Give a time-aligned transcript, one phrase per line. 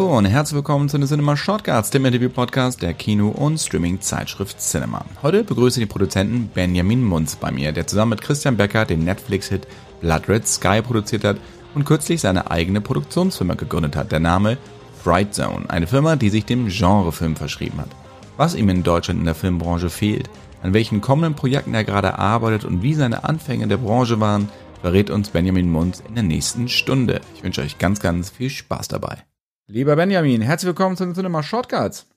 [0.00, 5.04] Hallo und herzlich willkommen zu den Cinema Shortcuts, dem Interview-Podcast der Kino- und Streaming-Zeitschrift Cinema.
[5.20, 9.04] Heute begrüße ich den Produzenten Benjamin Munz bei mir, der zusammen mit Christian Becker den
[9.04, 9.66] Netflix-Hit
[10.00, 11.36] Blood Red Sky produziert hat
[11.74, 14.10] und kürzlich seine eigene Produktionsfirma gegründet hat.
[14.10, 14.56] Der Name
[15.04, 17.90] Fright Zone, eine Firma, die sich dem Genrefilm verschrieben hat.
[18.38, 20.30] Was ihm in Deutschland in der Filmbranche fehlt,
[20.62, 24.48] an welchen kommenden Projekten er gerade arbeitet und wie seine Anfänge in der Branche waren,
[24.80, 27.20] verrät uns Benjamin Munz in der nächsten Stunde.
[27.34, 29.24] Ich wünsche euch ganz, ganz viel Spaß dabei.
[29.72, 32.08] Lieber Benjamin, herzlich willkommen zu den Cinema Shortcuts.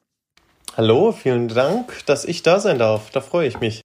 [0.76, 3.12] Hallo, vielen Dank, dass ich da sein darf.
[3.12, 3.82] Da freue ich mich.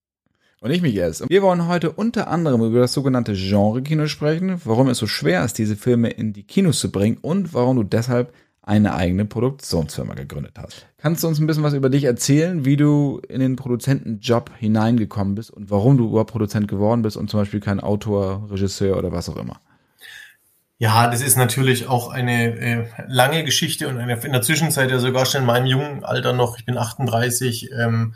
[0.62, 1.28] Und ich mich erst.
[1.28, 5.58] Wir wollen heute unter anderem über das sogenannte Genre-Kino sprechen, warum es so schwer ist,
[5.58, 8.32] diese Filme in die Kinos zu bringen und warum du deshalb
[8.62, 10.86] eine eigene Produktionsfirma gegründet hast.
[10.96, 15.34] Kannst du uns ein bisschen was über dich erzählen, wie du in den Produzentenjob hineingekommen
[15.34, 19.12] bist und warum du überhaupt Produzent geworden bist und zum Beispiel kein Autor, Regisseur oder
[19.12, 19.60] was auch immer?
[20.78, 25.00] Ja, das ist natürlich auch eine äh, lange Geschichte und eine, in der Zwischenzeit ja
[25.00, 28.14] sogar schon in meinem jungen Alter noch, ich bin 38, ähm,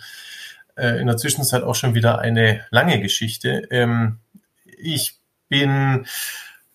[0.76, 3.66] äh, in der Zwischenzeit auch schon wieder eine lange Geschichte.
[3.70, 4.18] Ähm,
[4.64, 6.06] ich bin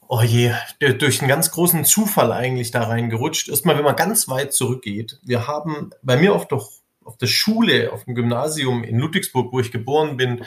[0.07, 3.49] oh je, durch einen ganz großen Zufall eigentlich da reingerutscht.
[3.49, 5.19] Erstmal, wenn man ganz weit zurückgeht.
[5.23, 6.61] Wir haben bei mir auf der,
[7.08, 10.44] auf der Schule, auf dem Gymnasium in Ludwigsburg, wo ich geboren bin,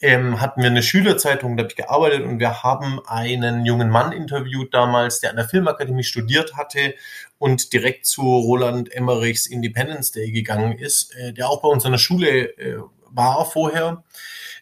[0.00, 4.12] ähm, hatten wir eine Schülerzeitung, da habe ich gearbeitet und wir haben einen jungen Mann
[4.12, 6.94] interviewt damals, der an der Filmakademie studiert hatte
[7.38, 11.92] und direkt zu Roland Emmerichs Independence Day gegangen ist, äh, der auch bei uns an
[11.92, 12.78] der Schule äh,
[13.10, 14.04] war vorher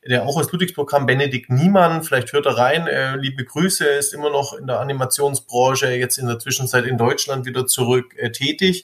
[0.04, 3.98] der auch aus Ludwigsburg kam, Benedikt Niemann, vielleicht hört er rein, äh, liebe Grüße, er
[3.98, 8.32] ist immer noch in der Animationsbranche, jetzt in der Zwischenzeit in Deutschland wieder zurück äh,
[8.32, 8.82] tätig.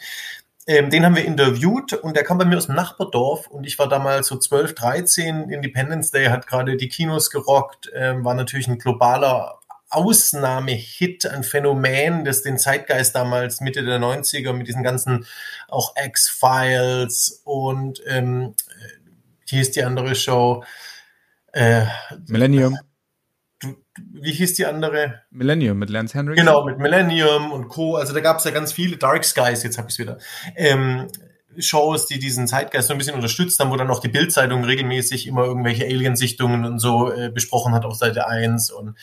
[0.68, 3.78] Ähm, den haben wir interviewt und der kam bei mir aus dem Nachbardorf und ich
[3.78, 5.48] war damals so 12, 13.
[5.48, 12.26] Independence Day hat gerade die Kinos gerockt, ähm, war natürlich ein globaler Ausnahmehit, ein Phänomen,
[12.26, 15.24] das den Zeitgeist damals Mitte der 90er mit diesen ganzen
[15.68, 18.54] auch X-Files und ähm,
[19.46, 20.64] hier ist die andere Show,
[21.52, 21.86] äh,
[22.26, 22.78] Millennium.
[24.12, 25.22] Wie hieß die andere?
[25.30, 26.36] Millennium mit Lance Henry.
[26.36, 27.96] Genau, mit Millennium und Co.
[27.96, 30.18] Also da gab es ja ganz viele Dark Skies, jetzt habe ich es wieder.
[30.56, 31.08] Ähm,
[31.58, 35.26] Shows, die diesen Zeitgeist so ein bisschen unterstützt haben, wo dann auch die Bildzeitung regelmäßig
[35.26, 38.96] immer irgendwelche Aliensichtungen und so äh, besprochen hat auf Seite 1 und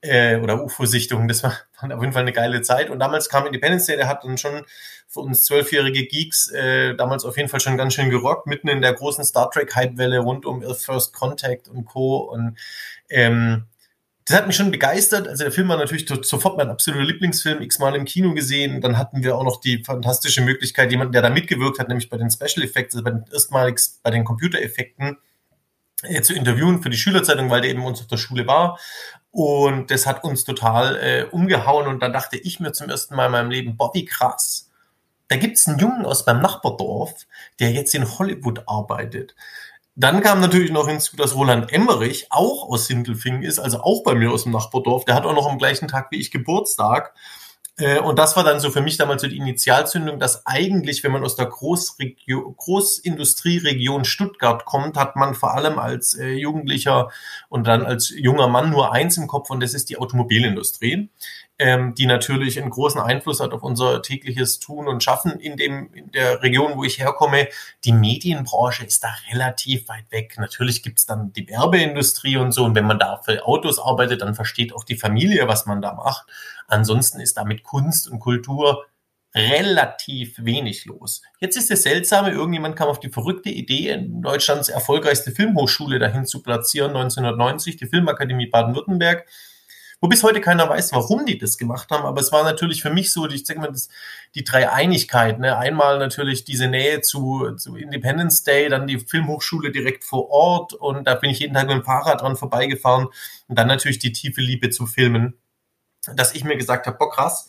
[0.00, 1.28] äh, oder UFO-Sichtungen.
[1.28, 2.90] Das war, war auf jeden Fall eine geile Zeit.
[2.90, 4.64] Und damals kam Independence Day, der hat dann schon
[5.08, 8.82] für uns zwölfjährige Geeks äh, damals auf jeden Fall schon ganz schön gerockt, mitten in
[8.82, 12.18] der großen Star Trek-Hype-Welle rund um Earth First Contact und Co.
[12.18, 12.58] Und
[13.08, 13.66] ähm,
[14.24, 15.26] das hat mich schon begeistert.
[15.26, 18.80] Also der Film war natürlich sofort mein absoluter Lieblingsfilm, x-mal im Kino gesehen.
[18.80, 22.16] Dann hatten wir auch noch die fantastische Möglichkeit, jemanden, der da mitgewirkt hat, nämlich bei
[22.16, 25.18] den Special Effects, also bei den erstmals bei den Computereffekten,
[26.04, 28.78] äh, zu interviewen für die Schülerzeitung, weil der eben uns auf der Schule war.
[29.30, 31.86] Und das hat uns total äh, umgehauen.
[31.86, 34.68] Und dann dachte ich mir zum ersten Mal in meinem Leben, boah, wie krass
[35.32, 37.26] da gibt's einen Jungen aus meinem Nachbardorf,
[37.58, 39.34] der jetzt in Hollywood arbeitet.
[39.94, 44.14] Dann kam natürlich noch hinzu, dass Roland Emmerich auch aus Sindelfingen ist, also auch bei
[44.14, 45.04] mir aus dem Nachbardorf.
[45.04, 47.14] Der hat auch noch am gleichen Tag wie ich Geburtstag.
[47.76, 51.12] Äh, und das war dann so für mich damals so die Initialzündung, dass eigentlich, wenn
[51.12, 57.10] man aus der Großregio Großindustrieregion Stuttgart kommt, hat man vor allem als äh, Jugendlicher
[57.48, 61.10] und dann als junger Mann nur eins im Kopf und das ist die Automobilindustrie
[61.62, 65.94] ähm, die natürlich einen großen Einfluss hat auf unser tägliches Tun und Schaffen in dem
[65.94, 67.46] in der Region, wo ich herkomme.
[67.84, 70.34] Die Medienbranche ist da relativ weit weg.
[70.38, 72.64] Natürlich gibt's dann die Werbeindustrie und so.
[72.64, 75.94] Und wenn man da für Autos arbeitet, dann versteht auch die Familie, was man da
[75.94, 76.26] macht.
[76.66, 78.84] Ansonsten ist da mit Kunst und Kultur
[79.32, 81.22] relativ wenig los.
[81.38, 86.42] Jetzt ist das Seltsame, irgendjemand kam auf die verrückte Idee, Deutschlands erfolgreichste Filmhochschule dahin zu
[86.42, 89.26] platzieren, 1990, die Filmakademie Baden-Württemberg
[90.02, 92.04] wo bis heute keiner weiß, warum die das gemacht haben.
[92.04, 93.88] Aber es war natürlich für mich so, ich sag mal, das,
[94.34, 95.42] die drei Einigkeiten.
[95.42, 95.56] Ne?
[95.56, 101.06] Einmal natürlich diese Nähe zu, zu Independence Day, dann die Filmhochschule direkt vor Ort und
[101.06, 103.06] da bin ich jeden Tag mit dem Fahrrad dran vorbeigefahren
[103.46, 105.38] und dann natürlich die tiefe Liebe zu Filmen,
[106.16, 107.48] dass ich mir gesagt habe, boah krass,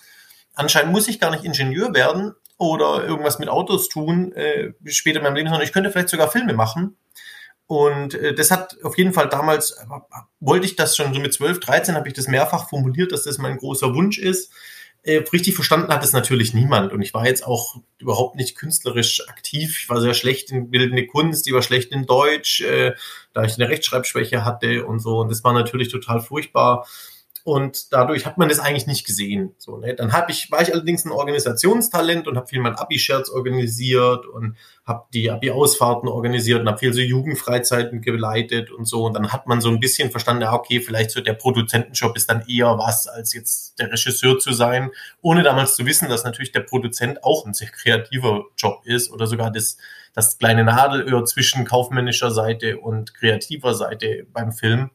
[0.54, 5.24] anscheinend muss ich gar nicht Ingenieur werden oder irgendwas mit Autos tun äh, später in
[5.24, 6.98] meinem Leben, sondern ich könnte vielleicht sogar Filme machen
[7.68, 9.86] und äh, das hat auf jeden Fall damals, äh,
[10.39, 13.38] wollte ich das schon so mit 12, 13, habe ich das mehrfach formuliert, dass das
[13.38, 14.51] mein großer Wunsch ist.
[15.04, 16.94] Äh, richtig verstanden hat es natürlich niemand.
[16.94, 19.77] Und ich war jetzt auch überhaupt nicht künstlerisch aktiv.
[19.81, 22.94] Ich war sehr schlecht in bildende Kunst, ich war schlecht in Deutsch, äh,
[23.33, 25.19] da ich eine Rechtschreibschwäche hatte und so.
[25.19, 26.88] Und das war natürlich total furchtbar.
[27.45, 29.54] Und dadurch hat man das eigentlich nicht gesehen.
[29.57, 29.94] So, ne?
[29.94, 34.56] Dann hab ich, war ich allerdings ein Organisationstalent und habe viel mein Abi-Shirts organisiert und
[34.86, 39.06] habe die Abi-Ausfahrten organisiert und habe viel so Jugendfreizeiten geleitet und so.
[39.06, 42.30] Und dann hat man so ein bisschen verstanden, ja, okay, vielleicht so der Produzentenjob ist
[42.30, 44.92] dann eher was, als jetzt der Regisseur zu sein,
[45.22, 49.28] ohne damals zu wissen, dass natürlich der Produzent auch ein sehr kreativer Job ist oder
[49.28, 49.75] sogar das,
[50.13, 54.92] das kleine Nadelöhr zwischen kaufmännischer Seite und kreativer Seite beim Film.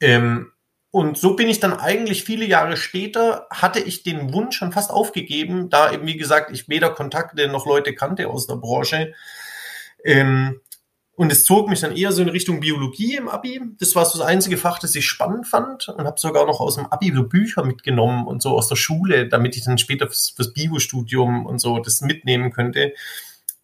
[0.00, 0.52] Ähm,
[0.90, 4.90] und so bin ich dann eigentlich viele Jahre später, hatte ich den Wunsch schon fast
[4.90, 9.12] aufgegeben, da eben, wie gesagt, ich weder Kontakte noch Leute kannte aus der Branche.
[10.02, 10.60] Ähm,
[11.14, 13.60] und es zog mich dann eher so in Richtung Biologie im Abi.
[13.80, 16.76] Das war so das einzige Fach, das ich spannend fand und habe sogar noch aus
[16.76, 20.30] dem Abi so Bücher mitgenommen und so aus der Schule, damit ich dann später fürs,
[20.30, 22.92] fürs Bio-Studium und so das mitnehmen könnte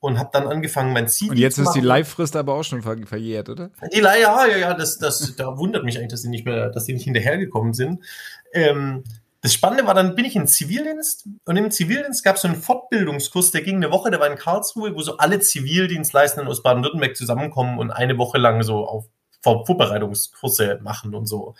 [0.04, 2.98] und habe dann angefangen, mein Ziel Und jetzt ist die Live-Frist aber auch schon ver
[3.06, 3.70] verjährt, oder?
[3.90, 6.68] Die Live, ja, ja, ja, das, das, da wundert mich eigentlich, dass die nicht mehr,
[6.68, 8.04] dass die nicht hinterhergekommen sind.
[8.52, 9.04] Ähm,
[9.40, 12.56] das Spannende war, dann bin ich in Zivildienst und im Zivildienst gab es so einen
[12.58, 17.16] Fortbildungskurs, der ging eine Woche, der war in Karlsruhe, wo so alle Zivildienstleistenden aus Baden-Württemberg
[17.16, 19.06] zusammenkommen und eine Woche lang so auf
[19.42, 21.54] Vorbereitungskurse machen und so.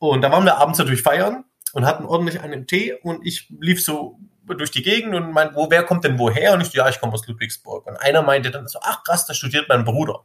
[0.00, 3.80] Und da waren wir abends natürlich feiern und hatten ordentlich einen Tee und ich lief
[3.80, 6.54] so durch die Gegend und meinte, wo, wer kommt denn woher?
[6.54, 7.86] Und ich, ja, ich komme aus Ludwigsburg.
[7.86, 10.24] Und einer meinte dann so, ach krass, da studiert mein Bruder.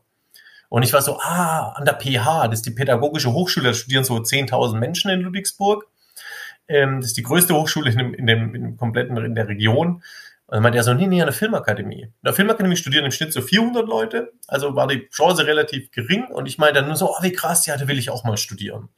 [0.70, 4.04] Und ich war so, ah, an der PH, das ist die Pädagogische Hochschule, da studieren
[4.04, 5.88] so 10.000 Menschen in Ludwigsburg.
[6.68, 9.48] Ähm, das ist die größte Hochschule in dem, in dem, in dem kompletten, in der
[9.48, 10.02] Region.
[10.48, 12.04] Und dann meinte er so, nee, nee, an der Filmakademie.
[12.04, 16.26] In der Filmakademie studieren im Schnitt so 400 Leute, also war die Chance relativ gering.
[16.26, 18.38] Und ich meinte dann nur so, oh, wie krass, ja, da will ich auch mal
[18.38, 18.90] studieren.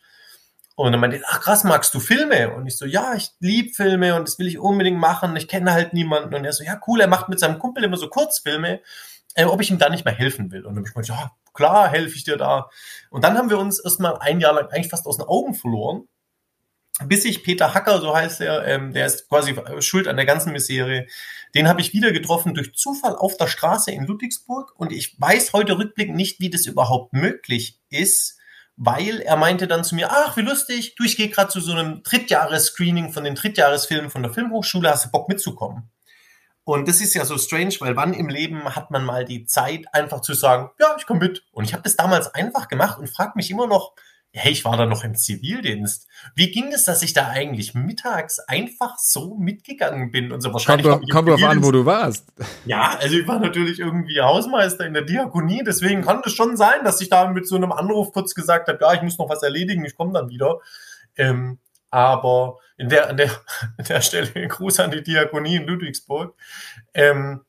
[0.77, 2.53] Und dann meinte ich, ach krass, magst du Filme?
[2.53, 5.35] Und ich so, ja, ich lieb Filme und das will ich unbedingt machen.
[5.35, 6.35] Ich kenne halt niemanden.
[6.35, 8.81] Und er so, ja, cool, er macht mit seinem Kumpel immer so Kurzfilme,
[9.33, 10.67] äh, ob ich ihm da nicht mehr helfen will.
[10.67, 12.69] Und dann habe ich gemeint, ja, klar, helfe ich dir da.
[13.09, 16.07] Und dann haben wir uns erstmal ein Jahr lang eigentlich fast aus den Augen verloren,
[17.05, 20.51] bis ich Peter Hacker, so heißt er, ähm, der ist quasi schuld an der ganzen
[20.51, 21.07] Misere,
[21.55, 24.73] den habe ich wieder getroffen durch Zufall auf der Straße in Ludwigsburg.
[24.77, 28.36] Und ich weiß heute rückblickend nicht, wie das überhaupt möglich ist,
[28.77, 31.71] weil er meinte dann zu mir, ach, wie lustig, du, ich gehe gerade zu so
[31.73, 35.89] einem Drittjahres-Screening von den Drittjahresfilmen von der Filmhochschule, hast du Bock mitzukommen?
[36.63, 39.85] Und das ist ja so strange, weil wann im Leben hat man mal die Zeit,
[39.93, 41.43] einfach zu sagen, ja, ich komme mit.
[41.51, 43.93] Und ich habe das damals einfach gemacht und frage mich immer noch,
[44.37, 46.07] hey, ich war da noch im Zivildienst.
[46.35, 50.87] Wie ging es, dass ich da eigentlich mittags einfach so mitgegangen bin und so wahrscheinlich?
[50.87, 52.31] Kommt, kommt drauf an, wo du warst.
[52.65, 56.83] Ja, also ich war natürlich irgendwie Hausmeister in der Diakonie, deswegen kann es schon sein,
[56.83, 59.43] dass ich da mit so einem Anruf kurz gesagt habe, ja, ich muss noch was
[59.43, 60.59] erledigen, ich komme dann wieder.
[61.15, 63.31] Ähm, aber in der, an der,
[63.77, 66.35] an der Stelle Gruß an die Diakonie in Ludwigsburg.
[66.93, 67.41] Ähm,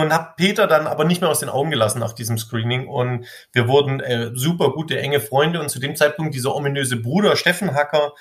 [0.00, 2.88] und habe Peter dann aber nicht mehr aus den Augen gelassen nach diesem Screening.
[2.88, 5.60] Und wir wurden äh, super gute enge Freunde.
[5.60, 8.12] Und zu dem Zeitpunkt dieser ominöse Bruder Steffen Hacker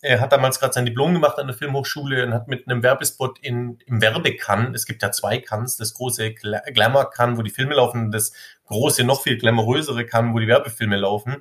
[0.00, 3.40] er hat damals gerade sein Diplom gemacht an der Filmhochschule und hat mit einem Werbespot
[3.40, 8.12] in, im Werbekann, es gibt ja zwei Kanns, das große Glamour-Kann, wo die Filme laufen,
[8.12, 8.32] das
[8.66, 11.38] große, noch viel glamourösere Kann, wo die Werbefilme laufen.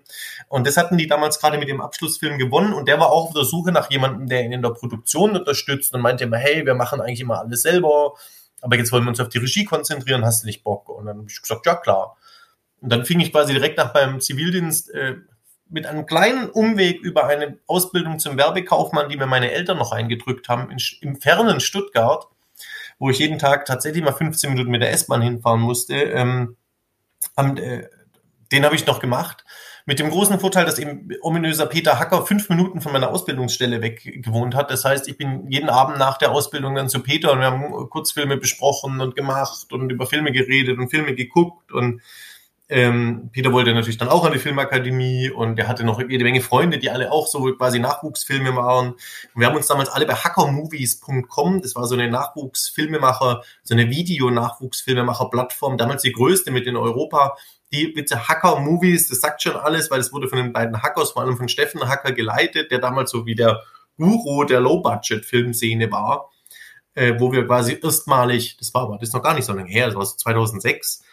[0.47, 2.73] Und das hatten die damals gerade mit dem Abschlussfilm gewonnen.
[2.73, 5.93] Und der war auch auf der Suche nach jemandem, der ihn in der Produktion unterstützt
[5.93, 8.13] und meinte immer, hey, wir machen eigentlich immer alles selber
[8.61, 10.89] aber jetzt wollen wir uns auf die Regie konzentrieren, hast du nicht Bock?
[10.89, 12.17] Und dann habe ich gesagt, ja klar.
[12.81, 15.15] Und dann fing ich quasi direkt nach beim Zivildienst äh,
[15.69, 20.47] mit einem kleinen Umweg über eine Ausbildung zum Werbekaufmann, die mir meine Eltern noch eingedrückt
[20.49, 22.27] haben, in, im fernen Stuttgart,
[22.99, 25.95] wo ich jeden Tag tatsächlich mal 15 Minuten mit der S-Bahn hinfahren musste.
[25.95, 26.55] Ähm,
[27.35, 27.89] haben, äh,
[28.51, 29.43] den habe ich noch gemacht.
[29.89, 34.01] Mit dem großen Vorteil, dass eben ominöser Peter Hacker fünf Minuten von meiner Ausbildungsstelle weg
[34.21, 34.69] gewohnt hat.
[34.69, 37.89] Das heißt, ich bin jeden Abend nach der Ausbildung dann zu Peter und wir haben
[37.89, 42.01] Kurzfilme besprochen und gemacht und über Filme geredet und Filme geguckt und
[42.69, 46.41] ähm, Peter wollte natürlich dann auch an die Filmakademie und er hatte noch jede Menge
[46.41, 48.89] Freunde, die alle auch so quasi Nachwuchsfilme waren.
[48.91, 48.99] Und
[49.35, 55.77] wir haben uns damals alle bei hackermovies.com, das war so eine Nachwuchsfilmemacher, so eine Video-Nachwuchsfilmemacher-Plattform,
[55.77, 57.37] damals die größte mit in Europa,
[57.71, 61.11] die bitte Hacker Movies, das sagt schon alles, weil es wurde von den beiden Hackers,
[61.11, 63.61] vor allem von Steffen Hacker geleitet, der damals so wie der
[63.97, 66.31] Guru der Low-Budget-Filmszene war,
[66.93, 69.69] äh, wo wir quasi erstmalig, das war aber das ist noch gar nicht so lange
[69.69, 71.03] her, das war so 2006,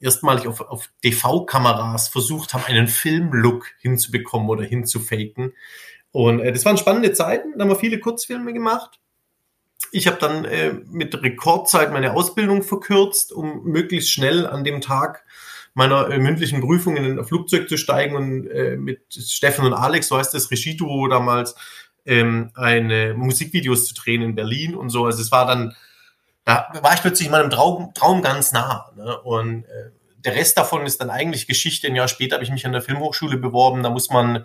[0.00, 5.54] erstmalig auf, auf DV-Kameras versucht haben, einen Filmlook hinzubekommen oder hinzufaken.
[6.12, 9.00] Und äh, das waren spannende Zeiten, da haben wir viele Kurzfilme gemacht.
[9.90, 15.24] Ich habe dann äh, mit Rekordzeit meine Ausbildung verkürzt, um möglichst schnell an dem Tag
[15.74, 20.08] meiner äh, mündlichen Prüfung in ein Flugzeug zu steigen und äh, mit Steffen und Alex,
[20.08, 21.54] so heißt das Regieduo damals,
[22.06, 25.04] ähm, eine Musikvideos zu drehen in Berlin und so.
[25.04, 25.74] Also es war dann,
[26.44, 28.90] da war ich plötzlich meinem Traum, Traum ganz nah.
[28.96, 29.20] Ne?
[29.22, 31.86] Und äh, der Rest davon ist dann eigentlich Geschichte.
[31.88, 33.82] Ein Jahr später habe ich mich an der Filmhochschule beworben.
[33.82, 34.44] Da muss man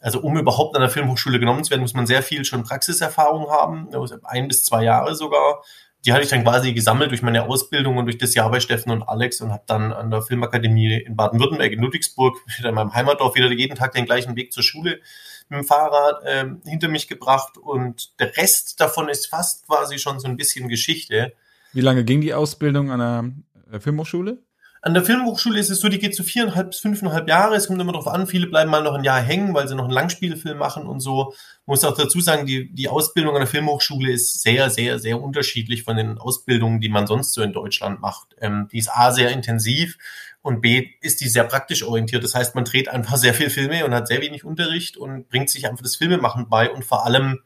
[0.00, 3.50] Also um überhaupt an der Filmhochschule genommen zu werden, muss man sehr viel schon Praxiserfahrung
[3.50, 5.62] haben, also ein bis zwei Jahre sogar.
[6.04, 8.90] Die hatte ich dann quasi gesammelt durch meine Ausbildung und durch das Jahr bei Steffen
[8.90, 12.92] und Alex und habe dann an der Filmakademie in Baden-Württemberg, in Ludwigsburg, wieder in meinem
[12.92, 15.00] Heimatdorf, wieder jeden Tag den gleichen Weg zur Schule
[15.48, 20.18] mit dem Fahrrad äh, hinter mich gebracht und der Rest davon ist fast quasi schon
[20.18, 21.34] so ein bisschen Geschichte.
[21.72, 24.42] Wie lange ging die Ausbildung an der Filmhochschule?
[24.84, 27.54] An der Filmhochschule ist es so, die geht so viereinhalb bis fünfeinhalb Jahre.
[27.54, 29.84] Es kommt immer darauf an, viele bleiben mal noch ein Jahr hängen, weil sie noch
[29.84, 31.34] einen Langspielfilm machen und so.
[31.66, 35.84] Muss auch dazu sagen, die, die Ausbildung an der Filmhochschule ist sehr, sehr, sehr unterschiedlich
[35.84, 38.34] von den Ausbildungen, die man sonst so in Deutschland macht.
[38.40, 39.98] Ähm, die ist A, sehr intensiv
[40.42, 42.24] und B, ist die sehr praktisch orientiert.
[42.24, 45.48] Das heißt, man dreht einfach sehr viel Filme und hat sehr wenig Unterricht und bringt
[45.48, 47.38] sich einfach das Filmemachen bei und vor allem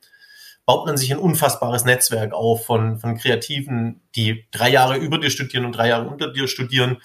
[0.65, 5.29] baut man sich ein unfassbares Netzwerk auf von, von Kreativen, die drei Jahre über dir
[5.29, 6.97] studieren und drei Jahre unter dir studieren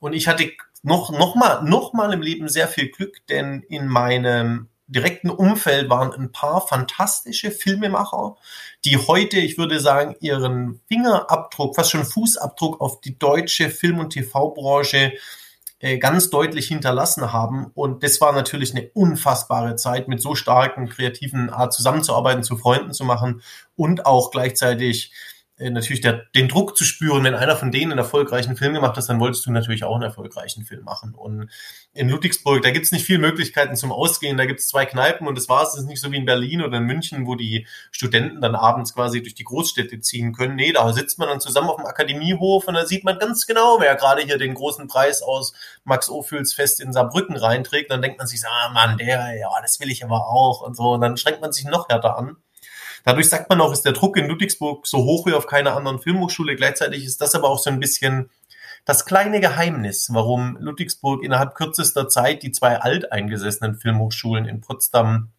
[0.00, 0.50] und ich hatte
[0.82, 5.88] noch, noch mal, noch mal im Leben sehr viel Glück, denn in meinem direkten Umfeld
[5.88, 8.36] waren ein paar fantastische Filmemacher,
[8.84, 14.10] die heute, ich würde sagen, ihren Fingerabdruck, fast schon Fußabdruck auf die deutsche Film- und
[14.10, 15.12] TV-Branche
[15.78, 17.70] äh, ganz deutlich hinterlassen haben.
[17.74, 22.92] Und das war natürlich eine unfassbare Zeit, mit so starken kreativen Art zusammenzuarbeiten, zu Freunden
[22.92, 23.42] zu machen
[23.76, 25.12] und auch gleichzeitig
[25.68, 29.06] natürlich der, den Druck zu spüren, wenn einer von denen einen erfolgreichen Film gemacht hat,
[29.08, 31.14] dann wolltest du natürlich auch einen erfolgreichen Film machen.
[31.14, 31.50] Und
[31.92, 35.50] in Ludwigsburg, da gibt's nicht viele Möglichkeiten zum Ausgehen, da gibt's zwei Kneipen und das
[35.50, 35.74] war's.
[35.74, 38.94] Es ist nicht so wie in Berlin oder in München, wo die Studenten dann abends
[38.94, 40.56] quasi durch die Großstädte ziehen können.
[40.56, 43.78] Nee, da sitzt man dann zusammen auf dem Akademiehof und da sieht man ganz genau,
[43.80, 45.52] wer gerade hier den großen Preis aus
[45.84, 47.90] Max Ophüls Fest in Saarbrücken reinträgt.
[47.90, 50.92] Dann denkt man sich, ah Mann, der, ja, das will ich aber auch und so.
[50.92, 52.36] Und dann schränkt man sich noch härter an.
[53.04, 55.98] Dadurch sagt man auch, ist der Druck in Ludwigsburg so hoch wie auf keiner anderen
[55.98, 56.56] Filmhochschule.
[56.56, 58.30] Gleichzeitig ist das aber auch so ein bisschen
[58.84, 65.30] das kleine Geheimnis, warum Ludwigsburg innerhalb kürzester Zeit die zwei alteingesessenen Filmhochschulen in Potsdam,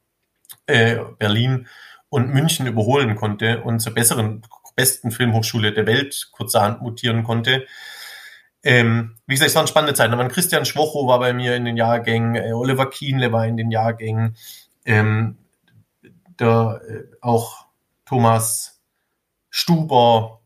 [0.67, 1.67] äh, Berlin
[2.09, 4.43] und München überholen konnte und zur besseren,
[4.75, 7.65] besten Filmhochschule der Welt kurzerhand mutieren konnte.
[8.63, 10.13] Ähm, wie gesagt, es waren spannende Zeiten.
[10.13, 13.71] Aber Christian Schwocho war bei mir in den Jahrgängen, äh, Oliver Kienle war in den
[13.71, 14.35] Jahrgängen.
[14.85, 15.37] Ähm,
[16.39, 17.65] der äh, auch
[18.05, 18.81] Thomas
[19.49, 20.41] Stuber,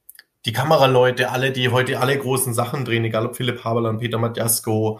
[0.46, 5.00] die Kameraleute, alle, die heute alle großen Sachen drehen, egal ob Philipp Haberland, Peter Matjasko,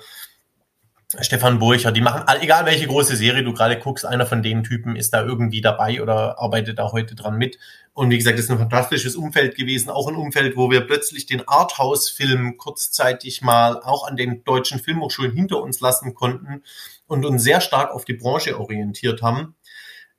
[1.22, 4.96] Stefan Burcher, die machen, egal welche große Serie du gerade guckst, einer von den Typen
[4.96, 7.58] ist da irgendwie dabei oder arbeitet da heute dran mit.
[7.94, 11.26] Und wie gesagt, das ist ein fantastisches Umfeld gewesen, auch ein Umfeld, wo wir plötzlich
[11.26, 16.64] den Arthouse-Film kurzzeitig mal auch an den deutschen Filmhochschulen hinter uns lassen konnten
[17.08, 19.56] und uns sehr stark auf die Branche orientiert haben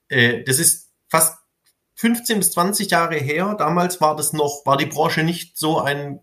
[0.09, 1.39] äh, das ist fast
[1.95, 3.55] 15 bis 20 Jahre her.
[3.59, 6.21] Damals war das noch, war die Branche nicht so ein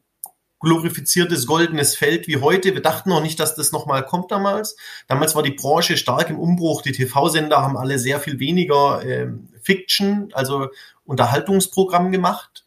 [0.60, 2.74] glorifiziertes goldenes Feld wie heute.
[2.74, 4.78] Wir dachten noch nicht, dass das nochmal kommt damals.
[5.08, 6.82] Damals war die Branche stark im Umbruch.
[6.82, 9.28] Die TV-Sender haben alle sehr viel weniger äh,
[9.62, 10.70] Fiction, also
[11.06, 12.63] Unterhaltungsprogramm gemacht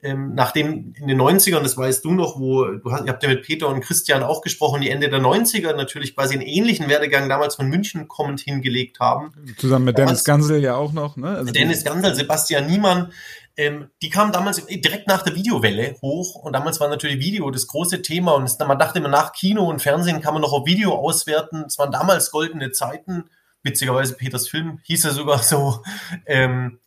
[0.00, 3.28] ähm, nachdem in den 90ern, das weißt du noch, wo du hast, ihr habt ja
[3.28, 7.28] mit Peter und Christian auch gesprochen, die Ende der 90er natürlich quasi einen ähnlichen Werdegang
[7.28, 9.32] damals von München kommend hingelegt haben.
[9.56, 11.30] Zusammen mit Dennis Gansel ja auch noch, ne?
[11.30, 13.12] Also Dennis Gansel, Sebastian Niemann,
[13.56, 17.66] ähm, die kamen damals direkt nach der Videowelle hoch und damals war natürlich Video das
[17.66, 20.64] große Thema und es, man dachte immer nach Kino und Fernsehen kann man noch auf
[20.64, 21.64] Video auswerten.
[21.66, 23.24] Es waren damals goldene Zeiten,
[23.64, 25.82] witzigerweise Peters Film hieß er sogar so.
[26.24, 26.78] Ähm,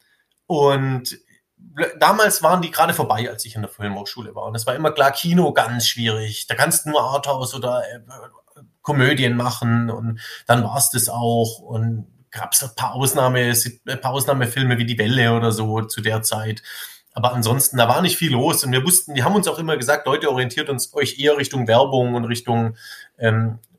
[0.47, 1.19] und
[1.99, 4.45] damals waren die gerade vorbei, als ich in der Filmhochschule war.
[4.45, 6.47] Und es war immer klar, Kino ganz schwierig.
[6.47, 7.99] Da kannst du nur Arthouse oder äh,
[8.81, 11.59] Komödien machen und dann war es das auch.
[11.59, 13.53] Und gab es ein paar Ausnahme,
[13.87, 16.63] ein paar Ausnahmefilme wie Die Welle oder so zu der Zeit.
[17.13, 18.63] Aber ansonsten, da war nicht viel los.
[18.63, 21.67] Und wir wussten, die haben uns auch immer gesagt, Leute, orientiert uns euch eher Richtung
[21.67, 22.77] Werbung und Richtung
[23.17, 23.70] ähm, äh,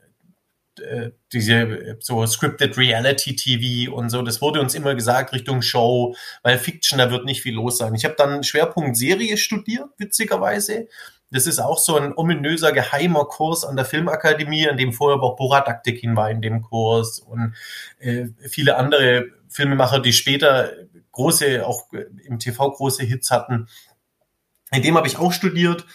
[1.32, 6.58] diese so scripted Reality TV und so, das wurde uns immer gesagt Richtung Show, weil
[6.58, 7.94] Fiction, da wird nicht viel los sein.
[7.94, 10.88] Ich habe dann Schwerpunkt Serie studiert, witzigerweise.
[11.30, 15.36] Das ist auch so ein ominöser geheimer Kurs an der Filmakademie, an dem vorher auch
[15.36, 17.54] Borat Aktekin war in dem Kurs und
[17.98, 20.72] äh, viele andere Filmemacher, die später
[21.12, 21.86] große, auch
[22.24, 23.68] im TV große Hits hatten.
[24.72, 25.86] In dem habe ich auch studiert.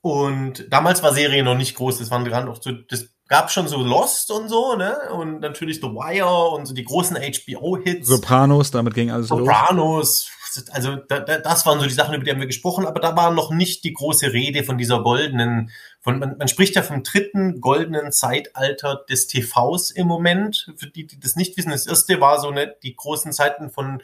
[0.00, 1.98] Und damals war Serie noch nicht groß.
[1.98, 4.96] Das waren gerade auch so das gab schon so Lost und so, ne?
[5.12, 8.08] Und natürlich The Wire und so die großen HBO-Hits.
[8.08, 10.30] Sopranos, damit ging alles Sopranos, los.
[10.50, 13.00] Sopranos, also da, da, das waren so die Sachen, über die haben wir gesprochen, aber
[13.00, 15.70] da war noch nicht die große Rede von dieser goldenen,
[16.00, 20.72] von man, man spricht ja vom dritten goldenen Zeitalter des TVs im Moment.
[20.76, 24.02] Für die, die das nicht wissen, das erste war so ne, die großen Zeiten von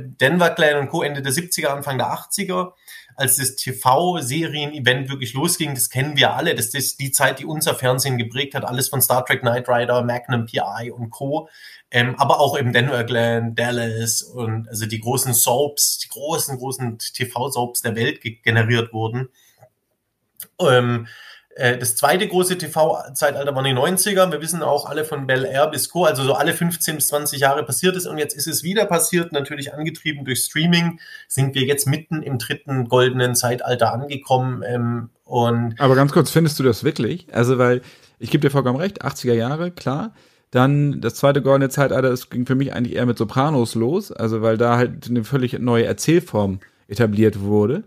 [0.00, 1.02] Denver Clan und Co.
[1.02, 2.72] Ende der 70er, Anfang der 80er,
[3.14, 6.54] als das TV-Serien-Event wirklich losging, das kennen wir alle.
[6.54, 8.64] Das ist die Zeit, die unser Fernsehen geprägt hat.
[8.64, 11.48] Alles von Star Trek Knight Rider, Magnum PI und Co.
[11.90, 16.98] Ähm, aber auch eben Denver Clan, Dallas und also die großen Soaps, die großen, großen
[16.98, 19.28] TV-Soaps der Welt generiert wurden.
[20.58, 24.30] Ähm, äh, das zweite große TV-Zeitalter waren die 90er.
[24.32, 26.04] Wir wissen auch alle von Bel Air bis Co.
[26.04, 29.32] Also so alle 15 bis 20 Jahre passiert es und jetzt ist es wieder passiert.
[29.32, 34.62] Natürlich angetrieben durch Streaming sind wir jetzt mitten im dritten goldenen Zeitalter angekommen.
[34.66, 37.26] Ähm, und Aber ganz kurz, findest du das wirklich?
[37.32, 37.82] Also weil
[38.18, 40.14] ich gebe dir vollkommen recht, 80er Jahre, klar.
[40.52, 44.42] Dann das zweite goldene Zeitalter, das ging für mich eigentlich eher mit Sopranos los, also
[44.42, 47.84] weil da halt eine völlig neue Erzählform etabliert wurde.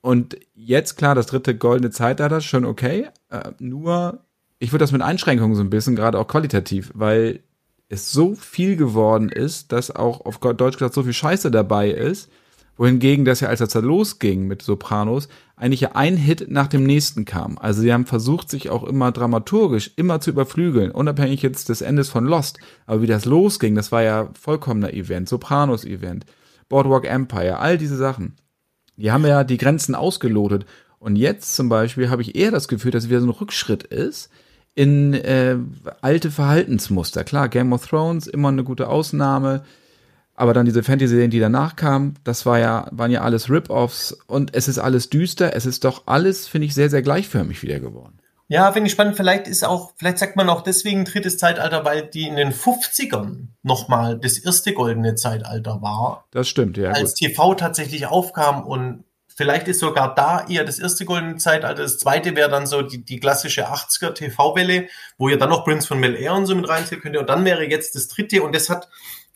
[0.00, 3.08] Und jetzt, klar, das dritte goldene Zeitalter, schon okay.
[3.30, 4.20] Äh, nur,
[4.58, 7.40] ich würde das mit Einschränkungen so ein bisschen, gerade auch qualitativ, weil
[7.88, 12.30] es so viel geworden ist, dass auch auf Deutsch gesagt so viel Scheiße dabei ist,
[12.76, 16.84] wohingegen das ja, als das da losging mit Sopranos, eigentlich ja ein Hit nach dem
[16.84, 17.58] nächsten kam.
[17.58, 22.08] Also sie haben versucht, sich auch immer dramaturgisch immer zu überflügeln, unabhängig jetzt des Endes
[22.08, 22.60] von Lost.
[22.86, 26.24] Aber wie das losging, das war ja vollkommener Event, Sopranos-Event,
[26.68, 28.36] Boardwalk Empire, all diese Sachen.
[28.98, 30.66] Die haben ja die Grenzen ausgelotet.
[30.98, 33.84] Und jetzt zum Beispiel habe ich eher das Gefühl, dass es wieder so ein Rückschritt
[33.84, 34.30] ist
[34.74, 35.56] in äh,
[36.02, 37.24] alte Verhaltensmuster.
[37.24, 39.64] Klar, Game of Thrones immer eine gute Ausnahme,
[40.34, 44.54] aber dann diese Fantasy-Serien, die danach kamen, das war ja, waren ja alles Rip-Offs und
[44.54, 45.54] es ist alles düster.
[45.56, 48.17] Es ist doch alles, finde ich, sehr, sehr gleichförmig wieder geworden.
[48.50, 49.16] Ja, finde ich spannend.
[49.16, 53.48] Vielleicht ist auch, vielleicht sagt man auch deswegen drittes Zeitalter, weil die in den 50ern
[53.62, 56.26] nochmal das erste goldene Zeitalter war.
[56.30, 56.90] Das stimmt, ja.
[56.90, 57.28] Als gut.
[57.28, 59.04] TV tatsächlich aufkam und
[59.36, 61.82] vielleicht ist sogar da eher das erste goldene Zeitalter.
[61.82, 64.88] Das zweite wäre dann so die, die klassische 80er TV-Welle,
[65.18, 67.18] wo ihr dann noch Prince von Bel Air und so mit reinzählen könnt.
[67.18, 68.88] Und dann wäre jetzt das dritte und das hat,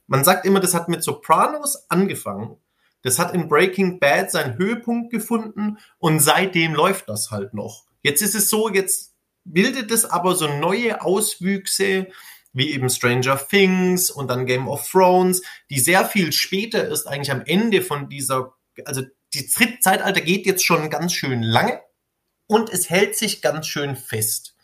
[0.06, 2.56] man sagt immer, das hat mit Sopranos angefangen.
[3.02, 7.84] Das hat in Breaking Bad seinen Höhepunkt gefunden und seitdem läuft das halt noch.
[8.02, 9.12] Jetzt ist es so, jetzt
[9.44, 12.08] bildet es aber so neue Auswüchse,
[12.52, 17.30] wie eben Stranger Things und dann Game of Thrones, die sehr viel später ist, eigentlich
[17.30, 18.54] am Ende von dieser,
[18.84, 19.02] also
[19.34, 21.80] die Zeitalter geht jetzt schon ganz schön lange
[22.46, 24.54] und es hält sich ganz schön fest.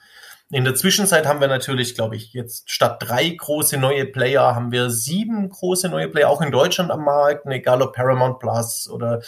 [0.51, 4.73] In der Zwischenzeit haben wir natürlich, glaube ich, jetzt statt drei große neue Player haben
[4.73, 9.23] wir sieben große neue Player, auch in Deutschland am Markt, egal ob Paramount Plus oder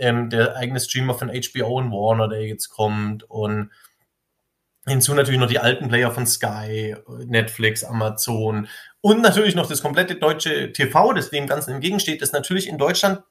[0.00, 3.70] ähm, der eigene Streamer von HBO und Warner, der jetzt kommt und
[4.86, 8.66] hinzu natürlich noch die alten Player von Sky, Netflix, Amazon
[9.00, 13.22] und natürlich noch das komplette deutsche TV, das dem Ganzen entgegensteht, das natürlich in Deutschland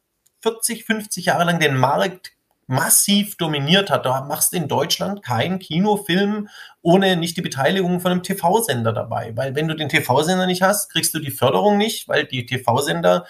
[0.42, 2.32] 40, 50 Jahre lang den Markt
[2.70, 4.06] massiv dominiert hat.
[4.06, 6.50] Da machst du in Deutschland keinen Kinofilm
[6.84, 9.36] ohne nicht die Beteiligung von einem TV-Sender dabei.
[9.36, 13.26] Weil wenn du den TV-Sender nicht hast, kriegst du die Förderung nicht, weil die TV-Sender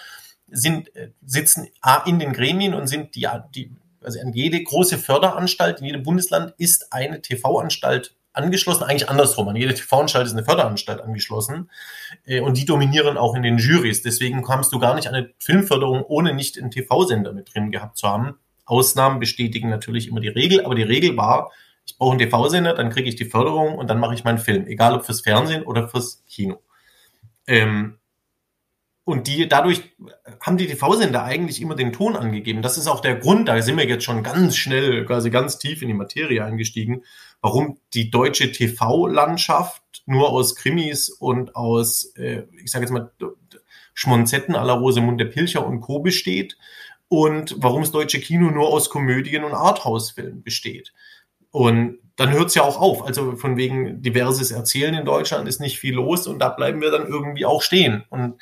[0.50, 1.68] sind, äh, sitzen
[2.06, 6.54] in den Gremien und sind die, die also an jede große Förderanstalt in jedem Bundesland
[6.58, 9.48] ist eine TV-Anstalt angeschlossen, eigentlich andersrum.
[9.48, 11.70] An jede TV-Anstalt ist eine Förderanstalt angeschlossen
[12.24, 14.02] äh, und die dominieren auch in den Juries.
[14.02, 17.98] Deswegen kamst du gar nicht an eine Filmförderung, ohne nicht einen TV-Sender mit drin gehabt
[17.98, 18.38] zu haben.
[18.64, 21.50] Ausnahmen bestätigen natürlich immer die Regel, aber die Regel war,
[21.84, 24.66] ich brauche einen TV-Sender, dann kriege ich die Förderung und dann mache ich meinen Film,
[24.66, 26.62] egal ob fürs Fernsehen oder fürs Kino.
[27.48, 27.98] Ähm,
[29.10, 29.82] und die, dadurch
[30.40, 32.62] haben die TV-Sender eigentlich immer den Ton angegeben.
[32.62, 35.82] Das ist auch der Grund, da sind wir jetzt schon ganz schnell, quasi ganz tief
[35.82, 37.02] in die Materie eingestiegen,
[37.40, 43.10] warum die deutsche TV-Landschaft nur aus Krimis und aus, äh, ich sage jetzt mal,
[43.94, 45.98] Schmonzetten la Rosemunde Pilcher und Co.
[45.98, 46.56] besteht
[47.08, 50.92] und warum das deutsche Kino nur aus Komödien und Arthouse-Filmen besteht.
[51.50, 53.04] Und dann hört es ja auch auf.
[53.04, 56.90] Also von wegen diverses Erzählen in Deutschland ist nicht viel los und da bleiben wir
[56.90, 58.04] dann irgendwie auch stehen.
[58.10, 58.40] Und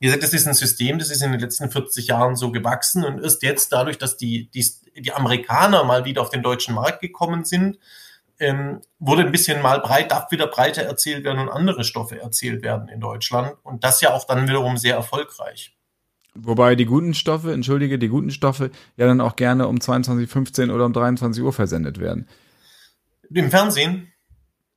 [0.00, 3.04] wie gesagt, das ist ein System, das ist in den letzten 40 Jahren so gewachsen
[3.04, 7.02] und ist jetzt dadurch, dass die, die, die Amerikaner mal wieder auf den deutschen Markt
[7.02, 7.78] gekommen sind,
[8.38, 12.62] ähm, wurde ein bisschen mal breit, darf wieder breiter erzählt werden und andere Stoffe erzählt
[12.62, 13.52] werden in Deutschland.
[13.62, 15.76] Und das ja auch dann wiederum sehr erfolgreich.
[16.34, 20.86] Wobei die guten Stoffe, entschuldige, die guten Stoffe ja dann auch gerne um 22.15 oder
[20.86, 22.26] um 23 Uhr versendet werden.
[23.28, 24.10] Im Fernsehen?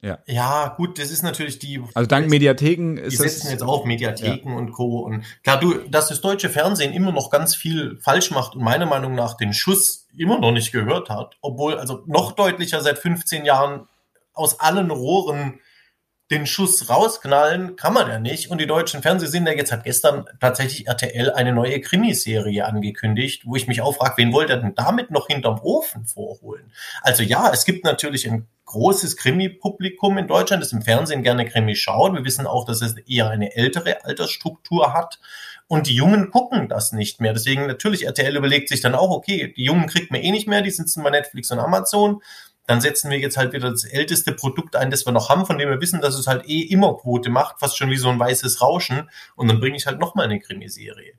[0.03, 0.19] Ja.
[0.25, 1.81] Ja, gut, das ist natürlich die.
[1.93, 4.57] Also dank Mediatheken ist die setzen jetzt auch Mediatheken ja.
[4.57, 4.99] und Co.
[4.99, 8.85] Und klar, du, dass das deutsche Fernsehen immer noch ganz viel falsch macht und meiner
[8.85, 13.45] Meinung nach den Schuss immer noch nicht gehört hat, obwohl also noch deutlicher seit 15
[13.45, 13.87] Jahren
[14.33, 15.61] aus allen Rohren
[16.31, 18.49] den Schuss rausknallen, kann man ja nicht.
[18.49, 23.67] Und die deutschen Fernsehsender, jetzt hat gestern tatsächlich RTL eine neue Krimiserie angekündigt, wo ich
[23.67, 26.71] mich auch frage, wen wollt ihr denn damit noch hinterm Ofen vorholen?
[27.01, 31.75] Also ja, es gibt natürlich ein großes Krimi-Publikum in Deutschland, das im Fernsehen gerne Krimi
[31.75, 32.13] schaut.
[32.13, 35.19] Wir wissen auch, dass es eher eine ältere Altersstruktur hat.
[35.67, 37.33] Und die Jungen gucken das nicht mehr.
[37.33, 40.61] Deswegen natürlich, RTL überlegt sich dann auch, okay, die Jungen kriegt man eh nicht mehr,
[40.61, 42.21] die sitzen bei Netflix und Amazon.
[42.65, 45.57] Dann setzen wir jetzt halt wieder das älteste Produkt ein, das wir noch haben, von
[45.57, 48.19] dem wir wissen, dass es halt eh immer Quote macht, fast schon wie so ein
[48.19, 49.09] weißes Rauschen.
[49.35, 51.15] Und dann bringe ich halt nochmal eine Krimiserie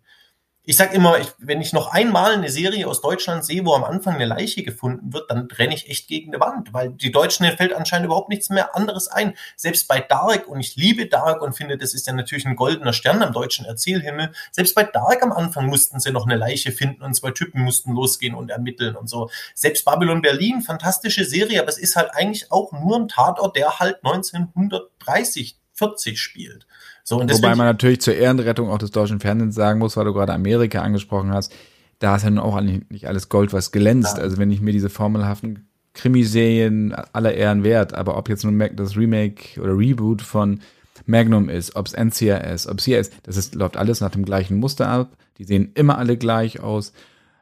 [0.67, 3.85] ich sag immer, ich, wenn ich noch einmal eine Serie aus Deutschland sehe, wo am
[3.85, 7.45] Anfang eine Leiche gefunden wird, dann renne ich echt gegen eine Wand, weil die Deutschen
[7.57, 9.35] fällt anscheinend überhaupt nichts mehr anderes ein.
[9.57, 12.95] Selbst bei Dark, und ich liebe Dark und finde, das ist ja natürlich ein goldener
[12.95, 17.03] Stern am deutschen Erzählhimmel, selbst bei Dark am Anfang mussten sie noch eine Leiche finden
[17.03, 19.29] und zwei Typen mussten losgehen und ermitteln und so.
[19.55, 23.79] Selbst Babylon Berlin, fantastische Serie, aber es ist halt eigentlich auch nur ein Tatort, der
[23.81, 26.67] halt 1930, 40 spielt.
[27.05, 30.15] So, und Wobei man natürlich zur Ehrenrettung auch des deutschen Fernsehens sagen muss, weil du
[30.15, 31.53] gerade Amerika angesprochen hast,
[31.99, 34.17] da ist ja nun auch nicht alles Gold, was glänzt.
[34.17, 34.23] Ja.
[34.23, 38.97] Also wenn ich mir diese formelhaften Krimiserien aller Ehren wert, aber ob jetzt nun das
[38.97, 40.61] Remake oder Reboot von
[41.07, 44.25] Magnum ist, ob es NCRS, ob es hier ist, das ist, läuft alles nach dem
[44.25, 45.17] gleichen Muster ab.
[45.39, 46.93] Die sehen immer alle gleich aus,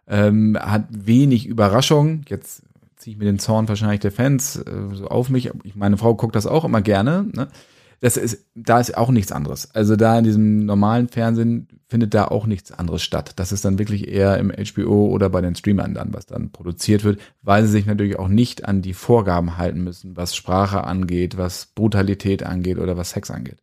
[0.09, 2.23] ähm, hat wenig Überraschung.
[2.29, 2.63] Jetzt
[2.97, 5.51] ziehe ich mir den Zorn wahrscheinlich der Fans äh, so auf mich.
[5.75, 7.27] Meine Frau guckt das auch immer gerne.
[7.33, 7.49] Ne?
[8.03, 9.71] Das ist, da ist auch nichts anderes.
[9.77, 13.35] Also da in diesem normalen Fernsehen findet da auch nichts anderes statt.
[13.37, 17.05] Das ist dann wirklich eher im HBO oder bei den Streamern dann, was dann produziert
[17.05, 21.39] wird, weil sie sich natürlich auch nicht an die Vorgaben halten müssen, was Sprache angeht,
[21.39, 23.59] was Brutalität angeht oder was Sex angeht.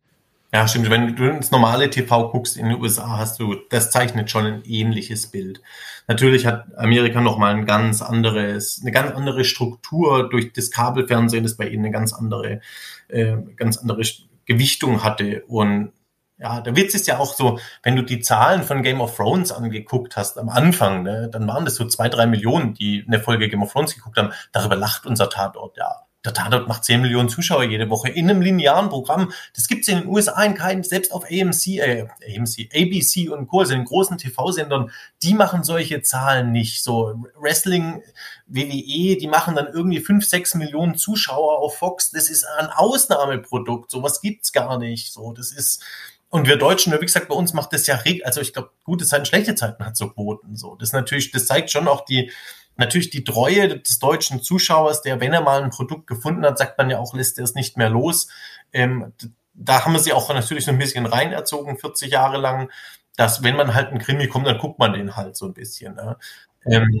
[0.54, 0.88] Ja, stimmt.
[0.88, 4.62] Wenn du ins normale TV guckst in den USA, hast du, das zeichnet schon ein
[4.64, 5.60] ähnliches Bild.
[6.08, 11.56] Natürlich hat Amerika nochmal ein ganz anderes, eine ganz andere Struktur durch das Kabelfernsehen ist
[11.56, 12.62] bei ihnen eine ganz andere,
[13.08, 14.02] äh, ganz andere
[14.50, 15.44] Gewichtung hatte.
[15.46, 15.92] Und
[16.36, 19.52] ja, der Witz ist ja auch so, wenn du die Zahlen von Game of Thrones
[19.52, 23.48] angeguckt hast am Anfang, ne, dann waren das so zwei, drei Millionen, die eine Folge
[23.48, 24.32] Game of Thrones geguckt haben.
[24.50, 26.06] Darüber lacht unser Tatort, ja.
[26.24, 29.32] Der Tatort macht 10 Millionen Zuschauer jede Woche in einem linearen Programm.
[29.54, 33.60] Das gibt's in den USA in keinem, selbst auf AMC, äh, AMC, ABC und Co.,
[33.60, 34.90] also in großen TV-Sendern,
[35.22, 36.82] die machen solche Zahlen nicht.
[36.84, 38.02] So Wrestling,
[38.46, 42.10] WWE, die machen dann irgendwie 5, 6 Millionen Zuschauer auf Fox.
[42.10, 43.90] Das ist ein Ausnahmeprodukt.
[43.90, 45.12] Sowas gibt's gar nicht.
[45.12, 45.82] So, das ist,
[46.28, 49.24] und wir Deutschen, wie gesagt, bei uns macht das ja, also ich glaube, gute Zeiten,
[49.24, 50.56] schlechte Zeiten hat so Quoten.
[50.56, 52.30] So, das natürlich, das zeigt schon auch die,
[52.76, 56.78] natürlich die Treue des deutschen Zuschauers, der, wenn er mal ein Produkt gefunden hat, sagt
[56.78, 58.28] man ja auch, lässt er es nicht mehr los.
[58.72, 59.12] Ähm,
[59.54, 62.70] da haben wir sie auch natürlich so ein bisschen rein erzogen, 40 Jahre lang,
[63.16, 65.94] dass wenn man halt ein Krimi kommt, dann guckt man den halt so ein bisschen.
[65.94, 66.16] Ne?
[66.64, 67.00] Ähm,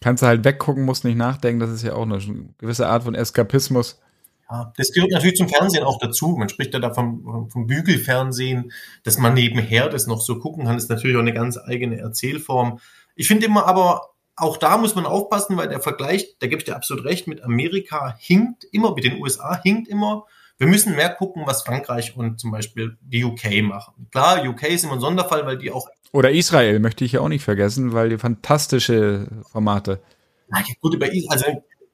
[0.00, 2.18] Kannst du halt weggucken, musst nicht nachdenken, das ist ja auch eine
[2.58, 4.00] gewisse Art von Eskapismus.
[4.50, 6.36] Ja, das gehört natürlich zum Fernsehen auch dazu.
[6.36, 10.76] Man spricht ja da vom, vom Bügelfernsehen, dass man nebenher das noch so gucken kann,
[10.76, 12.78] ist natürlich auch eine ganz eigene Erzählform.
[13.14, 16.64] Ich finde immer aber, auch da muss man aufpassen, weil der Vergleich, da gebe ich
[16.64, 20.26] dir absolut recht, mit Amerika hinkt immer, mit den USA hinkt immer.
[20.58, 24.06] Wir müssen mehr gucken, was Frankreich und zum Beispiel die UK machen.
[24.10, 25.88] Klar, UK ist immer ein Sonderfall, weil die auch.
[26.12, 30.00] Oder Israel möchte ich ja auch nicht vergessen, weil die fantastische Formate.
[30.48, 31.44] Na ja, gut, über Israel, also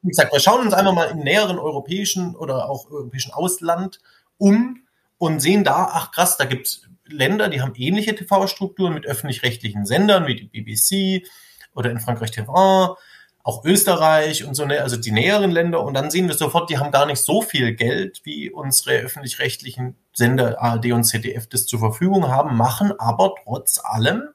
[0.03, 4.00] wie gesagt, wir schauen uns einfach mal im näheren europäischen oder auch europäischen Ausland
[4.38, 4.83] um
[5.18, 10.26] und sehen da, ach krass, da gibt's Länder, die haben ähnliche TV-Strukturen mit öffentlich-rechtlichen Sendern
[10.26, 11.26] wie die BBC,
[11.75, 12.97] oder in Frankreich TV,
[13.43, 15.83] auch Österreich und so, ne, also die näheren Länder.
[15.83, 19.97] Und dann sehen wir sofort, die haben gar nicht so viel Geld, wie unsere öffentlich-rechtlichen
[20.13, 24.29] Sender ARD und ZDF das zur Verfügung haben, machen aber trotz allem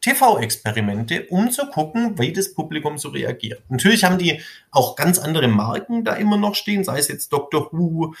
[0.00, 3.62] TV-Experimente, um zu gucken, wie das Publikum so reagiert.
[3.68, 7.68] Natürlich haben die auch ganz andere Marken da immer noch stehen, sei es jetzt Doctor
[7.72, 8.14] Who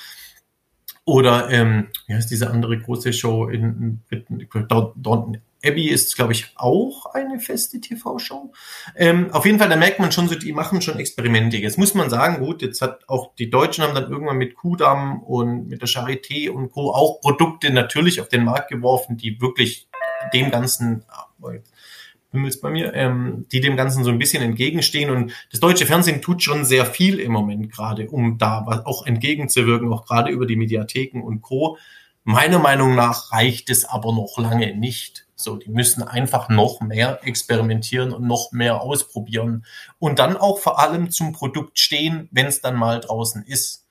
[1.06, 6.32] oder ähm, wie heißt diese andere große Show in, in, in Downton Abby ist, glaube
[6.32, 8.52] ich, auch eine feste TV-Show.
[8.96, 11.58] Ähm, auf jeden Fall, da merkt man schon so, die machen schon Experimente.
[11.58, 15.22] Jetzt muss man sagen, gut, jetzt hat auch die Deutschen haben dann irgendwann mit Kudam
[15.22, 16.92] und mit der Charité und Co.
[16.92, 19.88] auch Produkte natürlich auf den Markt geworfen, die wirklich
[20.32, 21.04] dem Ganzen,
[22.32, 25.10] Himmels bei mir, ähm, die dem Ganzen so ein bisschen entgegenstehen.
[25.10, 29.92] Und das deutsche Fernsehen tut schon sehr viel im Moment gerade, um da auch entgegenzuwirken,
[29.92, 31.76] auch gerade über die Mediatheken und Co.
[32.30, 35.26] Meiner Meinung nach reicht es aber noch lange nicht.
[35.34, 39.66] So, die müssen einfach noch mehr experimentieren und noch mehr ausprobieren
[39.98, 43.84] und dann auch vor allem zum Produkt stehen, wenn es dann mal draußen ist.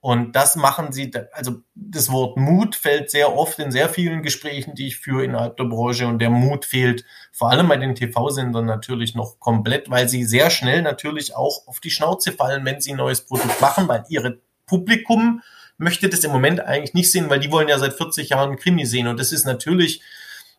[0.00, 4.74] Und das machen sie, also das Wort Mut fällt sehr oft in sehr vielen Gesprächen,
[4.74, 6.08] die ich führe innerhalb der Branche.
[6.08, 10.50] Und der Mut fehlt vor allem bei den TV-Sendern natürlich noch komplett, weil sie sehr
[10.50, 14.40] schnell natürlich auch auf die Schnauze fallen, wenn sie ein neues Produkt machen, weil ihre
[14.66, 15.40] Publikum
[15.78, 18.86] möchte das im Moment eigentlich nicht sehen, weil die wollen ja seit 40 Jahren Krimi
[18.86, 19.06] sehen.
[19.06, 20.02] Und das ist natürlich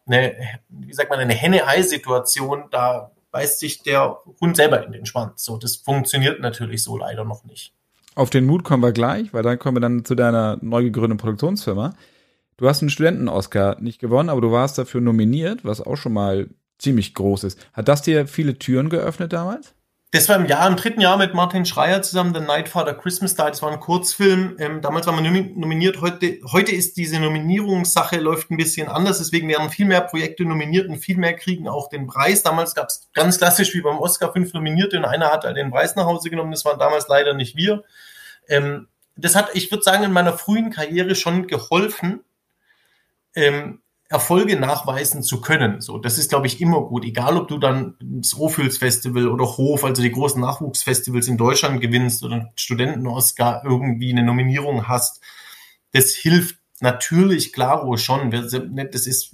[0.06, 0.36] eine,
[0.69, 5.43] wie sagt man, eine Henne-Ei-Situation, da beißt sich der Hund selber in den Schwanz.
[5.43, 7.73] So, das funktioniert natürlich so leider noch nicht.
[8.15, 11.17] Auf den Mut kommen wir gleich, weil dann kommen wir dann zu deiner neu gegründeten
[11.17, 11.93] Produktionsfirma.
[12.58, 16.49] Du hast einen Studenten-Oscar nicht gewonnen, aber du warst dafür nominiert, was auch schon mal
[16.80, 17.60] ziemlich groß ist.
[17.73, 19.75] Hat das dir viele Türen geöffnet damals?
[20.17, 23.51] Das war im Jahr, im dritten Jahr mit Martin Schreier zusammen, The Nightfather Christmas Star.
[23.51, 24.56] Das war ein Kurzfilm.
[24.58, 26.01] Ähm, damals war man nominiert.
[26.01, 29.19] Heute, heute ist diese Nominierungssache läuft ein bisschen anders.
[29.19, 32.41] Deswegen werden viel mehr Projekte nominiert und viel mehr kriegen auch den Preis.
[32.41, 35.69] Damals gab es ganz klassisch wie beim Oscar fünf Nominierte und einer hat halt den
[35.69, 36.49] Preis nach Hause genommen.
[36.49, 37.84] Das waren damals leider nicht wir.
[38.47, 42.21] Ähm, das hat, ich würde sagen, in meiner frühen Karriere schon geholfen,
[43.36, 45.82] ähm, Erfolge nachweisen zu können.
[45.82, 47.04] So, das ist, glaube ich, immer gut.
[47.04, 51.82] Egal, ob du dann das Rohfüls Festival oder Hof, also die großen Nachwuchsfestivals in Deutschland
[51.82, 55.22] gewinnst oder Studenten-Oscar irgendwie eine Nominierung hast.
[55.91, 58.32] Das hilft natürlich, klaro, schon.
[58.32, 59.34] Das ist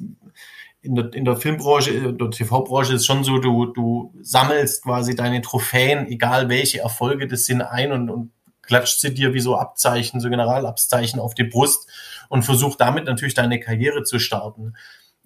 [0.81, 5.15] in der, in der Filmbranche, in der TV-Branche ist schon so, du, du sammelst quasi
[5.15, 8.31] deine Trophäen, egal welche Erfolge das sind, ein und, und
[8.63, 11.87] klatscht sie dir wie so Abzeichen, so Generalabzeichen auf die Brust
[12.29, 14.75] und versucht damit natürlich deine Karriere zu starten.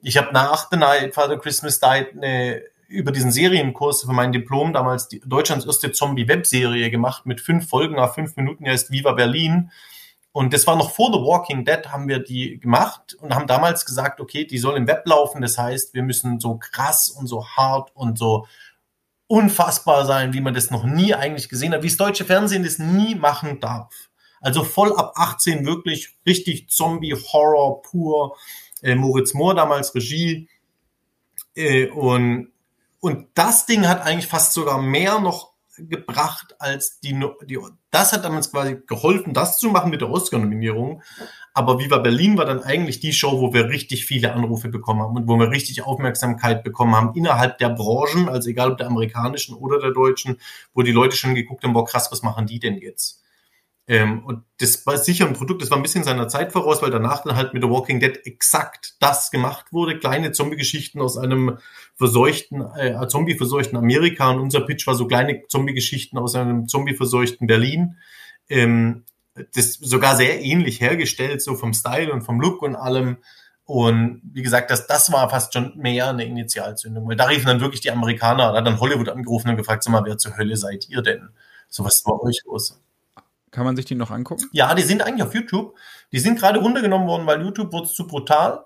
[0.02, 4.74] Ich habe nach The Night Father Christmas Died eine über diesen Serienkurs für mein Diplom
[4.74, 8.64] damals die, Deutschlands erste Zombie-Webserie gemacht mit fünf Folgen nach fünf Minuten.
[8.64, 9.72] Die heißt Viva Berlin.
[10.32, 13.86] Und das war noch vor The Walking Dead, haben wir die gemacht und haben damals
[13.86, 15.42] gesagt, okay, die soll im Web laufen.
[15.42, 18.48] Das heißt, wir müssen so krass und so hart und so
[19.28, 22.80] unfassbar sein, wie man das noch nie eigentlich gesehen hat, wie das deutsche Fernsehen das
[22.80, 23.94] nie machen darf.
[24.40, 28.38] Also voll ab 18 wirklich richtig Zombie-Horror pur.
[28.82, 30.48] Äh, Moritz Mohr damals Regie.
[31.56, 32.52] Äh, und,
[33.00, 37.60] und das Ding hat eigentlich fast sogar mehr noch gebracht als die, die
[37.92, 41.02] das hat damals quasi geholfen, das zu machen mit der Oscar-Nominierung.
[41.54, 45.16] Aber Viva Berlin war dann eigentlich die Show, wo wir richtig viele Anrufe bekommen haben
[45.16, 49.56] und wo wir richtig Aufmerksamkeit bekommen haben innerhalb der Branchen, also egal ob der amerikanischen
[49.56, 50.40] oder der deutschen,
[50.74, 53.24] wo die Leute schon geguckt haben, boah krass, was machen die denn jetzt?
[53.90, 56.92] Ähm, und das war sicher ein Produkt, das war ein bisschen seiner Zeit voraus, weil
[56.92, 59.98] danach dann halt mit The Walking Dead exakt das gemacht wurde.
[59.98, 61.58] Kleine Zombie-Geschichten aus einem
[61.98, 64.30] verseuchten, äh, Zombie-verseuchten Amerika.
[64.30, 67.98] Und unser Pitch war so kleine Zombie-Geschichten aus einem Zombie-verseuchten Berlin.
[68.50, 69.04] Ähm,
[69.56, 73.18] das sogar sehr ähnlich hergestellt, so vom Style und vom Look und allem.
[73.66, 77.60] Und wie gesagt, das, das war fast schon mehr eine Initialzündung, weil da riefen dann
[77.60, 80.56] wirklich die Amerikaner, da hat dann Hollywood angerufen und gefragt, sag mal, wer zur Hölle
[80.56, 81.30] seid ihr denn?
[81.68, 82.80] So was bei euch los?
[83.52, 84.46] Kann man sich die noch angucken?
[84.54, 85.76] Ja, die sind eigentlich auf YouTube.
[86.12, 88.66] Die sind gerade runtergenommen worden, weil YouTube wurde zu brutal.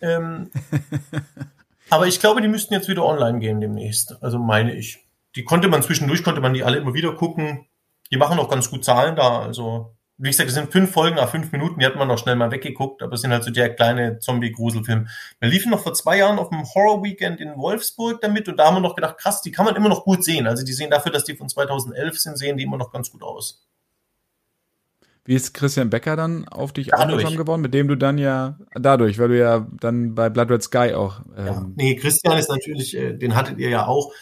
[0.00, 0.50] Ähm,
[1.92, 4.16] aber ich glaube, die müssten jetzt wieder online gehen demnächst.
[4.22, 5.04] Also meine ich.
[5.36, 7.66] Die konnte man zwischendurch, konnte man die alle immer wieder gucken.
[8.10, 9.42] Die machen auch ganz gut Zahlen da.
[9.42, 12.36] Also, wie gesagt, es sind fünf Folgen nach fünf Minuten, die hat man noch schnell
[12.36, 15.08] mal weggeguckt, aber es sind halt so der kleine Zombie-Gruselfilm.
[15.40, 18.76] Wir liefen noch vor zwei Jahren auf dem Horror-Weekend in Wolfsburg damit und da haben
[18.76, 20.46] wir noch gedacht, krass, die kann man immer noch gut sehen.
[20.46, 23.22] Also die sehen dafür, dass die von 2011 sind, sehen die immer noch ganz gut
[23.22, 23.66] aus.
[25.24, 29.18] Wie ist Christian Becker dann auf dich aufmerksam geworden, mit dem du dann ja, dadurch,
[29.18, 31.20] weil du ja dann bei Blood Red Sky auch.
[31.36, 34.12] Ähm ja, nee, Christian ist natürlich, äh, den hattet ihr ja auch,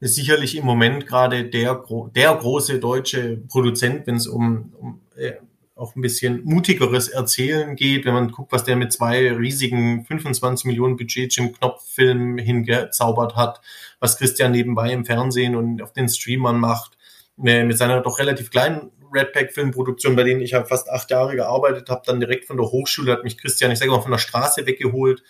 [0.00, 5.34] ist sicherlich im Moment gerade der, der große deutsche Produzent, wenn es um, um äh,
[5.76, 10.66] auch ein bisschen mutigeres Erzählen geht, wenn man guckt, was der mit zwei riesigen 25
[10.66, 13.60] Millionen Budget im Knopffilm hingezaubert hat,
[14.00, 16.98] was Christian nebenbei im Fernsehen und auf den Streamern macht,
[17.44, 21.36] äh, mit seiner doch relativ kleinen Redpack Filmproduktion, bei denen ich ja fast acht Jahre
[21.36, 24.18] gearbeitet habe, dann direkt von der Hochschule hat mich Christian, ich sage mal, von der
[24.18, 25.22] Straße weggeholt.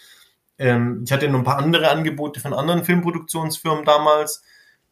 [0.58, 4.42] Ähm, ich hatte noch ein paar andere Angebote von anderen Filmproduktionsfirmen damals,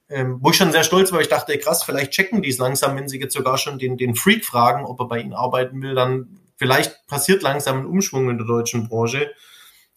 [0.08, 1.20] ähm, wo ich schon sehr stolz war.
[1.20, 4.14] Ich dachte, krass, vielleicht checken die es langsam, wenn sie jetzt sogar schon den, den
[4.14, 8.38] Freak fragen, ob er bei ihnen arbeiten will, dann vielleicht passiert langsam ein Umschwung in
[8.38, 9.32] der deutschen Branche.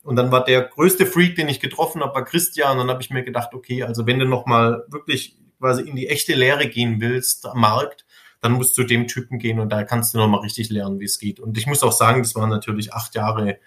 [0.04, 2.71] Und dann war der größte Freak, den ich getroffen habe, war Christian.
[2.71, 6.08] Und dann habe ich mir gedacht, okay, also wenn du nochmal wirklich quasi in die
[6.08, 8.06] echte Lehre gehen willst am Markt,
[8.41, 11.19] dann musst du dem Typen gehen und da kannst du nochmal richtig lernen, wie es
[11.19, 11.39] geht.
[11.39, 13.60] Und ich muss auch sagen, das waren natürlich acht Jahre,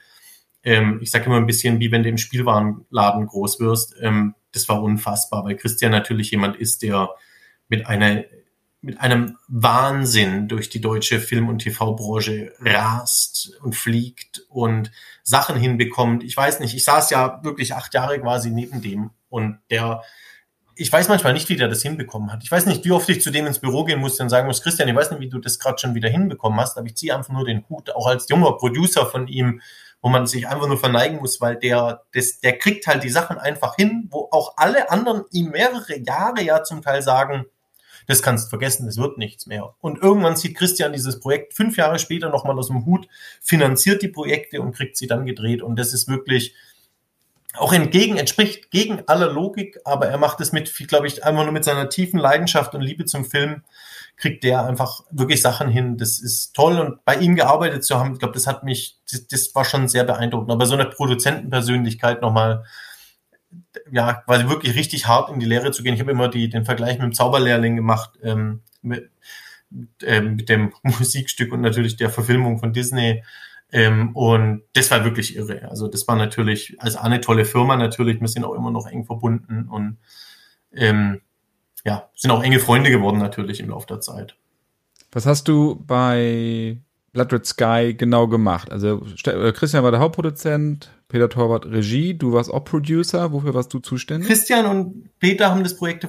[0.64, 3.94] ähm, ich sage immer ein bisschen, wie wenn du im Spielwarenladen groß wirst.
[4.00, 7.10] Ähm, das war unfassbar, weil Christian natürlich jemand ist, der
[7.68, 8.24] mit einer
[8.84, 14.90] mit einem Wahnsinn durch die deutsche Film- und TV-Branche rast und fliegt und
[15.22, 16.24] Sachen hinbekommt.
[16.24, 20.02] Ich weiß nicht, ich saß ja wirklich acht Jahre quasi neben dem und der
[20.82, 22.42] ich weiß manchmal nicht, wie der das hinbekommen hat.
[22.42, 24.62] Ich weiß nicht, wie oft ich zu dem ins Büro gehen musste und sagen muss,
[24.62, 27.16] Christian, ich weiß nicht, wie du das gerade schon wieder hinbekommen hast, aber ich ziehe
[27.16, 29.60] einfach nur den Hut, auch als junger Producer von ihm,
[30.00, 33.38] wo man sich einfach nur verneigen muss, weil der, das, der kriegt halt die Sachen
[33.38, 37.46] einfach hin, wo auch alle anderen ihm mehrere Jahre ja zum Teil sagen,
[38.08, 39.76] das kannst du vergessen, es wird nichts mehr.
[39.80, 43.06] Und irgendwann sieht Christian dieses Projekt fünf Jahre später nochmal aus dem Hut,
[43.40, 45.62] finanziert die Projekte und kriegt sie dann gedreht.
[45.62, 46.56] Und das ist wirklich,
[47.54, 51.52] auch entgegen, entspricht gegen aller Logik, aber er macht es mit, glaube ich, einfach nur
[51.52, 53.62] mit seiner tiefen Leidenschaft und Liebe zum Film.
[54.16, 55.96] kriegt der einfach wirklich Sachen hin.
[55.96, 59.26] Das ist toll und bei ihm gearbeitet zu haben, ich glaube, das hat mich, das,
[59.26, 60.50] das war schon sehr beeindruckend.
[60.50, 62.64] Aber so eine Produzentenpersönlichkeit nochmal,
[63.90, 65.94] ja, quasi wirklich richtig hart in die Lehre zu gehen.
[65.94, 69.10] Ich habe immer die, den Vergleich mit dem Zauberlehrling gemacht, ähm, mit,
[70.02, 73.22] ähm, mit dem Musikstück und natürlich der Verfilmung von Disney.
[73.72, 75.68] Ähm, und das war wirklich irre.
[75.70, 79.06] Also das war natürlich, also eine tolle Firma natürlich, wir sind auch immer noch eng
[79.06, 79.96] verbunden und
[80.74, 81.22] ähm,
[81.84, 84.36] ja, sind auch enge Freunde geworden natürlich im Laufe der Zeit.
[85.10, 86.78] Was hast du bei
[87.12, 88.70] Blood Red Sky genau gemacht?
[88.70, 93.32] Also äh, Christian war der Hauptproduzent, Peter Torwart Regie, du warst auch Producer.
[93.32, 94.28] Wofür warst du zuständig?
[94.28, 96.06] Christian und Peter haben das Projekt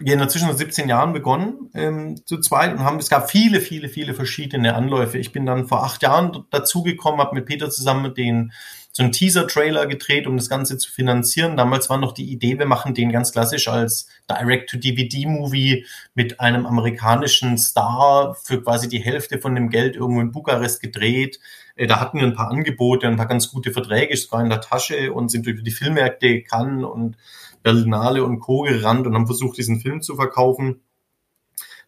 [0.00, 3.88] in der Zwischen 17 Jahren begonnen ähm, zu zweit und haben es gab viele viele
[3.88, 5.18] viele verschiedene Anläufe.
[5.18, 8.52] Ich bin dann vor acht Jahren dazugekommen, habe mit Peter zusammen den
[8.96, 11.58] so einen Teaser-Trailer gedreht, um das Ganze zu finanzieren.
[11.58, 17.58] Damals war noch die Idee, wir machen den ganz klassisch als Direct-to-DVD-Movie mit einem amerikanischen
[17.58, 21.40] Star für quasi die Hälfte von dem Geld irgendwo in Bukarest gedreht.
[21.74, 24.62] Äh, da hatten wir ein paar Angebote, ein paar ganz gute Verträge sogar in der
[24.62, 27.18] Tasche und sind durch die Filmmärkte Cannes und
[27.66, 28.62] Berlinale und Co.
[28.62, 30.82] gerannt und haben versucht, diesen Film zu verkaufen.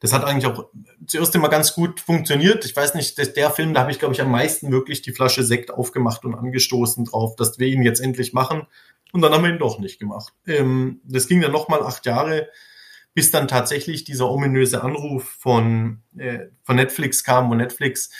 [0.01, 0.67] Das hat eigentlich auch
[1.07, 2.64] zuerst immer ganz gut funktioniert.
[2.64, 5.12] Ich weiß nicht, der, der Film, da habe ich, glaube ich, am meisten wirklich die
[5.12, 8.67] Flasche Sekt aufgemacht und angestoßen drauf, dass wir ihn jetzt endlich machen.
[9.12, 10.33] Und dann haben wir ihn doch nicht gemacht.
[10.49, 12.49] Ähm, das ging dann nochmal acht Jahre,
[13.14, 18.11] bis dann tatsächlich dieser ominöse Anruf von, äh, von Netflix kam, wo Netflix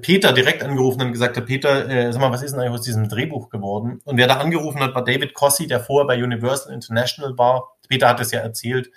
[0.00, 2.84] Peter direkt angerufen und gesagt hat, Peter, äh, sag mal, was ist denn eigentlich aus
[2.84, 4.00] diesem Drehbuch geworden?
[4.04, 7.76] Und wer da angerufen hat, war David Cossi, der vorher bei Universal International war.
[7.88, 8.90] Peter hat es ja erzählt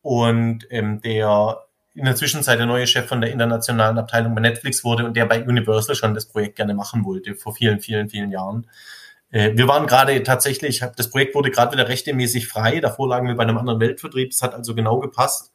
[0.00, 4.84] und ähm, der in der Zwischenzeit der neue Chef von der internationalen Abteilung bei Netflix
[4.84, 8.30] wurde und der bei Universal schon das Projekt gerne machen wollte, vor vielen, vielen, vielen
[8.30, 8.70] Jahren.
[9.30, 13.34] Äh, wir waren gerade tatsächlich, das Projekt wurde gerade wieder rechtmäßig frei, davor lagen wir
[13.34, 15.52] bei einem anderen Weltvertrieb, das hat also genau gepasst.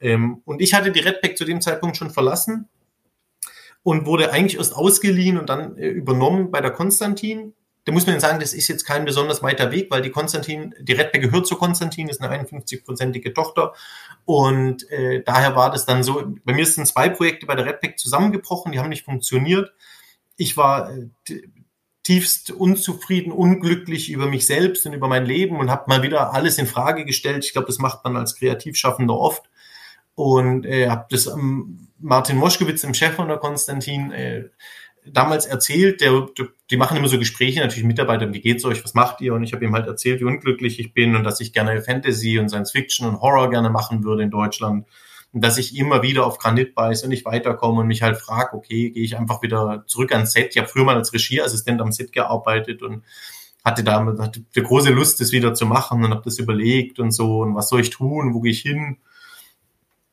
[0.00, 2.68] Ähm, und ich hatte die Redback zu dem Zeitpunkt schon verlassen
[3.84, 8.18] und wurde eigentlich erst ausgeliehen und dann äh, übernommen bei der Konstantin da muss man
[8.18, 11.56] sagen, das ist jetzt kein besonders weiter Weg, weil die Konstantin, die Redbe gehört zu
[11.56, 13.74] Konstantin, ist eine 51-prozentige Tochter.
[14.24, 17.98] Und äh, daher war das dann so, bei mir sind zwei Projekte bei der Redpack
[17.98, 19.74] zusammengebrochen, die haben nicht funktioniert.
[20.36, 21.08] Ich war äh,
[22.04, 26.56] tiefst unzufrieden, unglücklich über mich selbst und über mein Leben und habe mal wieder alles
[26.56, 27.44] in Frage gestellt.
[27.44, 29.50] Ich glaube, das macht man als Kreativschaffender oft.
[30.14, 34.44] Und äh, habe das ähm, Martin Moschkewitz, dem Chef von der Konstantin, äh,
[35.06, 36.26] damals erzählt, der,
[36.70, 39.34] die machen immer so Gespräche, natürlich Mitarbeiter, wie geht's euch, was macht ihr?
[39.34, 42.38] Und ich habe ihm halt erzählt, wie unglücklich ich bin und dass ich gerne Fantasy
[42.38, 44.86] und Science Fiction und Horror gerne machen würde in Deutschland.
[45.32, 48.56] Und dass ich immer wieder auf Granit beiße und nicht weiterkomme und mich halt frage,
[48.56, 50.50] okay, gehe ich einfach wieder zurück ans Set.
[50.52, 53.02] Ich habe früher mal als Regieassistent am Set gearbeitet und
[53.64, 57.40] hatte da hatte große Lust, das wieder zu machen und habe das überlegt und so
[57.40, 58.98] und was soll ich tun, wo gehe ich hin?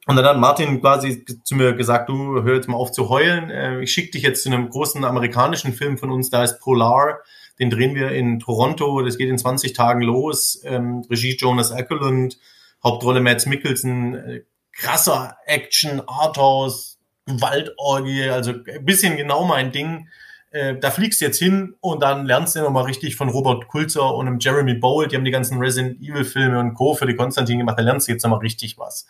[0.07, 3.51] Und dann hat Martin quasi zu mir gesagt, du hör jetzt mal auf zu heulen.
[3.51, 7.19] Äh, ich schicke dich jetzt zu einem großen amerikanischen Film von uns, da ist Polar.
[7.59, 9.03] Den drehen wir in Toronto.
[9.03, 10.61] Das geht in 20 Tagen los.
[10.65, 12.39] Ähm, Regie Jonas Ackerlund,
[12.83, 14.15] Hauptrolle Mads Mikkelsen.
[14.15, 14.41] Äh,
[14.73, 20.07] krasser Action, Arthouse, Gewaltorgie, also ein bisschen genau mein Ding.
[20.49, 24.15] Äh, da fliegst du jetzt hin und dann lernst du nochmal richtig von Robert Kulzer
[24.15, 25.11] und einem Jeremy Bold.
[25.11, 26.95] Die haben die ganzen Resident Evil Filme und Co.
[26.95, 27.77] für die Konstantin gemacht.
[27.77, 29.05] Da lernst du jetzt nochmal richtig was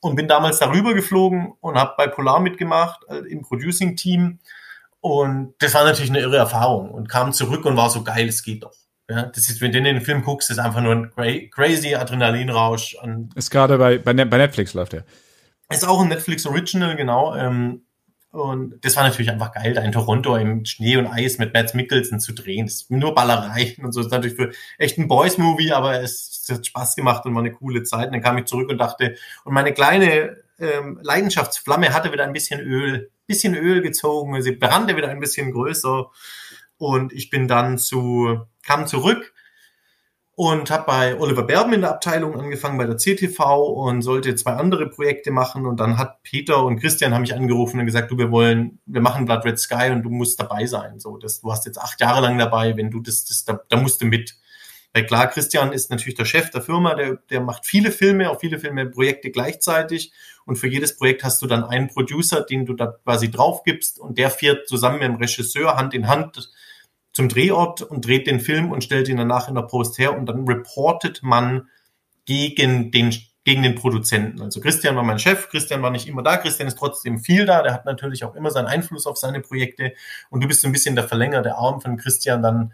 [0.00, 4.38] und bin damals darüber geflogen und habe bei Polar mitgemacht äh, im Producing-Team.
[5.00, 8.42] Und das war natürlich eine irre Erfahrung und kam zurück und war so geil, es
[8.42, 8.74] geht doch.
[9.08, 12.96] Ja, das ist, wenn du in den Film guckst, ist einfach nur ein crazy Adrenalinrausch.
[13.34, 15.04] Ist gerade bei, bei, bei Netflix läuft der.
[15.68, 17.34] Ist auch ein Netflix Original, genau.
[17.34, 17.82] Ähm,
[18.32, 21.74] und das war natürlich einfach geil, da in Toronto im Schnee und Eis mit Mads
[21.74, 22.66] Mikkelsen zu drehen.
[22.66, 24.00] Das ist nur Ballereien und so.
[24.00, 27.42] Das ist natürlich für echt ein Boys-Movie, aber es, es, hat Spaß gemacht und war
[27.42, 28.06] eine coole Zeit.
[28.06, 32.32] Und dann kam ich zurück und dachte, und meine kleine ähm, Leidenschaftsflamme hatte wieder ein
[32.32, 34.40] bisschen Öl, bisschen Öl gezogen.
[34.42, 36.06] Sie brannte wieder ein bisschen größer.
[36.76, 39.34] Und ich bin dann zu, kam zurück
[40.40, 44.52] und habe bei Oliver Berben in der Abteilung angefangen bei der CTV und sollte zwei
[44.52, 48.16] andere Projekte machen und dann hat Peter und Christian haben mich angerufen und gesagt, du
[48.16, 50.98] wir wollen, wir machen Blood Red Sky und du musst dabei sein.
[50.98, 53.76] So, das, du hast jetzt acht Jahre lang dabei, wenn du das, das da, da
[53.76, 54.38] musst du mit.
[54.94, 58.40] Weil klar, Christian ist natürlich der Chef der Firma, der, der macht viele Filme, auch
[58.40, 60.10] viele Filme, Projekte gleichzeitig
[60.46, 64.00] und für jedes Projekt hast du dann einen Producer, den du da quasi drauf gibst
[64.00, 66.50] und der fährt zusammen mit dem Regisseur Hand in Hand
[67.20, 70.24] zum Drehort und dreht den Film und stellt ihn danach in der Post her und
[70.24, 71.68] dann reportet man
[72.24, 73.14] gegen den
[73.44, 74.40] gegen den Produzenten.
[74.40, 77.62] Also Christian war mein Chef, Christian war nicht immer da, Christian ist trotzdem viel da,
[77.62, 79.92] der hat natürlich auch immer seinen Einfluss auf seine Projekte
[80.30, 82.72] und du bist so ein bisschen der verlängerte Arm von Christian dann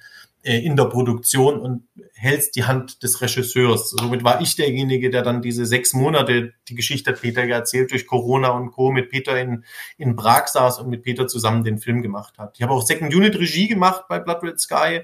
[0.55, 3.91] in der Produktion und hältst die Hand des Regisseurs.
[3.91, 8.07] Somit war ich derjenige, der dann diese sechs Monate, die Geschichte hat Peter erzählt, durch
[8.07, 8.93] Corona und Co.
[8.93, 9.65] mit Peter in,
[9.99, 12.55] in Prag saß und mit Peter zusammen den Film gemacht hat.
[12.57, 15.01] Ich habe auch Second Unit Regie gemacht bei Blood Red Sky.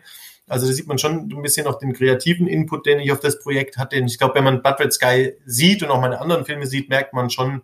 [0.47, 3.41] Also da sieht man schon ein bisschen auch den kreativen Input, den ich auf das
[3.41, 4.01] Projekt hatte.
[4.01, 6.89] Und ich glaube, wenn man Blood Red Sky sieht und auch meine anderen Filme sieht,
[6.89, 7.63] merkt man schon,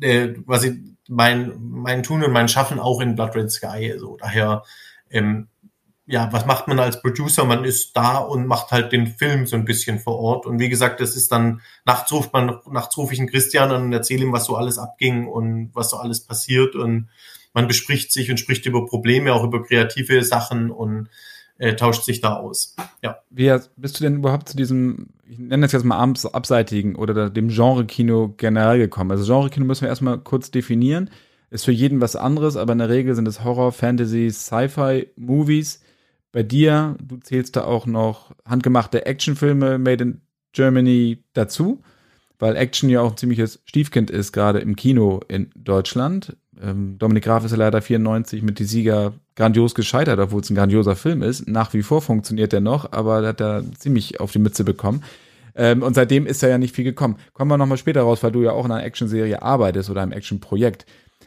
[0.00, 3.94] äh, quasi mein, mein Tun und mein Schaffen auch in Blood Red Sky.
[3.96, 4.64] So, daher
[5.10, 5.48] ähm,
[6.06, 7.44] ja, was macht man als Producer?
[7.44, 10.46] Man ist da und macht halt den Film so ein bisschen vor Ort.
[10.46, 13.92] Und wie gesagt, das ist dann, nachts ruft man, nachts rufe ich einen Christian und
[13.92, 16.76] erzähle ihm, was so alles abging und was so alles passiert.
[16.76, 17.08] Und
[17.54, 21.08] man bespricht sich und spricht über Probleme, auch über kreative Sachen und
[21.58, 22.76] äh, tauscht sich da aus.
[23.02, 23.18] Ja.
[23.30, 27.48] Wie bist du denn überhaupt zu diesem, ich nenne das jetzt mal abseitigen oder dem
[27.48, 29.10] Genre-Kino generell gekommen?
[29.10, 31.10] Also Genre-Kino müssen wir erstmal kurz definieren.
[31.50, 35.80] Ist für jeden was anderes, aber in der Regel sind es Horror, Fantasy, Sci-Fi-Movies
[36.36, 40.20] bei dir, du zählst da auch noch handgemachte Actionfilme made in
[40.52, 41.82] Germany dazu,
[42.38, 46.36] weil Action ja auch ein ziemliches Stiefkind ist, gerade im Kino in Deutschland.
[46.60, 50.56] Ähm, Dominik Graf ist ja leider 94 mit Die Sieger grandios gescheitert, obwohl es ein
[50.56, 51.48] grandioser Film ist.
[51.48, 55.04] Nach wie vor funktioniert er noch, aber er hat da ziemlich auf die Mütze bekommen.
[55.54, 57.16] Ähm, und seitdem ist da ja nicht viel gekommen.
[57.32, 60.12] Kommen wir nochmal später raus, weil du ja auch in einer Actionserie arbeitest oder einem
[60.12, 60.84] Actionprojekt.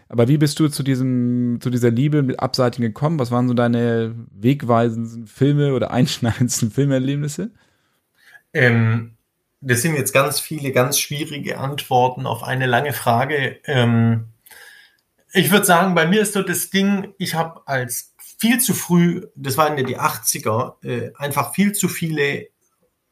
[0.09, 3.19] Aber wie bist du zu diesem, zu dieser Liebe mit Abseitigen gekommen?
[3.19, 7.51] Was waren so deine wegweisenden Filme oder einschneidendsten Filmerlebnisse?
[8.53, 9.11] Ähm,
[9.61, 13.59] das sind jetzt ganz viele ganz schwierige Antworten auf eine lange Frage.
[13.65, 14.25] Ähm,
[15.31, 19.27] ich würde sagen, bei mir ist so das Ding, ich habe als viel zu früh,
[19.35, 22.47] das waren ja die 80er, äh, einfach viel zu viele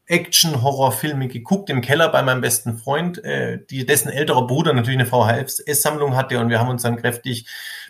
[0.08, 5.05] Action-Horror-Filme geguckt im Keller bei meinem besten Freund, äh, die, dessen älterer Bruder natürlich eine
[5.08, 7.45] VHS-Sammlung hatte und wir haben uns dann kräftig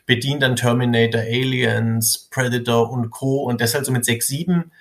[0.07, 3.43] bedient an Terminator, Aliens, Predator und Co.
[3.43, 4.71] Und deshalb so mit 6, 7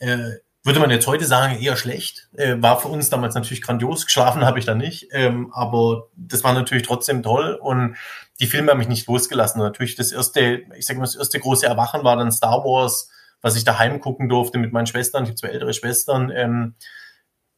[0.00, 0.32] äh,
[0.64, 2.28] würde man jetzt heute sagen, eher schlecht.
[2.36, 4.06] Äh, war für uns damals natürlich grandios.
[4.06, 5.08] Geschlafen habe ich da nicht.
[5.12, 7.58] Ähm, aber das war natürlich trotzdem toll.
[7.60, 7.96] Und
[8.38, 9.60] die Filme haben mich nicht losgelassen.
[9.60, 13.08] Und natürlich das erste, ich sage mal, das erste große Erwachen war dann Star Wars
[13.42, 15.24] was ich daheim gucken durfte mit meinen Schwestern.
[15.24, 16.30] Ich habe zwei ältere Schwestern.
[16.30, 16.74] Ähm,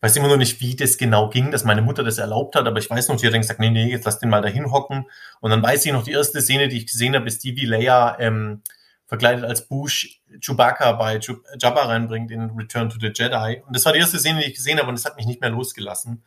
[0.00, 2.78] weiß immer noch nicht, wie das genau ging, dass meine Mutter das erlaubt hat, aber
[2.78, 5.06] ich weiß noch, sie hat dann gesagt, nee, nee, jetzt lass den mal dahin hocken.
[5.40, 7.64] Und dann weiß ich noch, die erste Szene, die ich gesehen habe, ist die, wie
[7.64, 8.62] Leia ähm,
[9.06, 11.18] verkleidet als Bush Chewbacca bei
[11.58, 13.62] Jabba reinbringt in Return to the Jedi.
[13.66, 15.40] Und das war die erste Szene, die ich gesehen habe und das hat mich nicht
[15.40, 16.22] mehr losgelassen.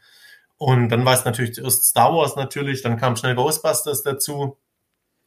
[0.58, 4.58] Und dann war es natürlich zuerst Star Wars natürlich, dann kam schnell Ghostbusters dazu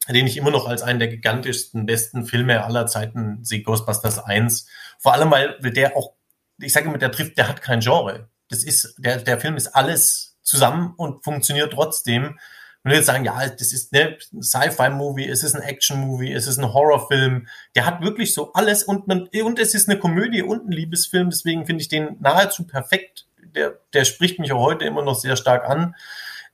[0.09, 4.67] den ich immer noch als einen der gigantischsten, besten Filme aller Zeiten sehe, Ghostbusters 1.
[4.97, 6.13] Vor allem, weil der auch,
[6.59, 8.29] ich sage immer, der trifft, der hat kein Genre.
[8.49, 12.39] Das ist, der, der Film ist alles zusammen und funktioniert trotzdem.
[12.83, 16.57] Wenn wir jetzt sagen, ja, das ist ne Sci-Fi-Movie, es ist ein Action-Movie, es ist
[16.57, 20.67] ein Horrorfilm, der hat wirklich so alles und man, und es ist eine Komödie und
[20.67, 23.27] ein Liebesfilm, deswegen finde ich den nahezu perfekt.
[23.55, 25.95] Der, der spricht mich auch heute immer noch sehr stark an.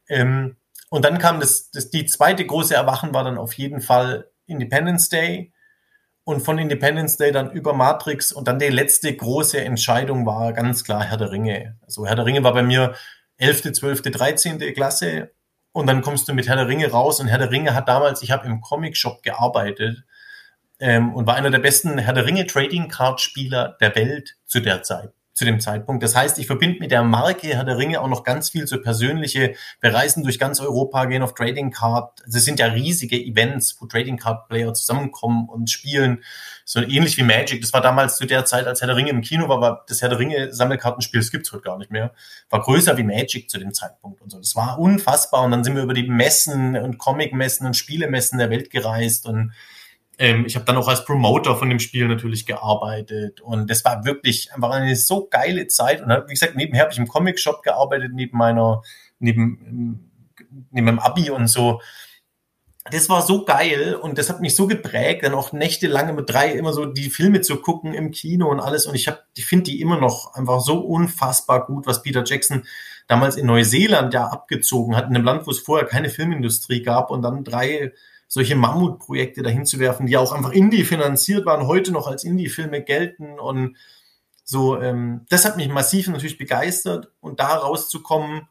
[0.10, 0.57] Ähm,
[0.90, 5.10] und dann kam das, das, die zweite große Erwachen war dann auf jeden Fall Independence
[5.10, 5.54] Day.
[6.24, 10.84] Und von Independence Day dann über Matrix und dann die letzte große Entscheidung war ganz
[10.84, 11.78] klar Herr der Ringe.
[11.84, 12.96] Also Herr der Ringe war bei mir
[13.38, 14.60] 11., 12., 13.
[14.74, 15.32] Klasse
[15.72, 18.24] und dann kommst du mit Herr der Ringe raus und Herr der Ringe hat damals,
[18.24, 20.04] ich habe im Comic-Shop gearbeitet
[20.80, 24.60] ähm, und war einer der besten Herr der Ringe Trading Card Spieler der Welt zu
[24.60, 26.02] der Zeit zu dem Zeitpunkt.
[26.02, 28.82] Das heißt, ich verbinde mit der Marke Herr der Ringe auch noch ganz viel so
[28.82, 29.54] persönliche.
[29.82, 32.24] Wir reisen durch ganz Europa, gehen auf Trading Card.
[32.26, 36.24] Es sind ja riesige Events, wo Trading Card Player zusammenkommen und spielen.
[36.66, 37.62] So ähnlich wie Magic.
[37.62, 40.02] Das war damals zu der Zeit, als Herr der Ringe im Kino war, war das
[40.02, 42.16] Herr der Ringe Sammelkartenspiel, das gibt's heute gar nicht mehr.
[42.50, 44.40] War größer wie Magic zu dem Zeitpunkt und so.
[44.40, 45.44] Das war unfassbar.
[45.44, 49.54] Und dann sind wir über die Messen und Comic-Messen und Spielemessen der Welt gereist und
[50.20, 54.04] ähm, ich habe dann auch als Promoter von dem Spiel natürlich gearbeitet und das war
[54.04, 56.02] wirklich einfach eine so geile Zeit.
[56.02, 58.82] Und wie gesagt, nebenher habe ich im Comic-Shop gearbeitet, neben meiner,
[59.20, 60.12] neben,
[60.72, 61.82] neben meinem Abi und so.
[62.90, 66.54] Das war so geil und das hat mich so geprägt, dann auch nächtelang mit drei
[66.54, 68.88] immer so die Filme zu gucken im Kino und alles.
[68.88, 72.64] Und ich habe, ich finde die immer noch einfach so unfassbar gut, was Peter Jackson
[73.08, 77.12] damals in Neuseeland ja abgezogen hat, in einem Land, wo es vorher keine Filmindustrie gab
[77.12, 77.92] und dann drei
[78.28, 82.84] solche Mammutprojekte dahin zu werfen, die auch einfach Indie finanziert waren, heute noch als Indie-Filme
[82.84, 83.78] gelten und
[84.44, 88.48] so, ähm, das hat mich massiv natürlich begeistert und da rauszukommen.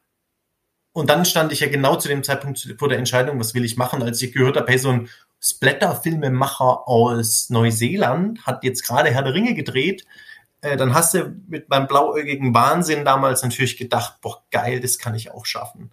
[0.92, 3.78] Und dann stand ich ja genau zu dem Zeitpunkt vor der Entscheidung, was will ich
[3.78, 5.08] machen, als ich gehört habe, hey, so ein
[5.40, 10.06] Splatter-Filmemacher aus Neuseeland hat jetzt gerade Herr der Ringe gedreht.
[10.60, 15.14] Äh, dann hast du mit meinem blauäugigen Wahnsinn damals natürlich gedacht, boah, geil, das kann
[15.14, 15.92] ich auch schaffen.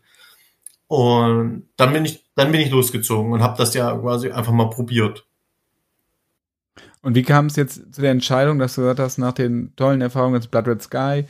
[0.93, 4.69] Und dann bin ich, dann bin ich losgezogen und habe das ja quasi einfach mal
[4.69, 5.25] probiert.
[7.01, 10.01] Und wie kam es jetzt zu der Entscheidung, dass du gesagt hast, nach den tollen
[10.01, 11.25] Erfahrungen des Blood Red Sky,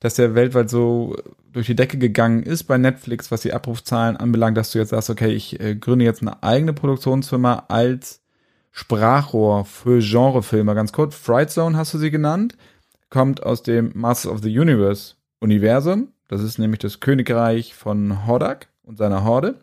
[0.00, 1.16] dass der weltweit so
[1.50, 5.08] durch die Decke gegangen ist bei Netflix, was die Abrufzahlen anbelangt, dass du jetzt sagst,
[5.08, 8.20] okay, ich äh, gründe jetzt eine eigene Produktionsfirma als
[8.70, 10.74] Sprachrohr für Genrefilme.
[10.74, 12.58] Ganz kurz, Fright Zone hast du sie genannt,
[13.08, 16.08] kommt aus dem Masters of the Universe Universum.
[16.28, 19.56] Das ist nämlich das Königreich von Hordak und seiner Horde.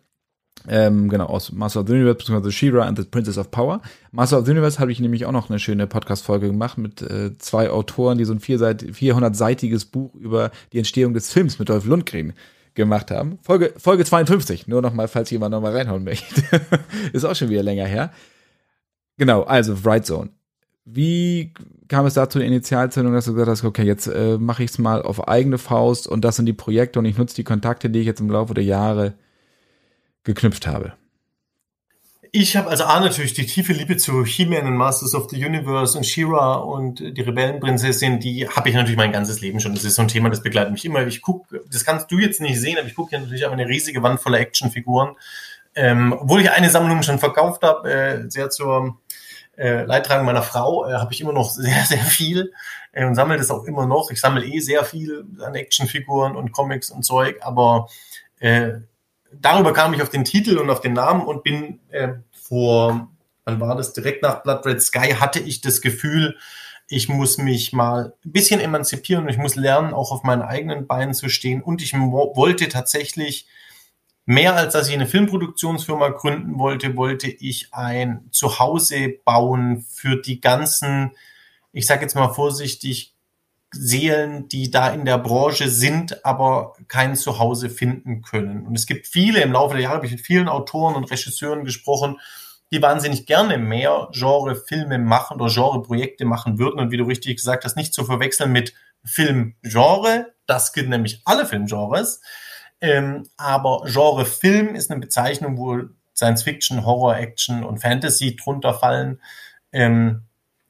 [0.67, 3.81] Ähm, genau, aus Master of the Universe, beziehungsweise She-Ra and the Princess of Power.
[4.11, 7.37] Master of the Universe habe ich nämlich auch noch eine schöne Podcast-Folge gemacht mit äh,
[7.37, 12.33] zwei Autoren, die so ein 400-seitiges Buch über die Entstehung des Films mit Dolph Lundgren
[12.75, 13.39] gemacht haben.
[13.41, 16.43] Folge, Folge 52, nur nochmal, falls jemand nochmal reinhauen möchte.
[17.13, 18.11] Ist auch schon wieder länger her.
[19.17, 20.29] Genau, also Right Zone.
[20.85, 21.53] Wie
[21.87, 24.79] kam es dazu der Initialzündung, dass du gesagt hast, okay, jetzt äh, mache ich es
[24.79, 27.99] mal auf eigene Faust und das sind die Projekte und ich nutze die Kontakte, die
[27.99, 29.13] ich jetzt im Laufe der Jahre
[30.23, 30.93] geknüpft habe?
[32.35, 35.95] Ich habe also A natürlich die tiefe Liebe zu He-Man und Masters of the Universe
[35.95, 39.75] und She-Ra und die Rebellenprinzessin, die habe ich natürlich mein ganzes Leben schon.
[39.75, 41.05] Das ist so ein Thema, das begleitet mich immer.
[41.05, 43.67] Ich gucke, das kannst du jetzt nicht sehen, aber ich gucke hier natürlich auch eine
[43.67, 45.15] riesige Wand voller Actionfiguren.
[45.75, 48.97] Ähm, obwohl ich eine Sammlung schon verkauft habe, äh, sehr zur
[49.63, 52.51] äh, Leidtragung meiner Frau, äh, habe ich immer noch sehr, sehr viel
[52.91, 54.11] äh, und sammle das auch immer noch.
[54.11, 57.87] Ich sammle eh sehr viel an Actionfiguren und Comics und Zeug, aber
[58.39, 58.73] äh,
[59.31, 63.07] darüber kam ich auf den Titel und auf den Namen und bin äh, vor,
[63.45, 66.37] wann war das, direkt nach Blood Red Sky hatte ich das Gefühl,
[66.89, 70.85] ich muss mich mal ein bisschen emanzipieren und ich muss lernen, auch auf meinen eigenen
[70.85, 71.63] Beinen zu stehen.
[71.63, 73.47] Und ich wollte tatsächlich
[74.25, 80.39] mehr als dass ich eine Filmproduktionsfirma gründen wollte, wollte ich ein Zuhause bauen für die
[80.41, 81.11] ganzen,
[81.71, 83.13] ich sage jetzt mal vorsichtig,
[83.75, 88.67] Seelen, die da in der Branche sind, aber kein Zuhause finden können.
[88.67, 91.65] Und es gibt viele, im Laufe der Jahre habe ich mit vielen Autoren und Regisseuren
[91.65, 92.19] gesprochen,
[92.71, 96.79] die wahnsinnig gerne mehr Genre-Filme machen oder Genre-Projekte machen würden.
[96.79, 100.33] Und wie du richtig gesagt hast, nicht zu verwechseln mit Filmgenre.
[100.45, 102.21] Das gilt nämlich alle Filmgenres.
[102.83, 109.21] Ähm, aber Genre-Film ist eine Bezeichnung, wo Science Fiction, Horror, Action und Fantasy drunter fallen.
[109.71, 110.23] Ähm,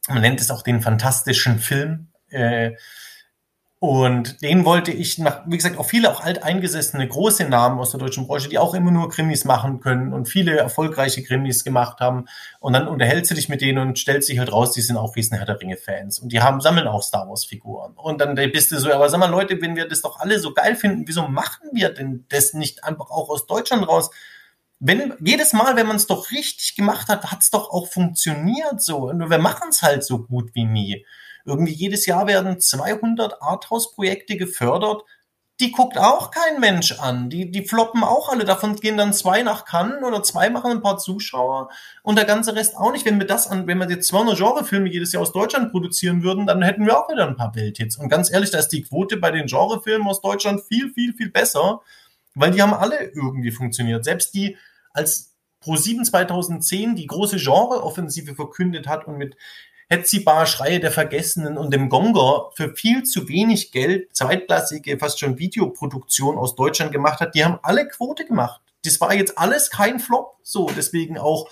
[0.08, 2.10] man nennt es auch den fantastischen Film.
[2.30, 2.74] Äh,
[3.84, 8.00] und den wollte ich nach, wie gesagt, auch viele auch alteingesessene große Namen aus der
[8.00, 12.28] deutschen Branche, die auch immer nur Krimis machen können und viele erfolgreiche Krimis gemacht haben.
[12.62, 15.18] Und dann unterhältst du dich mit denen und stellst dich halt raus, die sind auch
[15.18, 17.92] riesen Herr der Ringe Fans und die haben, sammeln auch Star Wars Figuren.
[17.98, 20.54] Und dann bist du so, aber sag mal Leute, wenn wir das doch alle so
[20.54, 24.12] geil finden, wieso machen wir denn das nicht einfach auch aus Deutschland raus?
[24.86, 28.82] wenn jedes Mal, wenn man es doch richtig gemacht hat, hat es doch auch funktioniert
[28.82, 29.10] so.
[29.10, 31.06] Und wir machen es halt so gut wie nie.
[31.46, 35.04] Irgendwie jedes Jahr werden 200 Arthouse-Projekte gefördert.
[35.60, 37.30] Die guckt auch kein Mensch an.
[37.30, 38.44] Die, die floppen auch alle.
[38.44, 41.70] Davon gehen dann zwei nach Cannes oder zwei machen ein paar Zuschauer
[42.02, 43.06] und der ganze Rest auch nicht.
[43.06, 46.48] Wenn wir das an, wenn wir jetzt 200 Genrefilme jedes Jahr aus Deutschland produzieren würden,
[46.48, 47.98] dann hätten wir auch wieder ein paar Welthits.
[47.98, 51.30] Und ganz ehrlich, da ist die Quote bei den Genrefilmen aus Deutschland viel, viel, viel
[51.30, 51.82] besser,
[52.34, 54.04] weil die haben alle irgendwie funktioniert.
[54.04, 54.58] Selbst die
[54.92, 55.34] als
[55.64, 59.36] Pro7 2010 die große Genreoffensive verkündet hat und mit
[59.90, 65.40] Hetzibar, Schreie der Vergessenen und dem Gonger für viel zu wenig Geld zweitklassige, fast schon
[65.40, 68.62] Videoproduktion aus Deutschland gemacht hat, die haben alle Quote gemacht.
[68.86, 71.50] Das war jetzt alles kein Flop, so, deswegen auch.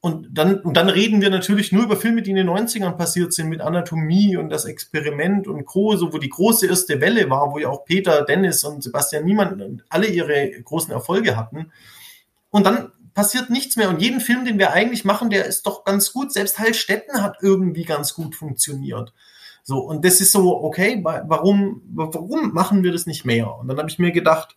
[0.00, 3.32] Und dann, und dann reden wir natürlich nur über Filme, die in den 90ern passiert
[3.32, 7.52] sind, mit Anatomie und das Experiment und Co., so, wo die große erste Welle war,
[7.52, 11.72] wo ja auch Peter, Dennis und Sebastian Niemann alle ihre großen Erfolge hatten.
[12.50, 13.88] Und dann passiert nichts mehr.
[13.88, 16.32] Und jeden Film, den wir eigentlich machen, der ist doch ganz gut.
[16.32, 19.14] Selbst Heilstätten hat irgendwie ganz gut funktioniert.
[19.64, 23.56] So, und das ist so, okay, warum, warum machen wir das nicht mehr?
[23.56, 24.56] Und dann habe ich mir gedacht,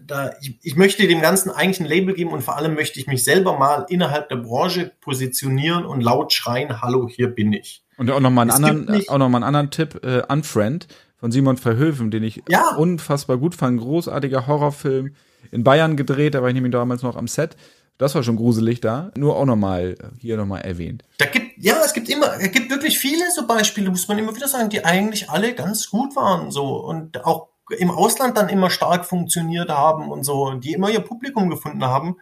[0.00, 3.06] da, ich, ich möchte dem Ganzen eigentlich ein Label geben und vor allem möchte ich
[3.06, 7.84] mich selber mal innerhalb der Branche positionieren und laut schreien, hallo, hier bin ich.
[7.98, 10.88] Und auch nochmal einen, anderen, auch noch mal einen anderen Tipp, äh, Unfriend
[11.18, 12.76] von Simon Verhöfen, den ich ja.
[12.76, 13.78] unfassbar gut fand.
[13.78, 15.14] Großartiger Horrorfilm
[15.50, 17.56] in Bayern gedreht, da war ich nämlich damals noch am Set.
[17.98, 19.12] Das war schon gruselig da.
[19.16, 21.04] Nur auch nochmal, hier nochmal erwähnt.
[21.18, 24.34] Da gibt, ja, es gibt immer, es gibt wirklich viele so Beispiele, muss man immer
[24.34, 26.76] wieder sagen, die eigentlich alle ganz gut waren, so.
[26.78, 31.48] Und auch im Ausland dann immer stark funktioniert haben und so, die immer ihr Publikum
[31.48, 32.16] gefunden haben.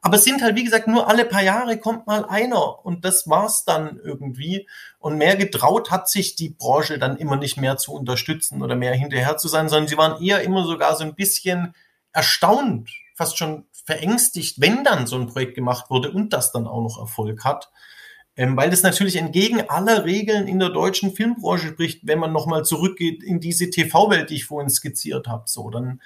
[0.00, 3.28] Aber es sind halt, wie gesagt, nur alle paar Jahre kommt mal einer und das
[3.28, 4.68] war's dann irgendwie.
[4.98, 8.94] Und mehr getraut hat sich die Branche dann immer nicht mehr zu unterstützen oder mehr
[8.94, 11.74] hinterher zu sein, sondern sie waren eher immer sogar so ein bisschen
[12.16, 16.82] erstaunt, fast schon verängstigt, wenn dann so ein Projekt gemacht wurde und das dann auch
[16.82, 17.70] noch Erfolg hat.
[18.38, 22.64] Ähm, weil das natürlich entgegen aller Regeln in der deutschen Filmbranche spricht, wenn man nochmal
[22.64, 25.44] zurückgeht in diese TV-Welt, die ich vorhin skizziert habe.
[25.46, 26.02] So, dann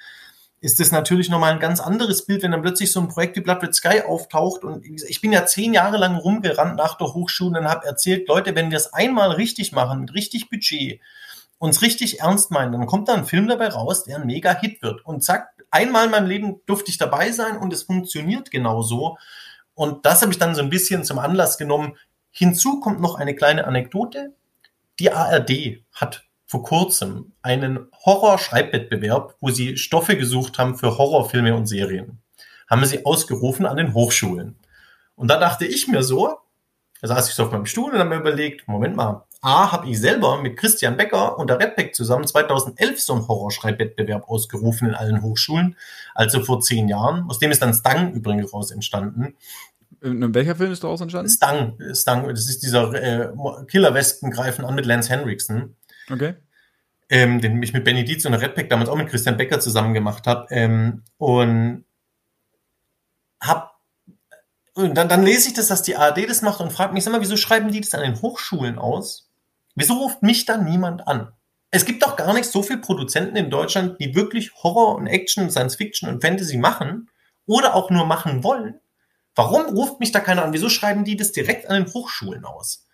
[0.61, 3.41] ist das natürlich nochmal ein ganz anderes Bild, wenn dann plötzlich so ein Projekt wie
[3.41, 4.63] Blood Red Sky auftaucht.
[4.63, 8.55] Und ich bin ja zehn Jahre lang rumgerannt nach der Hochschule und habe erzählt, Leute,
[8.55, 11.01] wenn wir es einmal richtig machen, mit richtig Budget,
[11.57, 14.81] uns richtig ernst meinen, dann kommt da ein Film dabei raus, der ein mega Hit
[14.81, 15.03] wird.
[15.05, 19.17] Und zack, einmal in meinem Leben durfte ich dabei sein und es funktioniert genauso.
[19.73, 21.97] Und das habe ich dann so ein bisschen zum Anlass genommen.
[22.29, 24.33] Hinzu kommt noch eine kleine Anekdote.
[24.99, 31.65] Die ARD hat vor kurzem einen Horror-Schreibwettbewerb, wo sie Stoffe gesucht haben für Horrorfilme und
[31.65, 32.19] Serien.
[32.69, 34.59] Haben sie ausgerufen an den Hochschulen.
[35.15, 36.37] Und da dachte ich mir so,
[37.01, 39.89] da saß ich so auf meinem Stuhl und habe mir überlegt, Moment mal, A, habe
[39.89, 44.93] ich selber mit Christian Becker und der Redpack zusammen 2011 so einen Horrorschreibwettbewerb ausgerufen in
[44.93, 45.75] allen Hochschulen,
[46.13, 47.27] also vor zehn Jahren.
[47.27, 49.35] Aus dem ist dann Stang übrigens raus entstanden.
[50.01, 51.31] In welcher Film ist daraus entstanden?
[51.31, 53.31] Stang, Stang, das ist dieser äh,
[53.67, 55.75] Killerwespen greifen an mit Lance Henriksen.
[56.09, 56.35] Okay.
[57.09, 60.27] Ähm, den ich mit Benny Dietz und Redpack damals auch mit Christian Becker zusammen gemacht
[60.27, 60.47] habe.
[60.51, 61.85] Ähm, und
[63.39, 63.71] hab
[64.73, 67.21] und dann, dann lese ich das, dass die ARD das macht und frage mich, mal,
[67.21, 69.30] wieso schreiben die das an den Hochschulen aus?
[69.75, 71.31] Wieso ruft mich dann niemand an?
[71.71, 75.49] Es gibt doch gar nicht so viele Produzenten in Deutschland, die wirklich Horror und Action,
[75.49, 77.09] Science Fiction und Fantasy machen
[77.45, 78.79] oder auch nur machen wollen.
[79.35, 80.53] Warum ruft mich da keiner an?
[80.53, 82.85] Wieso schreiben die das direkt an den Hochschulen aus?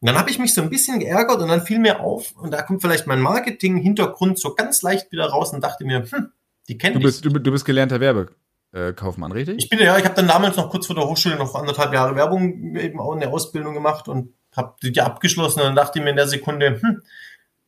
[0.00, 2.50] Und dann habe ich mich so ein bisschen geärgert und dann fiel mir auf, und
[2.50, 6.32] da kommt vielleicht mein Marketing-Hintergrund so ganz leicht wieder raus und dachte mir, hm,
[6.68, 9.56] die kennen du bist, du, du bist gelernter Werbekaufmann, richtig?
[9.58, 12.16] Ich bin ja, ich habe dann damals noch kurz vor der Hochschule noch anderthalb Jahre
[12.16, 16.04] Werbung eben auch in der Ausbildung gemacht und habe die abgeschlossen und dann dachte ich
[16.04, 17.02] mir in der Sekunde, hm,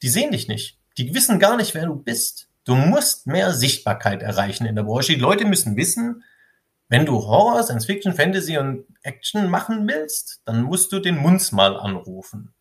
[0.03, 0.79] die sehen dich nicht.
[0.99, 2.49] Die wissen gar nicht, wer du bist.
[2.65, 5.15] Du musst mehr Sichtbarkeit erreichen in der Branche.
[5.15, 6.25] Die Leute müssen wissen,
[6.89, 11.53] wenn du Horror, Science Fiction, Fantasy und Action machen willst, dann musst du den Munz
[11.53, 12.55] mal anrufen.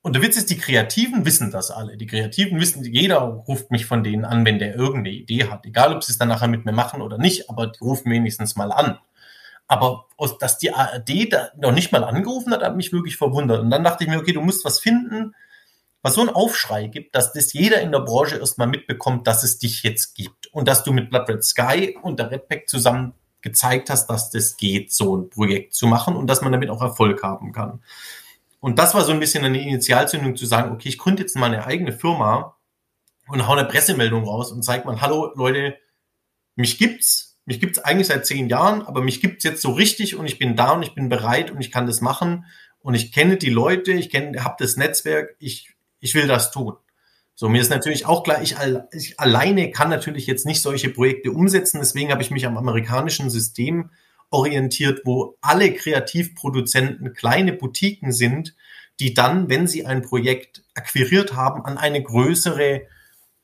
[0.00, 1.96] Und der Witz ist, die Kreativen wissen das alle.
[1.96, 5.64] Die Kreativen wissen, jeder ruft mich von denen an, wenn der irgendeine Idee hat.
[5.64, 8.56] Egal, ob sie es dann nachher mit mir machen oder nicht, aber die rufen wenigstens
[8.56, 8.98] mal an.
[9.72, 10.04] Aber
[10.38, 13.62] dass die ARD da noch nicht mal angerufen hat, hat mich wirklich verwundert.
[13.62, 15.34] Und dann dachte ich mir, okay, du musst was finden,
[16.02, 19.58] was so einen Aufschrei gibt, dass das jeder in der Branche erstmal mitbekommt, dass es
[19.58, 20.48] dich jetzt gibt.
[20.48, 24.58] Und dass du mit Blood Red Sky und der Redpack zusammen gezeigt hast, dass das
[24.58, 27.82] geht, so ein Projekt zu machen und dass man damit auch Erfolg haben kann.
[28.60, 31.46] Und das war so ein bisschen eine Initialzündung zu sagen, okay, ich gründe jetzt mal
[31.46, 32.58] eine eigene Firma
[33.26, 35.78] und hau eine Pressemeldung raus und zeigt mal, hallo Leute,
[36.56, 40.26] mich gibt's, mich gibt's eigentlich seit zehn Jahren, aber mich gibt's jetzt so richtig und
[40.26, 42.44] ich bin da und ich bin bereit und ich kann das machen
[42.80, 46.74] und ich kenne die Leute, ich kenne, habe das Netzwerk, ich, ich will das tun.
[47.34, 48.56] So, mir ist natürlich auch klar, ich,
[48.92, 51.80] ich alleine kann natürlich jetzt nicht solche Projekte umsetzen.
[51.80, 53.90] Deswegen habe ich mich am amerikanischen System
[54.30, 58.54] orientiert, wo alle Kreativproduzenten kleine Boutiquen sind,
[59.00, 62.82] die dann, wenn sie ein Projekt akquiriert haben, an eine größere,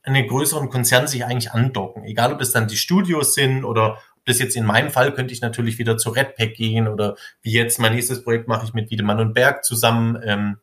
[0.09, 2.05] einen größeren Konzern sich eigentlich andocken.
[2.05, 5.33] Egal, ob es dann die Studios sind oder ob das jetzt in meinem Fall könnte
[5.33, 8.91] ich natürlich wieder zu Redpack gehen oder wie jetzt mein nächstes Projekt mache ich mit
[8.91, 10.19] Wiedemann und Berg zusammen.
[10.25, 10.59] Ähm,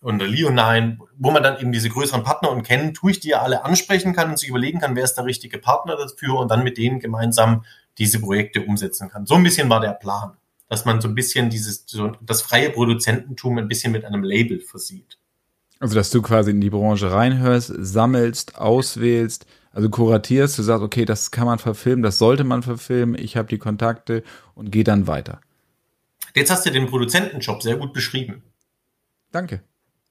[0.00, 3.42] und Leonine, wo man dann eben diese größeren Partner und kennen, tue ich die ja
[3.42, 6.62] alle ansprechen kann und sich überlegen kann, wer ist der richtige Partner dafür und dann
[6.62, 7.64] mit denen gemeinsam
[7.98, 9.26] diese Projekte umsetzen kann.
[9.26, 10.36] So ein bisschen war der Plan,
[10.68, 14.60] dass man so ein bisschen dieses, so das freie Produzententum ein bisschen mit einem Label
[14.60, 15.18] versieht.
[15.78, 21.04] Also, dass du quasi in die Branche reinhörst, sammelst, auswählst, also kuratierst, du sagst, okay,
[21.04, 24.22] das kann man verfilmen, das sollte man verfilmen, ich habe die Kontakte
[24.54, 25.40] und gehe dann weiter.
[26.34, 28.42] Jetzt hast du den Produzentenjob sehr gut beschrieben.
[29.32, 29.62] Danke.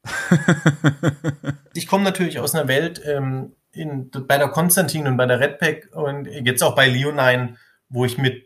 [1.74, 5.90] ich komme natürlich aus einer Welt ähm, in, bei der Konstantin und bei der Redpack
[5.94, 7.56] und jetzt auch bei Leonine,
[7.90, 8.46] wo ich mit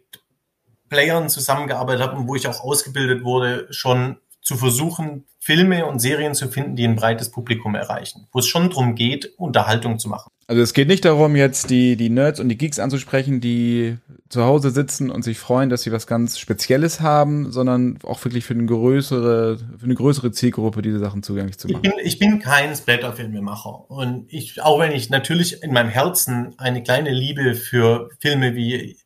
[0.90, 6.36] Playern zusammengearbeitet habe und wo ich auch ausgebildet wurde, schon zu versuchen, Filme und Serien
[6.36, 10.30] zu finden, die ein breites Publikum erreichen, wo es schon darum geht, Unterhaltung zu machen.
[10.46, 13.98] Also es geht nicht darum, jetzt die, die Nerds und die Geeks anzusprechen, die
[14.30, 18.46] zu Hause sitzen und sich freuen, dass sie was ganz Spezielles haben, sondern auch wirklich
[18.46, 21.82] für eine größere, für eine größere Zielgruppe diese Sachen zugänglich zu machen.
[21.84, 23.90] Ich bin, ich bin kein Splatterfilmemacher.
[23.90, 29.00] Und ich, auch wenn ich natürlich in meinem Herzen eine kleine Liebe für Filme wie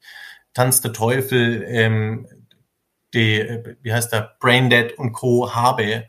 [0.53, 2.27] Tanz der Teufel, ähm,
[3.13, 5.55] die, wie heißt der, Braindead und Co.
[5.55, 6.03] habe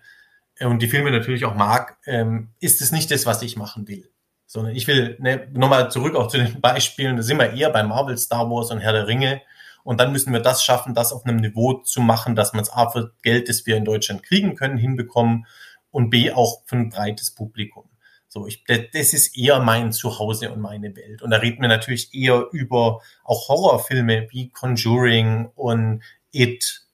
[0.60, 4.08] und die Filme natürlich auch mag, ähm, ist es nicht das, was ich machen will
[4.54, 7.82] sondern ich will ne, nochmal zurück auch zu den Beispielen, da sind wir eher bei
[7.82, 9.42] Marvel, Star Wars und Herr der Ringe.
[9.82, 12.70] Und dann müssen wir das schaffen, das auf einem Niveau zu machen, dass man es
[12.70, 15.46] A für Geld, das wir in Deutschland kriegen können, hinbekommen
[15.90, 17.90] und B auch für ein breites Publikum.
[18.28, 21.20] So, ich, das ist eher mein Zuhause und meine Welt.
[21.22, 26.86] Und da reden wir natürlich eher über auch Horrorfilme wie Conjuring und It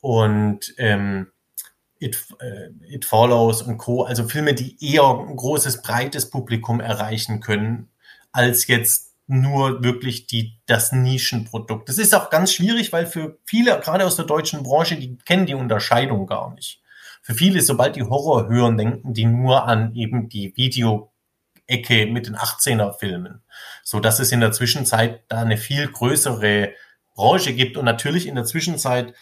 [0.00, 1.28] und ähm,
[2.00, 4.02] It, äh, It Follows und Co.
[4.02, 7.90] Also Filme, die eher ein großes, breites Publikum erreichen können,
[8.32, 11.88] als jetzt nur wirklich die, das Nischenprodukt.
[11.88, 15.46] Das ist auch ganz schwierig, weil für viele, gerade aus der deutschen Branche, die kennen
[15.46, 16.82] die Unterscheidung gar nicht.
[17.22, 22.34] Für viele, sobald die Horror hören, denken die nur an eben die Video-Ecke mit den
[22.34, 23.42] 18er-Filmen.
[23.84, 26.72] So dass es in der Zwischenzeit da eine viel größere
[27.14, 29.14] Branche gibt und natürlich in der Zwischenzeit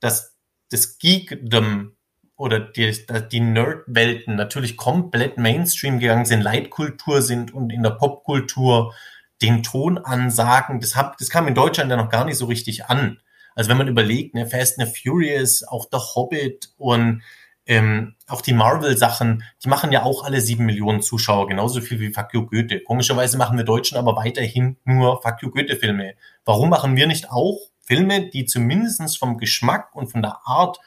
[0.00, 0.36] dass
[0.70, 1.96] das Geekdom
[2.38, 2.96] oder die,
[3.32, 8.94] die Nerd-Welten natürlich komplett Mainstream gegangen sind, Leitkultur sind und in der Popkultur
[9.42, 10.80] den Ton ansagen.
[10.80, 13.20] Das, hab, das kam in Deutschland ja noch gar nicht so richtig an.
[13.56, 17.22] Also wenn man überlegt, ne, Fast and Furious, auch The Hobbit und
[17.66, 22.12] ähm, auch die Marvel-Sachen, die machen ja auch alle sieben Millionen Zuschauer, genauso viel wie
[22.12, 22.80] Fuck You Goethe.
[22.80, 26.14] Komischerweise machen wir Deutschen aber weiterhin nur Fuck You Goethe-Filme.
[26.44, 30.78] Warum machen wir nicht auch Filme, die zumindest vom Geschmack und von der Art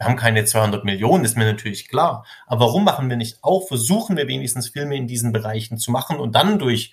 [0.00, 2.26] haben keine 200 Millionen, ist mir natürlich klar.
[2.46, 6.18] Aber warum machen wir nicht auch, versuchen wir wenigstens Filme in diesen Bereichen zu machen
[6.18, 6.92] und dann durch,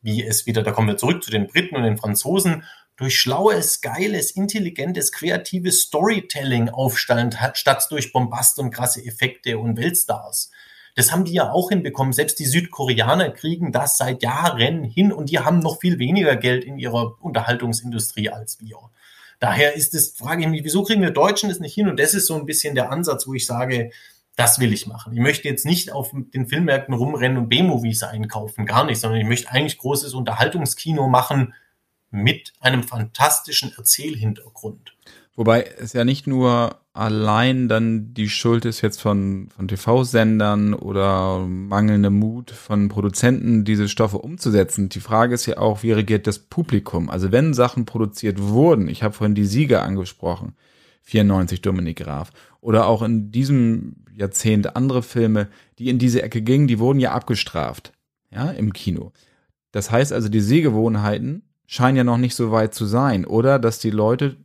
[0.00, 2.64] wie es wieder, da kommen wir zurück zu den Briten und den Franzosen,
[2.96, 10.50] durch schlaues, geiles, intelligentes, kreatives Storytelling aufstellen, statt durch Bombast und krasse Effekte und Weltstars.
[10.94, 12.14] Das haben die ja auch hinbekommen.
[12.14, 16.64] Selbst die Südkoreaner kriegen das seit Jahren hin und die haben noch viel weniger Geld
[16.64, 18.78] in ihrer Unterhaltungsindustrie als wir.
[19.38, 21.88] Daher ist es, frage ich mich, wieso kriegen wir Deutschen das nicht hin?
[21.88, 23.90] Und das ist so ein bisschen der Ansatz, wo ich sage,
[24.36, 25.12] das will ich machen.
[25.14, 29.26] Ich möchte jetzt nicht auf den Filmmärkten rumrennen und B-Movies einkaufen, gar nicht, sondern ich
[29.26, 31.54] möchte eigentlich großes Unterhaltungskino machen
[32.10, 34.94] mit einem fantastischen Erzählhintergrund.
[35.34, 41.40] Wobei es ja nicht nur allein dann die Schuld ist jetzt von, von TV-Sendern oder
[41.46, 44.88] mangelnde Mut von Produzenten, diese Stoffe umzusetzen.
[44.88, 47.10] Die Frage ist ja auch, wie reagiert das Publikum?
[47.10, 50.54] Also wenn Sachen produziert wurden, ich habe vorhin die Sieger angesprochen,
[51.02, 52.30] 94 Dominik Graf,
[52.60, 57.12] oder auch in diesem Jahrzehnt andere Filme, die in diese Ecke gingen, die wurden ja
[57.12, 57.92] abgestraft,
[58.30, 59.12] ja, im Kino.
[59.70, 63.78] Das heißt also, die Sehgewohnheiten scheinen ja noch nicht so weit zu sein, oder dass
[63.78, 64.36] die Leute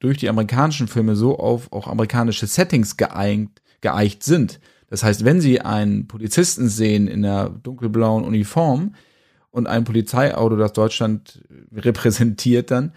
[0.00, 4.60] durch die amerikanischen Filme so auf auch amerikanische Settings geeigt, geeicht sind.
[4.88, 8.94] Das heißt, wenn sie einen Polizisten sehen in einer dunkelblauen Uniform
[9.50, 11.42] und ein Polizeiauto, das Deutschland
[11.74, 12.92] repräsentiert, dann,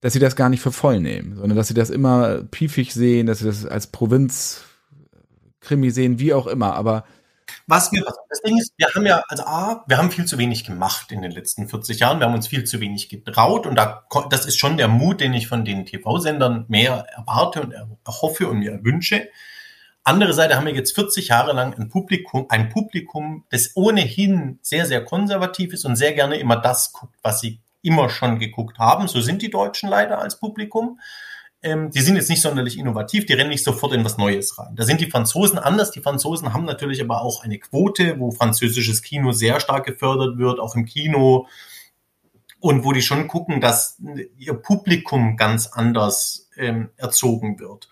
[0.00, 3.26] dass sie das gar nicht für voll nehmen, sondern dass sie das immer piefig sehen,
[3.26, 6.74] dass sie das als Provinz-Krimi sehen, wie auch immer.
[6.74, 7.04] Aber
[7.66, 10.64] was wir, das Ding ist, wir haben ja, also A, wir haben viel zu wenig
[10.64, 12.18] gemacht in den letzten 40 Jahren.
[12.18, 15.34] Wir haben uns viel zu wenig getraut und da, das ist schon der Mut, den
[15.34, 17.72] ich von den TV-Sendern mehr erwarte und
[18.04, 19.28] erhoffe und mir wünsche.
[20.04, 24.86] Andere Seite haben wir jetzt 40 Jahre lang ein Publikum, ein Publikum, das ohnehin sehr,
[24.86, 29.06] sehr konservativ ist und sehr gerne immer das guckt, was sie immer schon geguckt haben.
[29.08, 30.98] So sind die Deutschen leider als Publikum
[31.60, 34.76] ähm, die sind jetzt nicht sonderlich innovativ, die rennen nicht sofort in was Neues rein.
[34.76, 35.90] Da sind die Franzosen anders.
[35.90, 40.60] Die Franzosen haben natürlich aber auch eine Quote, wo französisches Kino sehr stark gefördert wird,
[40.60, 41.48] auch im Kino.
[42.60, 44.00] Und wo die schon gucken, dass
[44.36, 47.88] ihr Publikum ganz anders ähm, erzogen wird.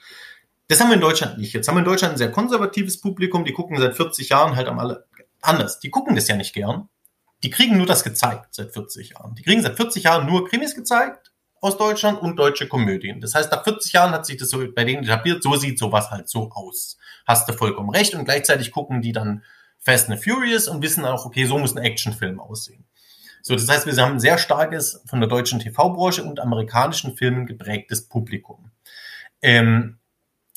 [0.69, 1.53] Das haben wir in Deutschland nicht.
[1.53, 4.67] Jetzt haben wir in Deutschland ein sehr konservatives Publikum, die gucken seit 40 Jahren halt
[4.67, 5.07] am alle
[5.41, 5.79] anders.
[5.79, 6.89] Die gucken das ja nicht gern.
[7.45, 9.37] Die kriegen nur das gezeigt seit 40 Jahren.
[9.37, 11.31] Die kriegen seit 40 Jahren nur Krimis gezeigt
[11.61, 13.21] aus Deutschland und deutsche Komödien.
[13.21, 16.11] Das heißt, nach 40 Jahren hat sich das so bei denen etabliert, so sieht sowas
[16.11, 16.99] halt so aus.
[17.27, 19.43] Hast du vollkommen recht und gleichzeitig gucken die dann
[19.79, 22.85] Fast and Furious und wissen auch, okay, so muss ein Actionfilm aussehen.
[23.43, 27.47] So, das heißt, wir haben ein sehr starkes von der deutschen TV-Branche und amerikanischen Filmen
[27.47, 28.73] geprägtes Publikum.
[29.41, 29.99] Ähm,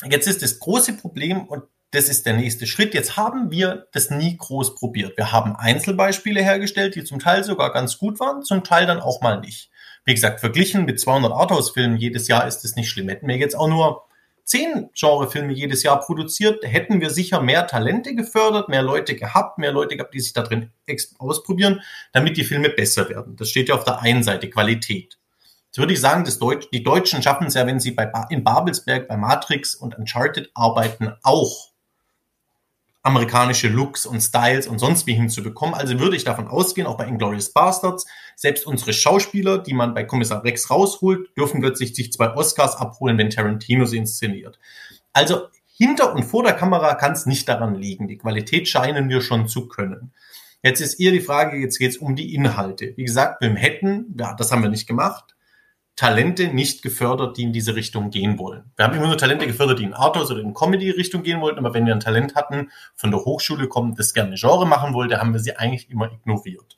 [0.09, 2.93] jetzt ist das große Problem und das ist der nächste Schritt.
[2.93, 5.17] Jetzt haben wir das nie groß probiert.
[5.17, 9.21] Wir haben Einzelbeispiele hergestellt, die zum Teil sogar ganz gut waren, zum Teil dann auch
[9.21, 9.68] mal nicht.
[10.09, 13.09] Wie gesagt, verglichen mit 200 Arthouse-Filmen jedes Jahr ist das nicht schlimm.
[13.09, 14.07] Hätten wir jetzt auch nur
[14.43, 19.71] zehn Genrefilme jedes Jahr produziert, hätten wir sicher mehr Talente gefördert, mehr Leute gehabt, mehr
[19.71, 20.71] Leute gehabt, die sich da drin
[21.19, 21.81] ausprobieren,
[22.11, 23.35] damit die Filme besser werden.
[23.35, 25.19] Das steht ja auf der einen Seite, Qualität.
[25.67, 28.43] Jetzt würde ich sagen, das Deut die Deutschen schaffen es ja, wenn sie bei in
[28.43, 31.68] Babelsberg, bei Matrix und Uncharted arbeiten, auch
[33.01, 35.73] amerikanische Looks und Styles und sonst wie hinzubekommen.
[35.73, 40.03] Also würde ich davon ausgehen, auch bei Inglourious Bastards, selbst unsere Schauspieler, die man bei
[40.03, 44.59] Kommissar Rex rausholt, dürfen plötzlich sich zwei Oscars abholen, wenn Tarantino sie inszeniert.
[45.13, 48.09] Also hinter und vor der Kamera kann es nicht daran liegen.
[48.09, 50.11] Die Qualität scheinen wir schon zu können.
[50.61, 52.93] Jetzt ist eher die Frage, jetzt geht es um die Inhalte.
[52.97, 55.35] Wie gesagt, wir hätten, ja, das haben wir nicht gemacht,
[55.99, 58.71] Talente nicht gefördert, die in diese Richtung gehen wollen.
[58.77, 61.73] Wir haben immer nur Talente gefördert, die in Arthouse oder in Comedy-Richtung gehen wollten, aber
[61.73, 65.33] wenn wir ein Talent hatten, von der Hochschule kommen, das gerne Genre machen wollte, haben
[65.33, 66.77] wir sie eigentlich immer ignoriert.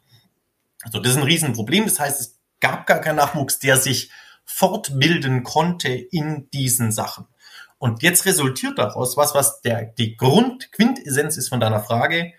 [0.81, 1.85] Also das ist ein Riesenproblem.
[1.85, 4.09] Das heißt, es gab gar keinen Nachwuchs, der sich
[4.43, 7.27] fortbilden konnte in diesen Sachen.
[7.77, 12.33] Und jetzt resultiert daraus was, was der, die Grundquintessenz ist von deiner Frage.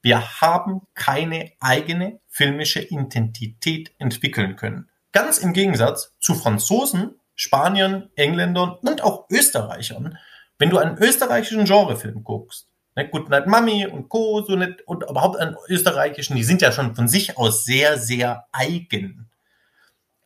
[0.00, 4.88] Wir haben keine eigene filmische Identität entwickeln können.
[5.12, 10.18] Ganz im Gegensatz zu Franzosen, Spaniern, Engländern und auch Österreichern.
[10.58, 14.42] Wenn du einen österreichischen Genrefilm guckst, ne, Good Night Mummy und Co.
[14.42, 18.46] So nicht, und überhaupt einen österreichischen, die sind ja schon von sich aus sehr, sehr
[18.52, 19.30] eigen.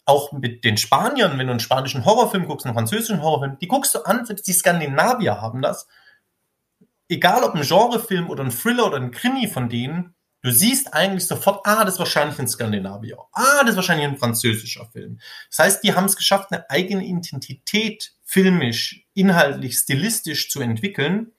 [0.04, 3.94] Auch mit den Spaniern, wenn du einen spanischen Horrorfilm guckst, einen französischen Horrorfilm, die guckst
[3.94, 5.88] du an, die Skandinavier haben das.
[7.08, 10.15] Egal ob ein Genrefilm oder ein Thriller oder ein Krimi von denen,
[10.46, 13.18] Du siehst eigentlich sofort, ah, das ist wahrscheinlich ein Skandinavier.
[13.32, 15.18] Ah, das ist wahrscheinlich ein französischer Film.
[15.50, 21.32] Das heißt, die haben es geschafft, eine eigene Identität filmisch, inhaltlich, stilistisch zu entwickeln.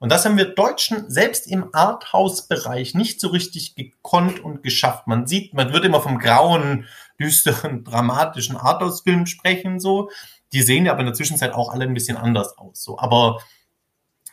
[0.00, 5.06] Und das haben wir Deutschen selbst im Arthouse-Bereich nicht so richtig gekonnt und geschafft.
[5.06, 6.86] Man sieht, man wird immer vom grauen,
[7.18, 10.10] düsteren, dramatischen Arthouse-Film sprechen, so.
[10.52, 12.98] Die sehen ja aber in der Zwischenzeit auch alle ein bisschen anders aus, so.
[12.98, 13.38] Aber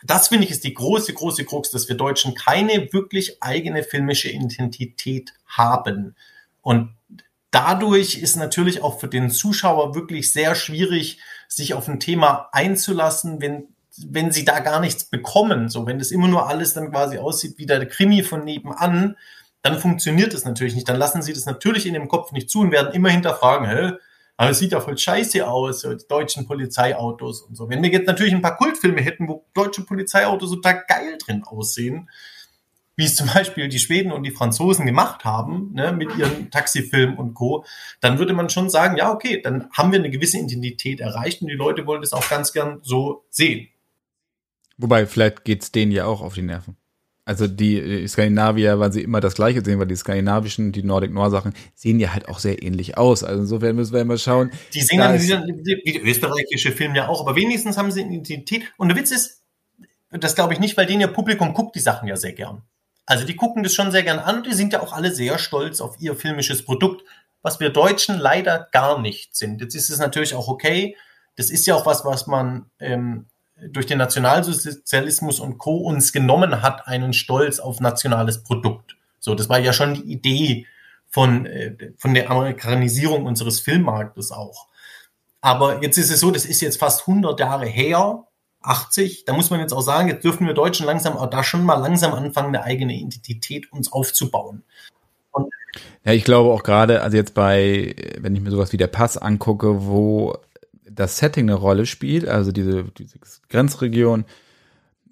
[0.02, 4.30] das finde ich ist die große, große Krux, dass wir Deutschen keine wirklich eigene filmische
[4.30, 6.14] Identität haben.
[6.62, 6.94] Und
[7.50, 13.40] dadurch ist natürlich auch für den Zuschauer wirklich sehr schwierig, sich auf ein Thema einzulassen,
[13.40, 13.68] wenn,
[14.06, 15.68] wenn sie da gar nichts bekommen.
[15.68, 19.16] So, wenn das immer nur alles dann quasi aussieht wie der Krimi von nebenan,
[19.62, 20.88] dann funktioniert es natürlich nicht.
[20.88, 23.92] Dann lassen sie das natürlich in dem Kopf nicht zu und werden immer hinterfragen, hä,
[24.40, 27.68] aber es sieht ja voll scheiße aus, so die deutschen Polizeiautos und so.
[27.68, 32.08] Wenn wir jetzt natürlich ein paar Kultfilme hätten, wo deutsche Polizeiautos total geil drin aussehen,
[32.96, 37.18] wie es zum Beispiel die Schweden und die Franzosen gemacht haben, ne, mit ihren Taxifilmen
[37.18, 37.66] und Co.,
[38.00, 41.48] dann würde man schon sagen, ja, okay, dann haben wir eine gewisse Identität erreicht und
[41.48, 43.68] die Leute wollen das auch ganz gern so sehen.
[44.78, 46.78] Wobei, vielleicht geht's denen ja auch auf die Nerven.
[47.24, 51.30] Also die Skandinavier, weil sie immer das Gleiche sehen, weil die skandinavischen, die Nordic Noir
[51.30, 53.22] Sachen sehen ja halt auch sehr ähnlich aus.
[53.22, 54.50] Also insofern müssen wir immer schauen.
[54.74, 58.10] Die sehen dann wie, wie der österreichische Film ja auch, aber wenigstens haben sie eine
[58.10, 58.64] Identität.
[58.78, 59.42] Und der Witz ist,
[60.10, 62.62] das glaube ich nicht, weil denen ihr Publikum guckt die Sachen ja sehr gern.
[63.06, 65.38] Also die gucken das schon sehr gern an und die sind ja auch alle sehr
[65.38, 67.04] stolz auf ihr filmisches Produkt,
[67.42, 69.60] was wir Deutschen leider gar nicht sind.
[69.60, 70.96] Jetzt ist es natürlich auch okay.
[71.36, 73.26] Das ist ja auch was, was man ähm,
[73.68, 75.76] durch den Nationalsozialismus und Co.
[75.76, 78.96] uns genommen hat, einen Stolz auf nationales Produkt.
[79.18, 80.66] So, das war ja schon die Idee
[81.08, 84.68] von, äh, von der Amerikanisierung unseres Filmmarktes auch.
[85.40, 88.24] Aber jetzt ist es so, das ist jetzt fast 100 Jahre her,
[88.62, 89.24] 80.
[89.24, 91.76] Da muss man jetzt auch sagen, jetzt dürfen wir Deutschen langsam auch da schon mal
[91.76, 94.62] langsam anfangen, eine eigene Identität uns aufzubauen.
[95.32, 95.52] Und
[96.04, 99.16] ja, ich glaube auch gerade, also jetzt bei, wenn ich mir sowas wie der Pass
[99.16, 100.36] angucke, wo
[100.94, 103.18] das Setting eine Rolle spielt, also diese, diese
[103.48, 104.24] Grenzregion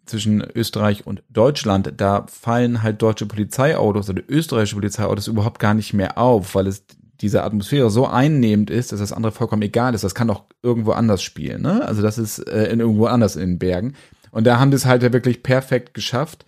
[0.06, 5.92] zwischen Österreich und Deutschland, da fallen halt deutsche Polizeiautos oder österreichische Polizeiautos überhaupt gar nicht
[5.92, 6.84] mehr auf, weil es
[7.20, 10.04] diese Atmosphäre so einnehmend ist, dass das andere vollkommen egal ist.
[10.04, 11.62] Das kann auch irgendwo anders spielen.
[11.62, 11.84] Ne?
[11.86, 13.94] Also das ist äh, in irgendwo anders in den Bergen.
[14.30, 16.44] Und da haben die es halt ja wirklich perfekt geschafft,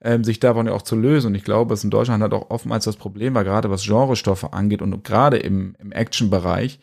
[0.00, 1.28] ähm, sich davon ja auch zu lösen.
[1.28, 4.52] Und ich glaube, dass in Deutschland halt auch oftmals das Problem war, gerade was Genrestoffe
[4.52, 6.78] angeht und gerade im, im Action-Bereich,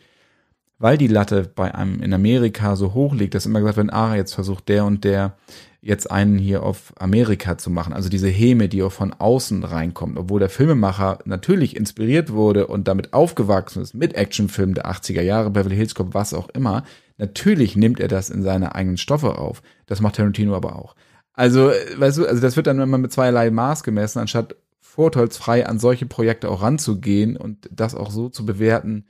[0.80, 4.16] weil die Latte bei einem in Amerika so hoch liegt, dass immer gesagt wird, ah,
[4.16, 5.36] jetzt versucht der und der
[5.82, 7.92] jetzt einen hier auf Amerika zu machen.
[7.92, 12.88] Also diese Häme, die auch von außen reinkommt, obwohl der Filmemacher natürlich inspiriert wurde und
[12.88, 16.84] damit aufgewachsen ist mit Actionfilmen der 80er Jahre, Beverly Hills Cop, was auch immer.
[17.18, 19.62] Natürlich nimmt er das in seine eigenen Stoffe auf.
[19.86, 20.96] Das macht Tarantino aber auch.
[21.34, 25.78] Also, weißt du, also das wird dann immer mit zweierlei Maß gemessen, anstatt vorteilsfrei an
[25.78, 29.04] solche Projekte auch ranzugehen und das auch so zu bewerten,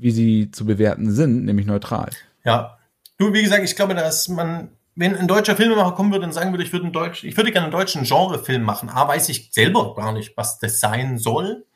[0.00, 2.10] wie sie zu bewerten sind, nämlich neutral.
[2.44, 2.78] Ja.
[3.18, 6.52] Du, wie gesagt, ich glaube, dass man, wenn ein deutscher Filmemacher kommen würde und sagen
[6.52, 9.50] würde, ich würde, einen Deutsch, ich würde gerne einen deutschen Genrefilm machen, A, weiß ich
[9.52, 11.66] selber gar nicht, was das sein soll.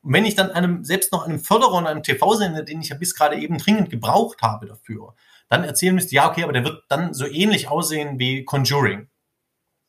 [0.00, 2.96] Und wenn ich dann einem, selbst noch einem Förderer und einem TV-Sender, den ich ja
[2.96, 5.14] bis gerade eben dringend gebraucht habe dafür,
[5.48, 9.08] dann erzählen müsste, ja, okay, aber der wird dann so ähnlich aussehen wie Conjuring.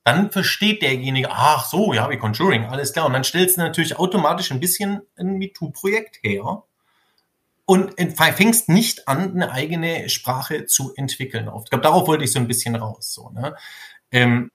[0.03, 3.07] Dann versteht derjenige, ach so, ja, wie Conjuring, alles klar.
[3.07, 6.63] Und dann stellst du natürlich automatisch ein bisschen ein MeToo-Projekt her
[7.65, 11.49] und fängst nicht an, eine eigene Sprache zu entwickeln.
[11.63, 13.13] Ich glaube, darauf wollte ich so ein bisschen raus.
[13.13, 13.55] So, ne?
[14.11, 14.51] ähm,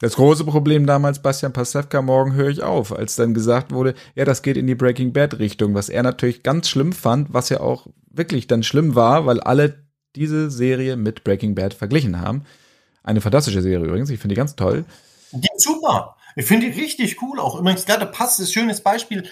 [0.00, 4.24] das große Problem damals, Bastian Pasewka, morgen höre ich auf, als dann gesagt wurde, ja,
[4.24, 7.60] das geht in die Breaking Bad Richtung, was er natürlich ganz schlimm fand, was ja
[7.60, 9.84] auch wirklich dann schlimm war, weil alle
[10.16, 12.44] diese Serie mit Breaking Bad verglichen haben.
[13.04, 14.84] Eine fantastische Serie übrigens, ich finde die ganz toll.
[15.32, 16.16] Die super.
[16.36, 17.58] Ich finde die richtig cool auch.
[17.58, 19.24] Übrigens, gerade passt, ist ein schönes Beispiel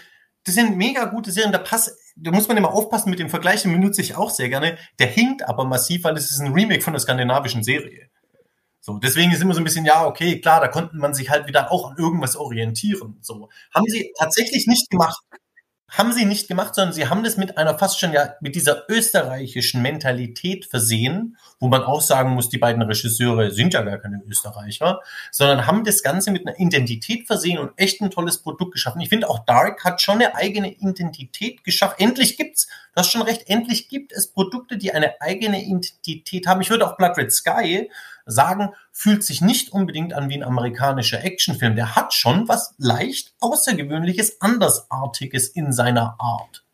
[0.44, 1.52] das sind mega gute Serien.
[1.52, 4.48] Da passt, da muss man immer aufpassen mit dem Vergleich, den benutze ich auch sehr
[4.48, 4.78] gerne.
[4.98, 8.08] Der hinkt aber massiv, weil es ist ein Remake von der skandinavischen Serie.
[8.80, 11.46] So, deswegen ist immer so ein bisschen, ja, okay, klar, da konnte man sich halt
[11.46, 13.18] wieder auch an irgendwas orientieren.
[13.20, 15.22] So, haben sie tatsächlich nicht gemacht.
[15.92, 18.88] Haben sie nicht gemacht, sondern sie haben das mit einer fast schon ja mit dieser
[18.88, 24.22] österreichischen Mentalität versehen, wo man auch sagen muss, die beiden Regisseure sind ja gar keine
[24.26, 29.02] Österreicher, sondern haben das Ganze mit einer Identität versehen und echt ein tolles Produkt geschaffen.
[29.02, 32.00] Ich finde auch Dark hat schon eine eigene Identität geschafft.
[32.00, 36.62] Endlich gibt's, du hast schon recht, endlich gibt es Produkte, die eine eigene Identität haben.
[36.62, 37.90] Ich würde auch Blood Red Sky
[38.26, 41.76] sagen, fühlt sich nicht unbedingt an wie ein amerikanischer Actionfilm.
[41.76, 46.64] Der hat schon was leicht Außergewöhnliches, Andersartiges in seiner Art.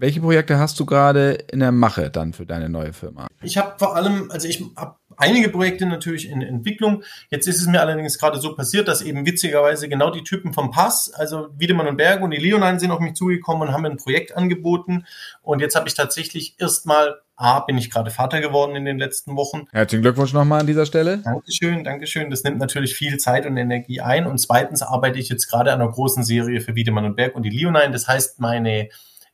[0.00, 3.26] Welche Projekte hast du gerade in der Mache dann für deine neue Firma?
[3.42, 7.02] Ich habe vor allem, also ich habe einige Projekte natürlich in Entwicklung.
[7.30, 10.70] Jetzt ist es mir allerdings gerade so passiert, dass eben witzigerweise genau die Typen vom
[10.70, 13.96] Pass, also Wiedemann und Berg und die Leonine sind auf mich zugekommen und haben ein
[13.96, 15.04] Projekt angeboten.
[15.42, 19.36] Und jetzt habe ich tatsächlich erstmal A, bin ich gerade Vater geworden in den letzten
[19.36, 19.66] Wochen.
[19.70, 21.18] Herzlichen Glückwunsch nochmal an dieser Stelle.
[21.18, 22.30] Dankeschön, Dankeschön.
[22.30, 24.26] Das nimmt natürlich viel Zeit und Energie ein.
[24.26, 27.44] Und zweitens arbeite ich jetzt gerade an einer großen Serie für Wiedemann und Berg und
[27.44, 27.92] die Leonine.
[27.92, 28.88] Das heißt, meine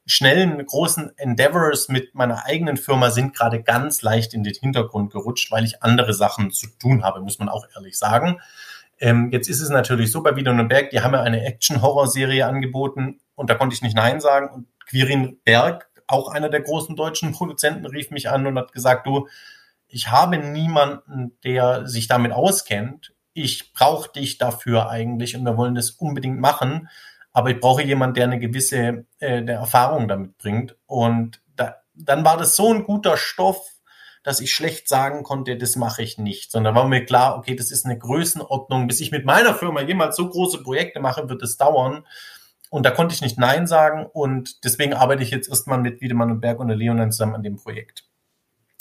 [0.06, 5.50] schnellen, großen Endeavors mit meiner eigenen Firma sind gerade ganz leicht in den Hintergrund gerutscht,
[5.50, 8.38] weil ich andere Sachen zu tun habe, muss man auch ehrlich sagen.
[9.00, 12.46] Ähm, jetzt ist es natürlich so bei Wiedemann und Berg, die haben ja eine Action-Horror-Serie
[12.46, 14.50] angeboten und da konnte ich nicht Nein sagen.
[14.50, 19.06] Und Quirin Berg auch einer der großen deutschen Produzenten, rief mich an und hat gesagt,
[19.06, 19.28] du,
[19.88, 23.14] ich habe niemanden, der sich damit auskennt.
[23.32, 26.88] Ich brauche dich dafür eigentlich und wir wollen das unbedingt machen.
[27.32, 30.76] Aber ich brauche jemanden, der eine gewisse äh, der Erfahrung damit bringt.
[30.86, 33.70] Und da, dann war das so ein guter Stoff,
[34.22, 36.50] dass ich schlecht sagen konnte, das mache ich nicht.
[36.50, 38.86] Sondern war mir klar, okay, das ist eine Größenordnung.
[38.86, 42.06] Bis ich mit meiner Firma jemals so große Projekte mache, wird es dauern.
[42.74, 46.32] Und da konnte ich nicht Nein sagen und deswegen arbeite ich jetzt erstmal mit Wiedemann
[46.32, 48.02] und Berg und der Leonin zusammen an dem Projekt.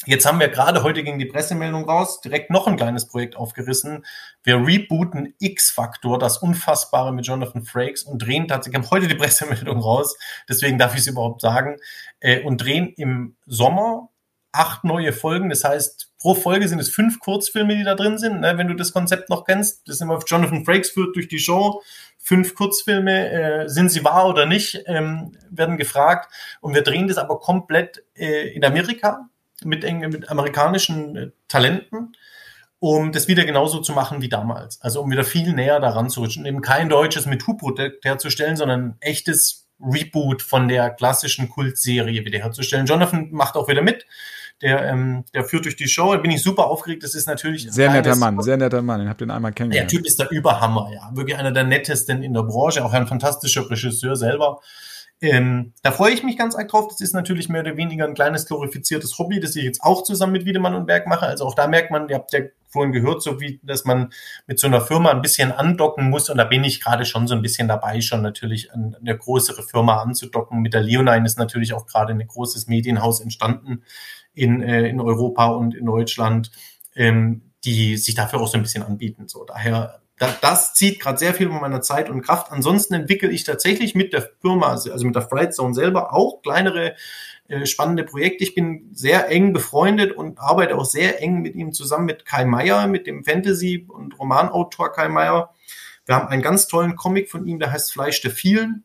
[0.08, 4.04] Jetzt haben wir gerade heute gegen die Pressemeldung raus direkt noch ein kleines Projekt aufgerissen.
[4.42, 9.80] Wir rebooten X-Factor, das Unfassbare mit Jonathan Frakes und drehen tatsächlich, haben heute die Pressemeldung
[9.80, 10.18] raus,
[10.50, 11.78] deswegen darf ich es überhaupt sagen,
[12.20, 14.10] äh, und drehen im Sommer
[14.54, 15.50] acht neue Folgen.
[15.50, 18.40] Das heißt, pro Folge sind es fünf Kurzfilme, die da drin sind.
[18.40, 18.58] Ne?
[18.58, 21.82] Wenn du das Konzept noch kennst, das immer Jonathan Frakes führt durch die Show
[22.24, 26.34] fünf Kurzfilme, äh, sind sie wahr oder nicht, ähm, werden gefragt.
[26.62, 29.30] Und wir drehen das aber komplett äh, in Amerika
[29.64, 32.16] mit, mit amerikanischen äh, Talenten,
[32.80, 34.82] um das wieder genauso zu machen wie damals.
[34.82, 38.98] Also um wieder viel näher daran zu rutschen, eben kein deutsches MeToo-Produkt herzustellen, sondern ein
[39.02, 42.86] echtes Reboot von der klassischen Kultserie wieder herzustellen.
[42.86, 44.06] Jonathan macht auch wieder mit
[44.62, 46.14] der, ähm, der führt durch die Show.
[46.14, 47.04] Da bin ich super aufgeregt.
[47.04, 47.72] Das ist natürlich.
[47.72, 49.02] Sehr netter Mann, sehr netter Mann.
[49.02, 49.92] Ich habe den einmal kennengelernt.
[49.92, 51.10] Der Typ ist der Überhammer, ja.
[51.14, 54.60] Wirklich einer der nettesten in der Branche, auch ein fantastischer Regisseur selber.
[55.24, 56.88] Ähm, da freue ich mich ganz arg drauf.
[56.90, 60.34] Das ist natürlich mehr oder weniger ein kleines glorifiziertes Hobby, das ich jetzt auch zusammen
[60.34, 61.26] mit Wiedemann und Berg mache.
[61.26, 64.12] Also auch da merkt man, ihr habt ja vorhin gehört, so wie, dass man
[64.48, 66.30] mit so einer Firma ein bisschen andocken muss.
[66.30, 69.64] Und da bin ich gerade schon so ein bisschen dabei, schon natürlich an eine größere
[69.64, 70.62] Firma anzudocken.
[70.62, 73.84] Mit der Leonine ist natürlich auch gerade ein großes Medienhaus entstanden,
[74.34, 76.52] in, äh, in Europa und in Deutschland,
[76.96, 79.28] ähm, die sich dafür auch so ein bisschen anbieten.
[79.28, 82.52] So, daher, da, das zieht gerade sehr viel von meiner Zeit und Kraft.
[82.52, 86.42] Ansonsten entwickle ich tatsächlich mit der Firma, also, also mit der Fright Zone selber, auch
[86.42, 86.96] kleinere
[87.48, 88.44] äh, spannende Projekte.
[88.44, 92.46] Ich bin sehr eng befreundet und arbeite auch sehr eng mit ihm zusammen mit Kai
[92.46, 95.54] Meier, mit dem Fantasy- und Romanautor Kai Meier.
[96.06, 98.84] Wir haben einen ganz tollen Comic von ihm, der heißt Fleisch der vielen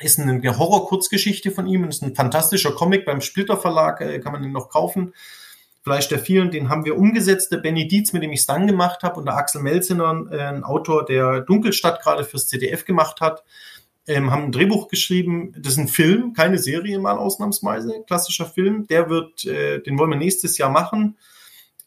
[0.00, 4.42] ist eine Horror-Kurzgeschichte von ihm, ist ein fantastischer Comic beim Splitter Verlag, äh, kann man
[4.42, 5.14] den noch kaufen.
[5.82, 8.66] Fleisch der vielen, den haben wir umgesetzt, der Benny Dietz, mit dem ich es dann
[8.66, 13.20] gemacht habe, und der Axel Melzener, äh, ein Autor, der Dunkelstadt gerade fürs ZDF gemacht
[13.20, 13.44] hat,
[14.06, 15.52] ähm, haben ein Drehbuch geschrieben.
[15.56, 18.86] Das ist ein Film, keine Serie mal ausnahmsweise, klassischer Film.
[18.88, 21.16] Der wird, äh, den wollen wir nächstes Jahr machen.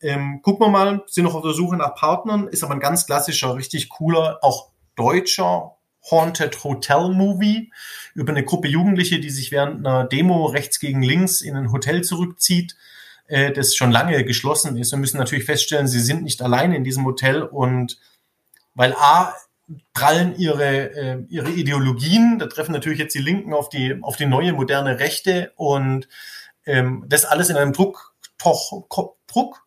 [0.01, 3.05] Ähm, gucken wir mal, sind noch auf der Suche nach Partnern, ist aber ein ganz
[3.05, 5.75] klassischer, richtig cooler, auch deutscher
[6.09, 7.71] Haunted Hotel Movie
[8.15, 12.03] über eine Gruppe Jugendliche, die sich während einer Demo rechts gegen links in ein Hotel
[12.03, 12.75] zurückzieht,
[13.27, 14.93] äh, das schon lange geschlossen ist.
[14.93, 17.99] Und müssen natürlich feststellen, sie sind nicht alleine in diesem Hotel und
[18.73, 19.35] weil A
[19.93, 24.25] prallen ihre, äh, ihre Ideologien, da treffen natürlich jetzt die Linken auf die, auf die
[24.25, 26.07] neue moderne Rechte und
[26.65, 29.65] ähm, das alles in einem Druck, Druck,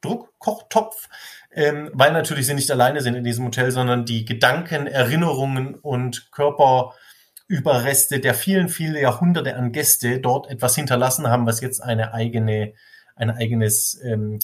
[0.00, 1.08] Druck, Kochtopf
[1.56, 6.30] ähm, weil natürlich sie nicht alleine sind in diesem Hotel, sondern die Gedanken, Erinnerungen und
[6.30, 12.74] Körperüberreste der vielen, vielen Jahrhunderte an Gäste dort etwas hinterlassen haben, was jetzt eine eigene,
[13.16, 14.38] ein eigenes ähm,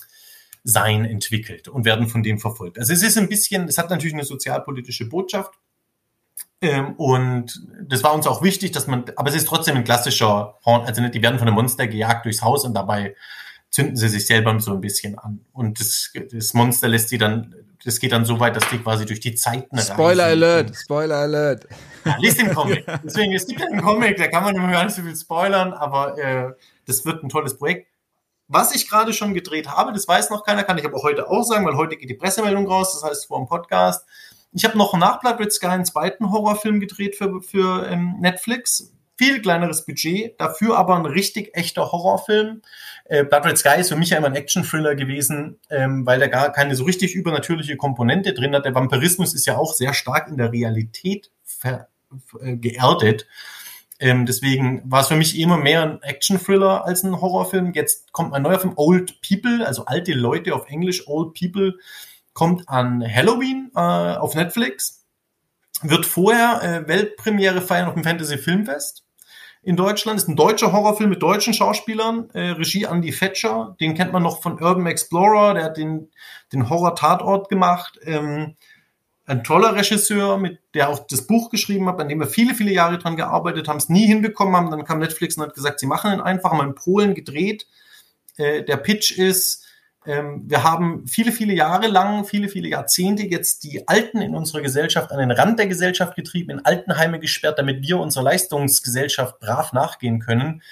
[0.65, 2.79] Sein entwickelt und werden von dem verfolgt.
[2.79, 5.53] Also es ist ein bisschen, es hat natürlich eine sozialpolitische Botschaft.
[6.63, 10.59] Ähm, und das war uns auch wichtig, dass man, aber es ist trotzdem ein klassischer
[10.65, 13.15] Horn, also die werden von einem Monster gejagt durchs Haus und dabei
[13.73, 15.45] zünden sie sich selber so ein bisschen an.
[15.53, 17.55] Und das, das Monster lässt sie dann,
[17.85, 20.43] das geht dann so weit, dass die quasi durch die Zeiten Spoiler reisen.
[20.43, 21.67] Alert, Spoiler Alert.
[22.05, 22.85] Ja, liest den Comic.
[23.03, 26.19] Deswegen, es gibt einen Comic, da kann man immer gar nicht so viel spoilern, aber
[26.19, 26.53] äh,
[26.87, 27.89] das wird ein tolles Projekt.
[28.47, 31.43] Was ich gerade schon gedreht habe, das weiß noch keiner, kann ich aber heute auch
[31.43, 34.07] sagen, weil heute geht die Pressemeldung raus, das heißt vor dem Podcast.
[34.53, 38.93] Ich habe noch nach Blood Red Sky einen zweiten Horrorfilm gedreht für, für ähm, Netflix.
[39.23, 42.61] Viel kleineres Budget, dafür aber ein richtig echter Horrorfilm.
[43.05, 46.27] Äh, Blood Red Sky ist für mich ja immer ein Action-Thriller gewesen, ähm, weil der
[46.27, 48.65] gar keine so richtig übernatürliche Komponente drin hat.
[48.65, 51.31] Der Vampirismus ist ja auch sehr stark in der Realität
[51.63, 53.29] äh, geerdet.
[54.01, 57.75] Ähm, deswegen war es für mich immer mehr ein Action-Thriller als ein Horrorfilm.
[57.75, 61.79] Jetzt kommt ein neuer Film, Old People, also alte Leute auf Englisch, Old People,
[62.33, 65.07] kommt an Halloween äh, auf Netflix.
[65.83, 69.05] Wird vorher äh, Weltpremiere feiern auf dem Fantasy Filmfest
[69.63, 70.19] in Deutschland.
[70.19, 72.31] Ist ein deutscher Horrorfilm mit deutschen Schauspielern.
[72.35, 76.11] Äh, Regie Andy Fetcher, den kennt man noch von Urban Explorer, der hat den,
[76.53, 77.99] den Horror-Tatort gemacht.
[78.05, 78.57] Ähm,
[79.25, 82.73] ein toller Regisseur, mit der auch das Buch geschrieben hat, an dem wir viele, viele
[82.73, 84.71] Jahre dran gearbeitet haben, es nie hinbekommen haben.
[84.71, 87.67] Dann kam Netflix und hat gesagt, sie machen ihn einfach mal in Polen gedreht.
[88.37, 89.62] Äh, der Pitch ist,
[90.05, 94.61] ähm, wir haben viele, viele Jahre lang, viele, viele Jahrzehnte jetzt die Alten in unserer
[94.61, 99.73] Gesellschaft an den Rand der Gesellschaft getrieben, in Altenheime gesperrt, damit wir unserer Leistungsgesellschaft brav
[99.73, 100.63] nachgehen können.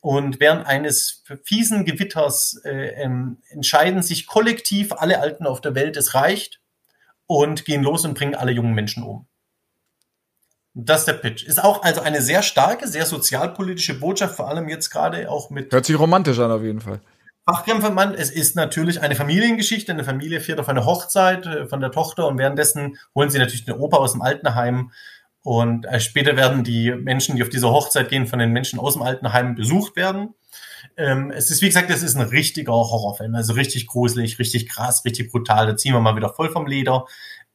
[0.00, 5.98] Und während eines fiesen Gewitters äh, ähm, entscheiden sich kollektiv alle Alten auf der Welt,
[5.98, 6.60] es reicht,
[7.26, 9.26] und gehen los und bringen alle jungen Menschen um.
[10.72, 11.44] Das ist der Pitch.
[11.44, 15.72] Ist auch also eine sehr starke, sehr sozialpolitische Botschaft, vor allem jetzt gerade auch mit.
[15.72, 17.00] Hört sich romantisch an, auf jeden Fall.
[17.44, 19.92] Fachkämpfermann, es ist natürlich eine Familiengeschichte.
[19.92, 23.64] Eine Familie fährt auf eine Hochzeit äh, von der Tochter und währenddessen holen sie natürlich
[23.64, 24.92] den Opa aus dem Altenheim.
[25.42, 28.94] Und äh, später werden die Menschen, die auf diese Hochzeit gehen, von den Menschen aus
[28.94, 30.34] dem Altenheim besucht werden.
[30.96, 33.34] Ähm, es ist, wie gesagt, es ist ein richtiger Horrorfilm.
[33.34, 35.66] Also richtig gruselig, richtig krass, richtig brutal.
[35.66, 37.06] Da ziehen wir mal wieder voll vom Leder.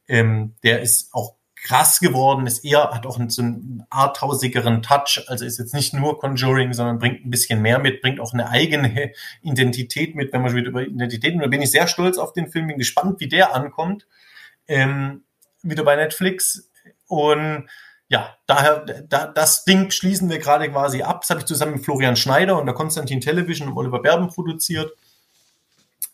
[0.08, 1.34] Ähm, der ist auch
[1.66, 6.18] krass geworden, ist eher, hat auch so einen arthausigeren Touch, also ist jetzt nicht nur
[6.20, 9.12] Conjuring, sondern bringt ein bisschen mehr mit, bringt auch eine eigene
[9.42, 12.48] Identität mit, wenn man schon wieder über Identitäten, da bin ich sehr stolz auf den
[12.48, 14.06] Film, bin gespannt, wie der ankommt,
[14.68, 15.24] ähm,
[15.62, 16.70] wieder bei Netflix
[17.08, 17.68] und
[18.08, 21.22] ja, daher, da, das Ding schließen wir gerade quasi ab.
[21.22, 24.92] Das habe ich zusammen mit Florian Schneider und der Konstantin Television und Oliver Berben produziert.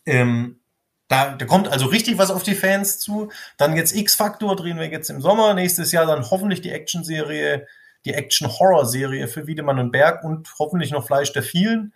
[0.05, 0.59] Ähm,
[1.07, 3.29] da, da kommt also richtig was auf die Fans zu.
[3.57, 5.53] Dann jetzt X-Factor drehen wir jetzt im Sommer.
[5.53, 7.67] Nächstes Jahr dann hoffentlich die Action-Serie,
[8.05, 11.93] die Action-Horror-Serie für Wiedemann und Berg und hoffentlich noch Fleisch der vielen.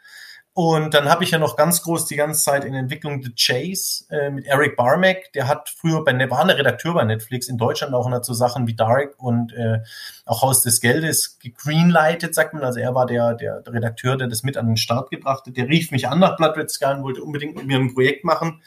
[0.58, 4.06] Und dann habe ich ja noch ganz groß die ganze Zeit in Entwicklung The Chase
[4.10, 5.32] äh, mit Eric Barmack.
[5.34, 8.66] Der hat früher bei war eine Redakteur bei Netflix in Deutschland auch hat so Sachen
[8.66, 9.82] wie Dark und äh,
[10.26, 12.64] auch Haus des Geldes gegreenlightet, sagt man.
[12.64, 15.56] Also er war der, der Redakteur, der das mit an den Start gebracht hat.
[15.56, 18.24] Der rief mich an nach Blood Red Sky und wollte unbedingt mit mir ein Projekt
[18.24, 18.64] machen.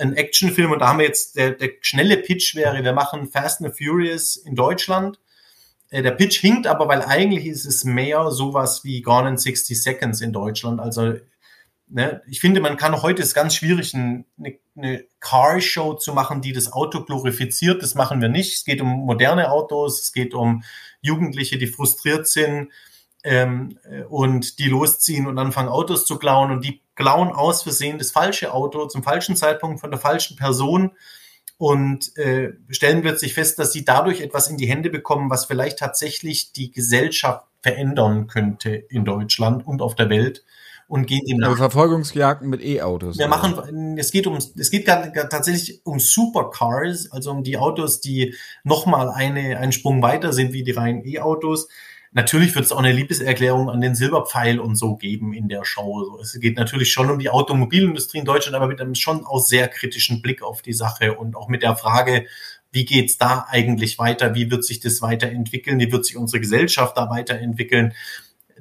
[0.00, 0.72] Ein Actionfilm.
[0.72, 4.36] Und da haben wir jetzt, der, der schnelle Pitch wäre, wir machen Fast and Furious
[4.36, 5.18] in Deutschland.
[5.90, 9.82] Äh, der Pitch hinkt aber, weil eigentlich ist es mehr sowas wie Gone in 60
[9.82, 10.80] Seconds in Deutschland.
[10.80, 11.14] Also
[11.92, 12.22] Ne?
[12.28, 14.24] Ich finde, man kann heute ist ganz schwierig, eine,
[14.76, 17.82] eine Car-Show zu machen, die das Auto glorifiziert.
[17.82, 18.54] Das machen wir nicht.
[18.54, 20.62] Es geht um moderne Autos, es geht um
[21.00, 22.70] Jugendliche, die frustriert sind
[23.24, 23.76] ähm,
[24.08, 28.52] und die losziehen und anfangen Autos zu klauen und die klauen aus Versehen das falsche
[28.52, 30.90] Auto zum falschen Zeitpunkt von der falschen Person
[31.56, 35.78] und äh, stellen plötzlich fest, dass sie dadurch etwas in die Hände bekommen, was vielleicht
[35.78, 40.44] tatsächlich die Gesellschaft verändern könnte in Deutschland und auf der Welt
[40.88, 41.48] und gehen dem nach.
[41.48, 43.16] Also Verfolgungsjagden mit E-Autos.
[43.18, 48.34] Wir machen, es geht um, es geht tatsächlich um Supercars, also um die Autos, die
[48.62, 51.68] nochmal eine, einen Sprung weiter sind wie die reinen E-Autos.
[52.12, 56.18] Natürlich wird es auch eine Liebeserklärung an den Silberpfeil und so geben in der Show.
[56.20, 59.68] Es geht natürlich schon um die Automobilindustrie in Deutschland, aber mit einem schon auch sehr
[59.68, 62.26] kritischen Blick auf die Sache und auch mit der Frage,
[62.72, 64.34] wie geht's da eigentlich weiter?
[64.34, 65.78] Wie wird sich das weiterentwickeln?
[65.78, 67.94] Wie wird sich unsere Gesellschaft da weiterentwickeln?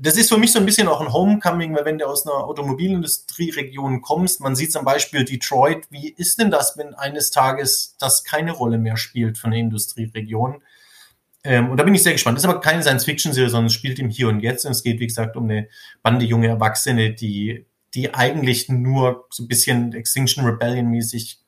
[0.01, 2.45] das ist für mich so ein bisschen auch ein Homecoming, weil wenn du aus einer
[2.45, 8.23] Automobilindustrieregion kommst, man sieht zum Beispiel Detroit, wie ist denn das, wenn eines Tages das
[8.23, 10.61] keine Rolle mehr spielt von der Industrieregion?
[11.49, 12.37] Ähm, und da bin ich sehr gespannt.
[12.37, 14.65] Das ist aber keine Science-Fiction-Serie, sondern es spielt im Hier und Jetzt.
[14.65, 15.67] Und es geht, wie gesagt, um eine
[16.03, 21.39] Bande junge Erwachsene, die, die eigentlich nur so ein bisschen Extinction Rebellion-mäßig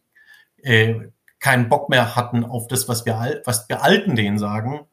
[0.63, 0.95] äh,
[1.39, 4.87] keinen Bock mehr hatten auf das, was wir, was wir Alten denen sagen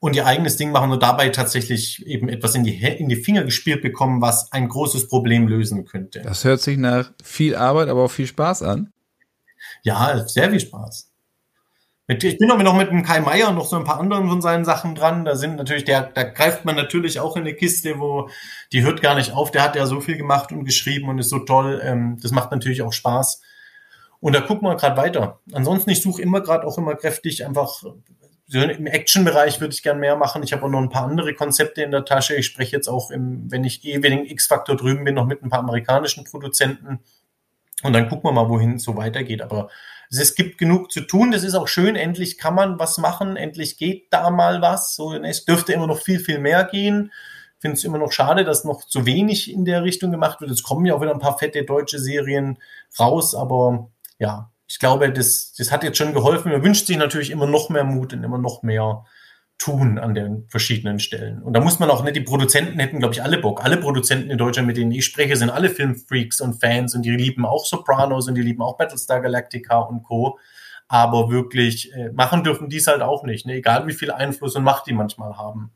[0.00, 3.44] und ihr eigenes Ding machen und dabei tatsächlich eben etwas in die, in die Finger
[3.44, 6.20] gespielt bekommen, was ein großes Problem lösen könnte.
[6.20, 8.92] Das hört sich nach viel Arbeit, aber auch viel Spaß an.
[9.82, 11.07] Ja, sehr viel Spaß.
[12.10, 14.64] Ich bin noch mit dem Kai Meier und noch so ein paar anderen von seinen
[14.64, 15.26] Sachen dran.
[15.26, 18.30] Da sind natürlich, der, da greift man natürlich auch in eine Kiste, wo
[18.72, 19.50] die hört gar nicht auf.
[19.50, 21.82] Der hat ja so viel gemacht und geschrieben und ist so toll.
[21.84, 23.42] Ähm, das macht natürlich auch Spaß.
[24.20, 25.40] Und da gucken wir gerade weiter.
[25.52, 27.84] Ansonsten, ich suche immer gerade auch immer kräftig einfach
[28.50, 30.42] im Action-Bereich würde ich gern mehr machen.
[30.42, 32.34] Ich habe auch noch ein paar andere Konzepte in der Tasche.
[32.34, 35.50] Ich spreche jetzt auch, im, wenn ich eh wegen X-Factor drüben bin, noch mit ein
[35.50, 37.00] paar amerikanischen Produzenten.
[37.82, 39.42] Und dann gucken wir mal, wohin es so weitergeht.
[39.42, 39.68] Aber
[40.10, 41.30] es gibt genug zu tun.
[41.30, 41.96] Das ist auch schön.
[41.96, 43.36] Endlich kann man was machen.
[43.36, 44.94] Endlich geht da mal was.
[44.94, 47.12] So, es dürfte immer noch viel, viel mehr gehen.
[47.56, 50.50] Ich finde es immer noch schade, dass noch zu wenig in der Richtung gemacht wird.
[50.50, 52.58] Es kommen ja auch wieder ein paar fette deutsche Serien
[52.98, 53.34] raus.
[53.34, 56.52] Aber ja, ich glaube, das, das hat jetzt schon geholfen.
[56.52, 59.04] Man wünscht sich natürlich immer noch mehr Mut und immer noch mehr
[59.58, 61.42] tun an den verschiedenen Stellen.
[61.42, 63.64] Und da muss man auch nicht, die Produzenten hätten, glaube ich, alle Bock.
[63.64, 67.10] Alle Produzenten in Deutschland, mit denen ich spreche, sind alle Filmfreaks und Fans und die
[67.10, 70.38] lieben auch Sopranos und die lieben auch Battlestar Galactica und Co.
[70.86, 73.54] Aber wirklich äh, machen dürfen die es halt auch nicht, ne?
[73.54, 75.70] egal wie viel Einfluss und Macht die manchmal haben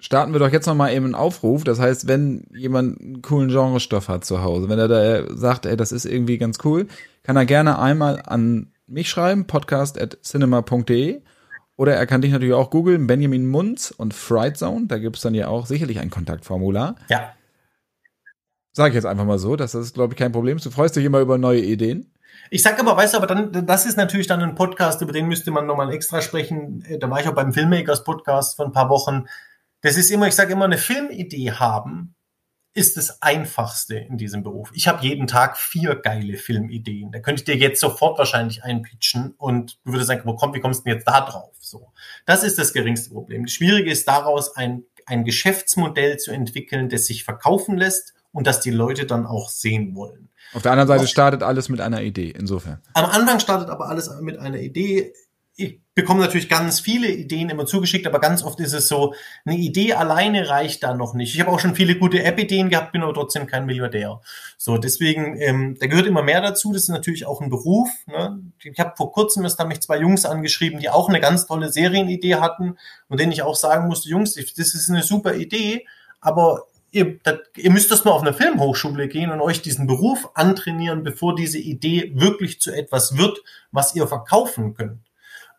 [0.00, 1.64] starten wir doch jetzt noch mal eben einen Aufruf.
[1.64, 5.78] Das heißt, wenn jemand einen coolen Genrestoff hat zu Hause, wenn er da sagt, ey,
[5.78, 6.88] das ist irgendwie ganz cool,
[7.22, 11.22] kann er gerne einmal an mich schreiben, podcast.cinema.de
[11.76, 14.86] oder er kann dich natürlich auch googeln, Benjamin Munz und Fright Zone.
[14.86, 16.96] Da gibt es dann ja auch sicherlich ein Kontaktformular.
[17.08, 17.32] Ja.
[18.72, 20.58] Sag ich jetzt einfach mal so, das ist, glaube ich, kein Problem.
[20.58, 22.12] Du freust dich immer über neue Ideen.
[22.50, 25.26] Ich sag aber, weißt du, aber dann, das ist natürlich dann ein Podcast, über den
[25.26, 26.84] müsste man nochmal extra sprechen.
[27.00, 29.26] Da war ich auch beim Filmmakers Podcast vor ein paar Wochen.
[29.80, 32.14] Das ist immer, ich sage immer, eine Filmidee haben
[32.74, 34.70] ist das Einfachste in diesem Beruf.
[34.74, 37.12] Ich habe jeden Tag vier geile Filmideen.
[37.12, 40.60] Da könnte ich dir jetzt sofort wahrscheinlich einpitchen und du würdest sagen, wo kommt, wie
[40.60, 41.54] kommst du denn jetzt da drauf?
[41.60, 41.92] So,
[42.26, 43.44] das ist das geringste Problem.
[43.44, 48.60] Das Schwierige ist daraus ein, ein Geschäftsmodell zu entwickeln, das sich verkaufen lässt und das
[48.60, 50.28] die Leute dann auch sehen wollen.
[50.52, 52.80] Auf der anderen Seite startet alles mit einer Idee, insofern.
[52.94, 55.12] Am Anfang startet aber alles mit einer Idee
[55.56, 59.14] ich bekomme natürlich ganz viele Ideen immer zugeschickt, aber ganz oft ist es so,
[59.44, 61.34] eine Idee alleine reicht da noch nicht.
[61.34, 64.20] Ich habe auch schon viele gute App-Ideen gehabt, bin aber trotzdem kein Milliardär.
[64.58, 66.72] So, deswegen, ähm, da gehört immer mehr dazu.
[66.72, 67.88] Das ist natürlich auch ein Beruf.
[68.06, 68.40] Ne?
[68.64, 71.70] Ich habe vor kurzem, das haben mich zwei Jungs angeschrieben, die auch eine ganz tolle
[71.70, 72.76] Serienidee hatten
[73.08, 75.86] und denen ich auch sagen musste, Jungs, das ist eine super Idee,
[76.20, 80.30] aber ihr, das, ihr müsst das mal auf eine Filmhochschule gehen und euch diesen Beruf
[80.34, 84.98] antrainieren, bevor diese Idee wirklich zu etwas wird, was ihr verkaufen könnt.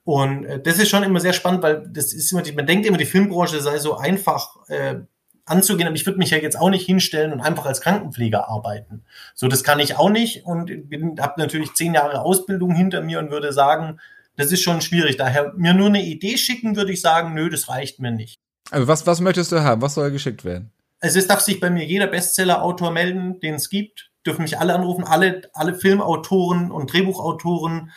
[0.06, 2.98] Und äh, das ist schon immer sehr spannend, weil das ist immer, man denkt immer,
[2.98, 5.02] die Filmbranche sei so einfach äh,
[5.45, 9.03] anzugehen, aber ich würde mich ja jetzt auch nicht hinstellen und einfach als Krankenpfleger arbeiten.
[9.34, 10.72] So, das kann ich auch nicht und
[11.19, 13.99] habe natürlich zehn Jahre Ausbildung hinter mir und würde sagen,
[14.38, 15.18] das ist schon schwierig.
[15.18, 18.40] Daher mir nur eine Idee schicken, würde ich sagen, nö, das reicht mir nicht.
[18.72, 19.82] Also was, was möchtest du haben?
[19.82, 20.72] Was soll geschickt werden?
[20.99, 24.11] Also es darf sich bei mir jeder Bestseller-Autor melden, den es gibt.
[24.26, 27.91] Dürfen mich alle anrufen, alle, alle Filmautoren und Drehbuchautoren,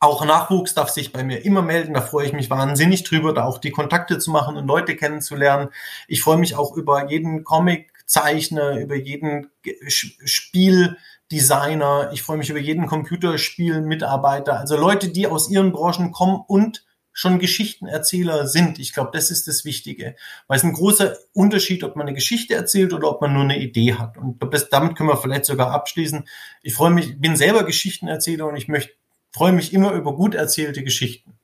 [0.00, 1.94] auch Nachwuchs darf sich bei mir immer melden.
[1.94, 5.68] Da freue ich mich wahnsinnig drüber, da auch die Kontakte zu machen und Leute kennenzulernen.
[6.08, 9.50] Ich freue mich auch über jeden Comiczeichner, über jeden
[9.86, 12.12] Spieldesigner.
[12.14, 14.58] Ich freue mich über jeden Computerspielmitarbeiter.
[14.58, 18.78] Also Leute, die aus ihren Branchen kommen und schon Geschichtenerzähler sind.
[18.78, 20.16] Ich glaube, das ist das Wichtige.
[20.46, 23.58] Weil es ein großer Unterschied, ob man eine Geschichte erzählt oder ob man nur eine
[23.58, 24.16] Idee hat.
[24.16, 26.26] Und damit können wir vielleicht sogar abschließen.
[26.62, 28.94] Ich freue mich, bin selber Geschichtenerzähler und ich möchte
[29.32, 31.34] freue mich immer über gut erzählte Geschichten.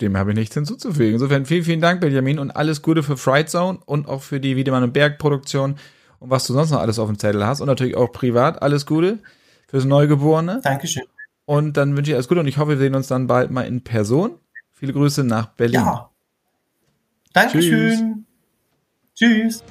[0.00, 1.14] Dem habe ich nichts hinzuzufügen.
[1.14, 4.56] Insofern vielen, vielen Dank, Benjamin, und alles Gute für Fright Zone und auch für die
[4.56, 5.76] Wiedemann und Berg Produktion
[6.18, 8.60] und was du sonst noch alles auf dem Zettel hast und natürlich auch privat.
[8.60, 9.20] Alles Gute
[9.68, 10.60] fürs Neugeborene.
[10.62, 11.04] Dankeschön.
[11.44, 13.66] Und dann wünsche ich alles Gute und ich hoffe, wir sehen uns dann bald mal
[13.66, 14.38] in Person.
[14.72, 15.74] Viele Grüße nach Berlin.
[15.74, 16.10] Ja.
[17.32, 18.26] Dankeschön.
[19.14, 19.62] Tschüss.
[19.62, 19.64] Tschüss.